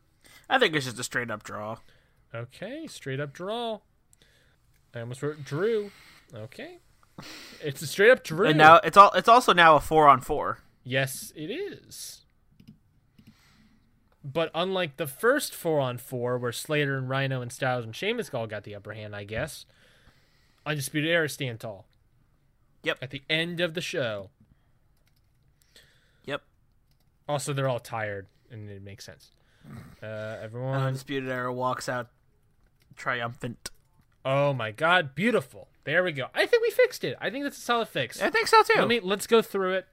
[0.50, 1.78] I think it's just a straight up draw.
[2.34, 3.80] Okay, straight up draw.
[4.96, 5.92] I almost wrote Drew.
[6.36, 6.80] Okay,
[7.64, 8.48] it's a straight up Drew.
[8.48, 10.60] And now it's all it's also now a four on four.
[10.84, 12.22] yes, it is.
[14.24, 18.34] But unlike the first four on four, where Slater and Rhyno and Styles and Sheamus
[18.34, 19.66] all got the upper hand, I guess,
[20.66, 21.88] Undisputed Era stand tall.
[22.84, 22.98] Yep.
[23.02, 24.30] At the end of the show.
[26.26, 26.42] Yep.
[27.30, 29.32] Also, they're all tired, and it makes sense.
[30.04, 30.82] Uh, everyone.
[30.82, 32.10] Undisputed Era walks out
[32.98, 33.70] triumphant.
[34.30, 35.16] Oh my God!
[35.16, 35.70] Beautiful.
[35.86, 36.28] There we go.
[36.36, 37.16] I think we fixed it.
[37.22, 38.22] I think that's a solid fix.
[38.22, 38.80] I think so too.
[38.80, 39.88] Let me let's go through it.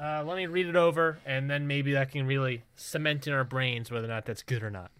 [0.00, 3.44] Uh, let me read it over, and then maybe that can really cement in our
[3.44, 4.90] brains whether or not that's good or not.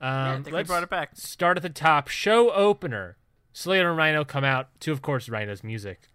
[0.00, 1.10] Um, yeah, I think we let's brought it back.
[1.14, 2.08] start at the top.
[2.08, 3.16] Show opener.
[3.52, 6.08] Slater and Rhyno come out to, of course, Rhyno's music.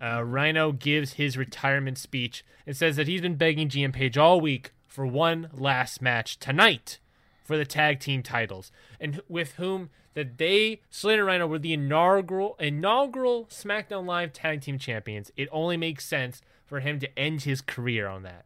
[0.00, 4.40] Uh, Rhyno gives his retirement speech and says that he's been begging GM Paige all
[4.40, 7.00] week for one last match tonight
[7.48, 8.70] for the tag team titles,
[9.00, 14.60] and with whom that they Slater and Rhyno were the inaugural inaugural SmackDown Live tag
[14.60, 15.32] team champions.
[15.34, 18.44] It only makes sense for him to end his career on that.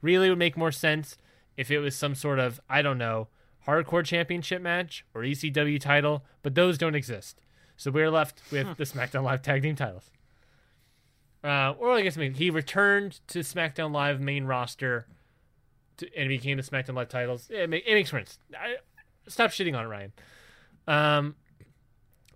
[0.00, 1.18] Really, would make more sense
[1.58, 3.28] if it was some sort of I don't know
[3.66, 7.42] hardcore championship match or ECW title, but those don't exist.
[7.76, 10.10] So we're left with the SmackDown Live tag team titles.
[11.44, 15.06] Uh, or I guess I mean, he returned to SmackDown Live main roster
[15.98, 17.48] to, and he became the SmackDown Live titles.
[17.50, 18.38] It, make, it makes sense.
[18.54, 18.76] I,
[19.28, 20.12] stop shitting on it, Ryan.
[20.86, 21.34] Um,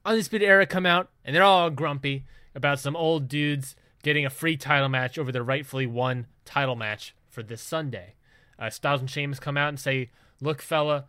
[0.04, 2.24] Undisputed Era come out and they're all grumpy
[2.54, 7.14] about some old dudes getting a free title match over their rightfully won title match
[7.28, 8.14] for this Sunday.
[8.58, 10.10] Uh, Styles and Sheamus come out and say,
[10.40, 11.06] "Look, fella,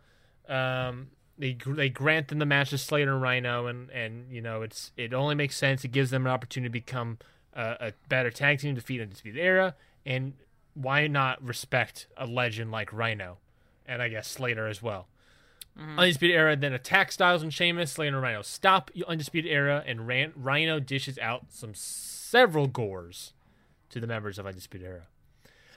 [0.48, 1.08] um,
[1.38, 4.92] they they grant them the match to Slater and Rhyno, and and you know it's
[4.96, 5.84] it only makes sense.
[5.84, 7.18] It gives them an opportunity to become
[7.54, 9.74] a, a better tag team, to defeat Undisputed Era,
[10.06, 10.34] and
[10.74, 13.36] why not respect a legend like Rhyno,
[13.86, 15.08] and I guess Slater as well."
[15.78, 15.98] Mm-hmm.
[15.98, 17.92] Undisputed Era then attack Styles and Sheamus.
[17.92, 23.32] Slater and Rhyno stop Undisputed Era, and Ran- Rhyno dishes out some several gores
[23.90, 25.06] to the members of Undisputed Era.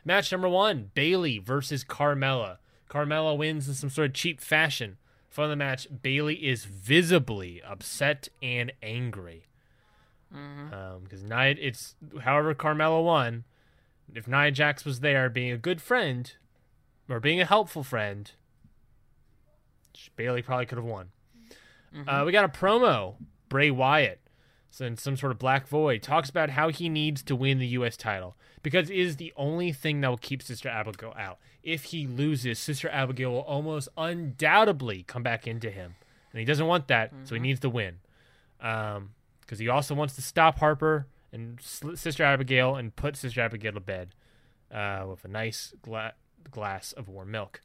[0.04, 2.58] Match number one: Bayley versus Carmella.
[2.90, 4.98] Carmella wins in some sort of cheap fashion.
[5.30, 9.48] For the match, Bayley is visibly upset and angry.
[10.34, 10.74] Mm-hmm.
[10.74, 13.44] Um, because Nia, it's however Carmella won.
[14.14, 16.32] If Nia Jax was there, being a good friend
[17.10, 18.32] or being a helpful friend,
[20.16, 21.10] Bayley probably could have won.
[22.08, 23.16] Uh, we got a promo.
[23.48, 24.20] Bray Wyatt,
[24.70, 27.68] so in some sort of black void, talks about how he needs to win the
[27.68, 27.96] U.S.
[27.96, 31.38] title because it is the only thing that will keep Sister Abigail out.
[31.64, 35.96] If he loses, Sister Abigail will almost undoubtedly come back into him,
[36.34, 37.98] and he doesn't want that, so he needs to win.
[38.60, 39.12] Um,
[39.42, 41.06] because he also wants to stop Harper
[41.36, 44.16] and Sister Abigail and put Sister Abigail to bed,
[44.74, 46.14] uh, with a nice gla-
[46.50, 47.62] glass of warm milk.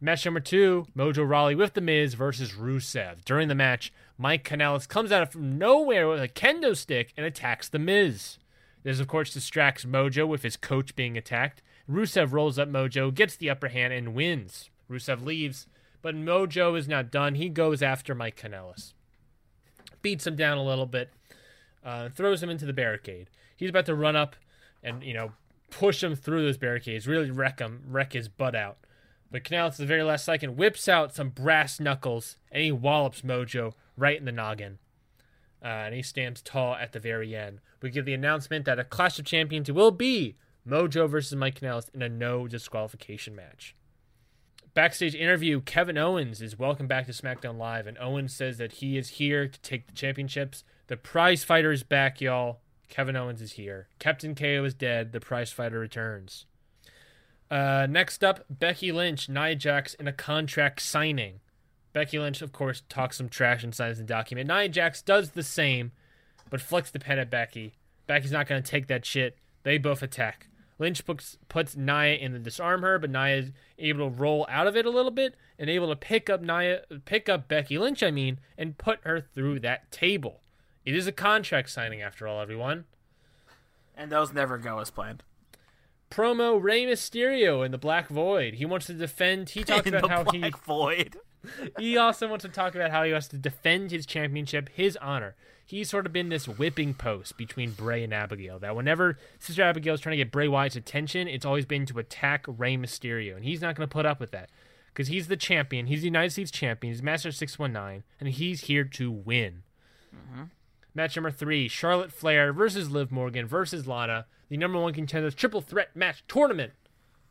[0.00, 3.24] Match number two, Mojo Rawley with The Miz versus Rusev.
[3.24, 7.68] During the match, Mike Kanellis comes out of nowhere with a kendo stick and attacks
[7.68, 8.38] The Miz.
[8.82, 11.62] This, of course, distracts Mojo with his coach being attacked.
[11.88, 14.70] Rusev rolls up Mojo, gets the upper hand, and wins.
[14.90, 15.68] Rusev leaves,
[16.02, 17.36] But Mojo is not done.
[17.36, 18.94] He goes after Mike Kanellis,
[20.02, 21.10] beats him down a little bit,
[21.84, 23.28] uh, throws him into the barricade.
[23.56, 24.36] He's about to run up
[24.82, 25.32] and you know
[25.70, 28.78] push him through those barricades, really wreck him, wreck his butt out.
[29.30, 33.22] But Kanellis, at the very last second, whips out some brass knuckles and he wallops
[33.22, 34.78] Mojo right in the noggin.
[35.64, 37.60] Uh, and he stands tall at the very end.
[37.80, 40.36] We give the announcement that a Clash of Champions will be
[40.68, 43.74] Mojo versus Mike Kanellis in a no disqualification match.
[44.74, 48.96] Backstage interview Kevin Owens is welcome back to SmackDown Live, and Owens says that he
[48.96, 50.64] is here to take the championships.
[50.86, 52.60] The prize fighter is back, y'all.
[52.88, 53.88] Kevin Owens is here.
[53.98, 55.12] Captain KO is dead.
[55.12, 56.46] The prize fighter returns.
[57.50, 61.40] Uh, next up, Becky Lynch, Nia Jax in a contract signing.
[61.92, 64.48] Becky Lynch, of course, talks some trash and signs the document.
[64.48, 65.92] Nia Jax does the same,
[66.48, 67.74] but flicks the pen at Becky.
[68.06, 69.36] Becky's not going to take that shit.
[69.64, 70.48] They both attack.
[70.78, 74.76] Lynch puts, puts Nia in the Dis-arm-her, but Nia is able to roll out of
[74.76, 78.10] it a little bit and able to pick up Nia, pick up Becky Lynch, I
[78.10, 80.40] mean, and put her through that table.
[80.84, 82.84] It is a contract signing after all, everyone.
[83.96, 85.22] And those never go as planned.
[86.10, 88.54] Promo Rey Mysterio in the Black Void.
[88.54, 89.50] He wants to defend.
[89.50, 91.16] He talks In about the how Black he Void.
[91.78, 95.34] He also wants to talk about how he wants to defend his championship, his honor.
[95.64, 98.58] He's sort of been this whipping post between Bray and Abigail.
[98.58, 101.98] That whenever Sister Abigail is trying to get Bray Wyatt's attention, it's always been to
[101.98, 104.50] attack Rey Mysterio, and he's not going to put up with that
[104.88, 105.86] because he's the champion.
[105.86, 106.92] He's the United States champion.
[106.92, 109.62] He's Master Six One Nine, and he's here to win.
[110.14, 110.44] Mm-hmm.
[110.94, 115.60] Match number three: Charlotte Flair versus Liv Morgan versus Lana, the number one contenders triple
[115.60, 116.72] threat match tournament.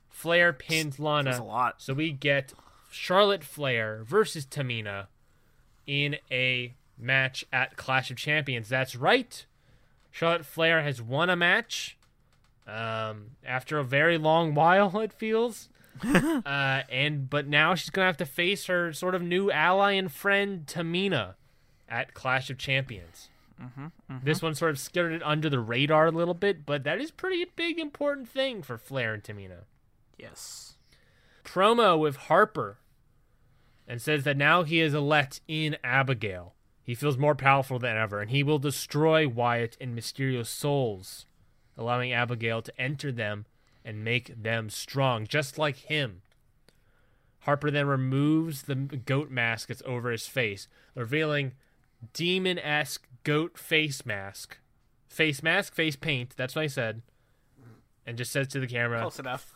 [0.09, 1.25] Flair pins Lana.
[1.25, 1.75] There's a lot.
[1.81, 2.53] So we get
[2.91, 5.07] Charlotte Flair versus Tamina
[5.87, 8.69] in a match at Clash of Champions.
[8.69, 9.45] That's right.
[10.11, 11.97] Charlotte Flair has won a match
[12.67, 14.99] um, after a very long while.
[14.99, 15.69] It feels.
[16.03, 20.11] uh, and but now she's gonna have to face her sort of new ally and
[20.11, 21.35] friend Tamina
[21.89, 23.29] at Clash of Champions.
[24.23, 27.45] This one sort of skirted under the radar a little bit, but that is pretty
[27.55, 29.65] big important thing for Flair and Tamina
[30.17, 30.73] Yes.
[31.43, 32.77] promo with Harper
[33.91, 36.55] and says that now he is elect in Abigail.
[36.81, 41.25] He feels more powerful than ever, and he will destroy Wyatt and Mysterio's souls,
[41.77, 43.45] allowing Abigail to enter them
[43.83, 46.21] and make them strong, just like him.
[47.41, 51.51] Harper then removes the goat mask that's over his face, revealing
[52.13, 54.57] demon esque goat face mask.
[55.09, 57.01] Face mask, face paint, that's what I said.
[58.07, 59.53] And just says to the camera, Close enough.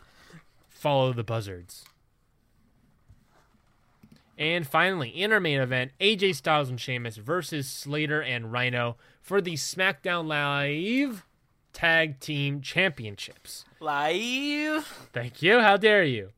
[0.67, 1.85] follow the buzzards.
[4.37, 9.39] And finally, in our main event, AJ Styles and Sheamus versus Slater and Rhyno for
[9.39, 11.25] the SmackDown Live
[11.71, 13.65] Tag Team Championships.
[13.79, 14.85] Live.
[15.13, 15.61] Thank you.
[15.61, 16.31] How dare you?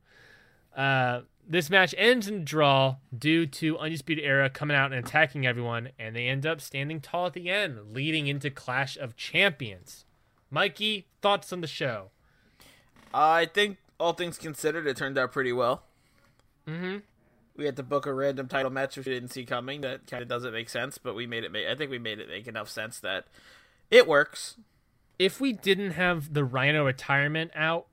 [0.75, 5.47] Uh, this match ends in a draw due to Undisputed Era coming out and attacking
[5.47, 10.05] everyone, and they end up standing tall at the end, leading into Clash of Champions.
[10.51, 12.09] Mikey, thoughts on the show?
[13.13, 15.83] I think all things considered, it turned out pretty well.
[16.67, 16.97] Mm-hmm.
[17.57, 19.81] We had to book a random title match which we didn't see coming.
[19.81, 21.51] That kind of doesn't make sense, but we made it.
[21.51, 23.25] Make, I think we made it make enough sense that
[23.89, 24.57] it works.
[25.19, 27.87] if we didn't have the Rhyno retirement out,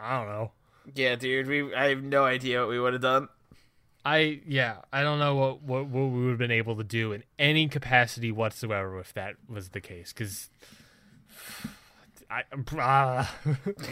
[0.00, 0.52] I don't know.
[0.94, 1.46] Yeah, dude.
[1.46, 3.28] We I have no idea what we would have done.
[4.04, 7.12] I yeah, I don't know what what, what we would have been able to do
[7.12, 10.12] in any capacity whatsoever if that was the case.
[10.12, 10.50] Because
[12.32, 12.44] I
[12.78, 13.34] ah,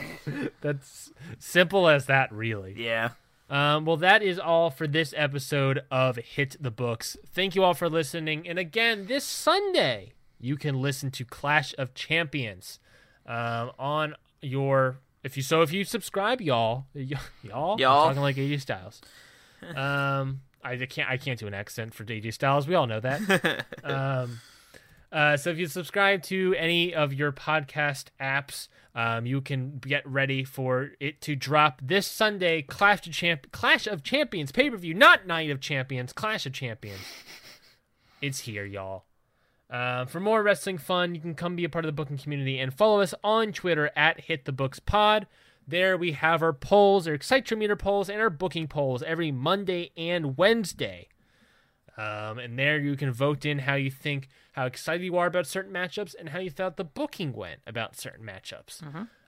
[0.62, 2.74] that's simple as that, really.
[2.76, 3.10] Yeah.
[3.50, 7.16] Um, well, that is all for this episode of Hit the Books.
[7.34, 8.48] Thank you all for listening.
[8.48, 12.78] And again, this Sunday, you can listen to Clash of Champions
[13.26, 14.98] um, on your.
[15.22, 17.08] If you so, if you subscribe, y'all, y-
[17.42, 18.06] y'all, I'm Y'all.
[18.06, 19.00] talking like AJ Styles.
[19.76, 22.66] Um, I can't, I can't do an accent for AJ Styles.
[22.66, 23.66] We all know that.
[23.84, 24.40] um,
[25.12, 30.06] uh, so if you subscribe to any of your podcast apps, um, you can get
[30.08, 32.62] ready for it to drop this Sunday.
[32.62, 36.52] Clash of Champ, Clash of Champions pay per view, not Night of Champions, Clash of
[36.52, 37.00] Champions.
[38.20, 39.04] It's here, y'all.
[39.68, 42.58] Uh, for more wrestling fun, you can come be a part of the booking community
[42.58, 45.26] and follow us on Twitter at Hit the Books Pod.
[45.66, 50.36] There we have our polls, our Excitometer polls, and our booking polls every Monday and
[50.36, 51.06] Wednesday.
[51.96, 55.46] Um, and there you can vote in how you think, how excited you are about
[55.46, 58.82] certain matchups, and how you thought the booking went about certain matchups.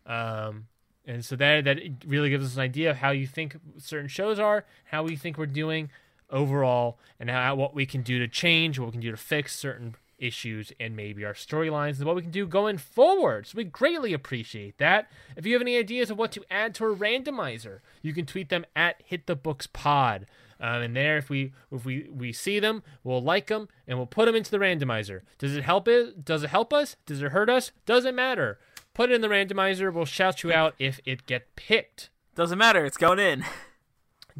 [0.06, 0.66] Um,
[1.04, 4.38] and so that that really gives us an idea of how you think certain shows
[4.38, 5.90] are, how we think we're doing
[6.30, 9.54] overall, and how what we can do to change, what we can do to fix
[9.54, 13.46] certain issues and maybe our storylines and what we can do going forward.
[13.46, 15.10] So we greatly appreciate that.
[15.36, 18.48] If you have any ideas of what to add to a randomizer, you can tweet
[18.48, 20.26] them at Hit the Books Pod.
[20.62, 24.06] Um, and there, if we if we we see them, we'll like them and we'll
[24.06, 25.22] put them into the randomizer.
[25.36, 26.24] Does it help it?
[26.24, 26.96] Does it help us?
[27.04, 27.72] Does it hurt us?
[27.84, 28.60] Doesn't matter.
[28.94, 29.92] Put it in the randomizer.
[29.92, 32.10] We'll shout you out if it get picked.
[32.36, 32.84] Doesn't matter.
[32.84, 33.44] It's going in.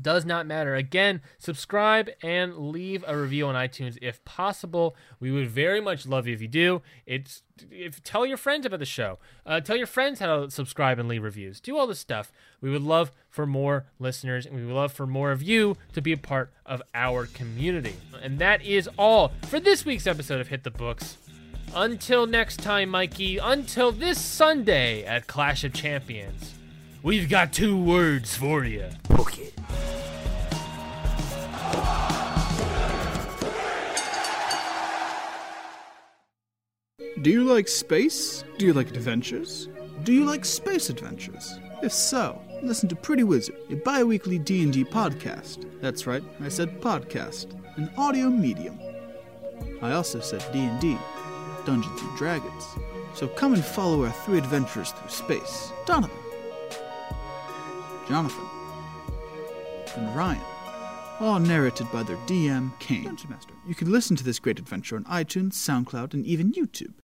[0.01, 0.75] Does not matter.
[0.75, 4.97] Again, subscribe and leave a review on iTunes if possible.
[5.21, 6.83] We would very much love you if you do.
[7.07, 9.19] It's if tell your friends about the show.
[9.45, 11.61] Uh, tell your friends how to subscribe and leave reviews.
[11.61, 12.33] Do all this stuff.
[12.61, 16.01] We would love for more listeners, and we would love for more of you to
[16.01, 17.97] be a part of our community.
[18.23, 21.19] And that is all for this week's episode of Hit the Books.
[21.75, 23.39] Until next time, Mikey.
[23.39, 26.55] Until this Sunday at Clash of Champions.
[27.05, 28.89] We've got two words for you.
[29.09, 29.53] Book it.
[37.21, 38.45] Do you like space?
[38.57, 39.69] Do you like adventures?
[40.05, 41.59] Do you like space adventures?
[41.83, 45.69] If so, listen to Pretty Wizard, a bi-weekly D&D podcast.
[45.81, 47.47] That's right, I said podcast,
[47.79, 48.79] an audio medium.
[49.81, 50.97] I also said D&D,
[51.67, 52.65] Dungeons and Dragons.
[53.15, 55.73] So come and follow our three adventurers through space.
[55.85, 56.17] Donovan,
[58.13, 58.45] Jonathan,
[59.97, 60.43] and Ryan.
[61.19, 63.05] All narrated by their DM, Kane.
[63.05, 63.55] Dungeon Master.
[63.67, 66.93] You can listen to this great adventure on iTunes, SoundCloud, and even YouTube.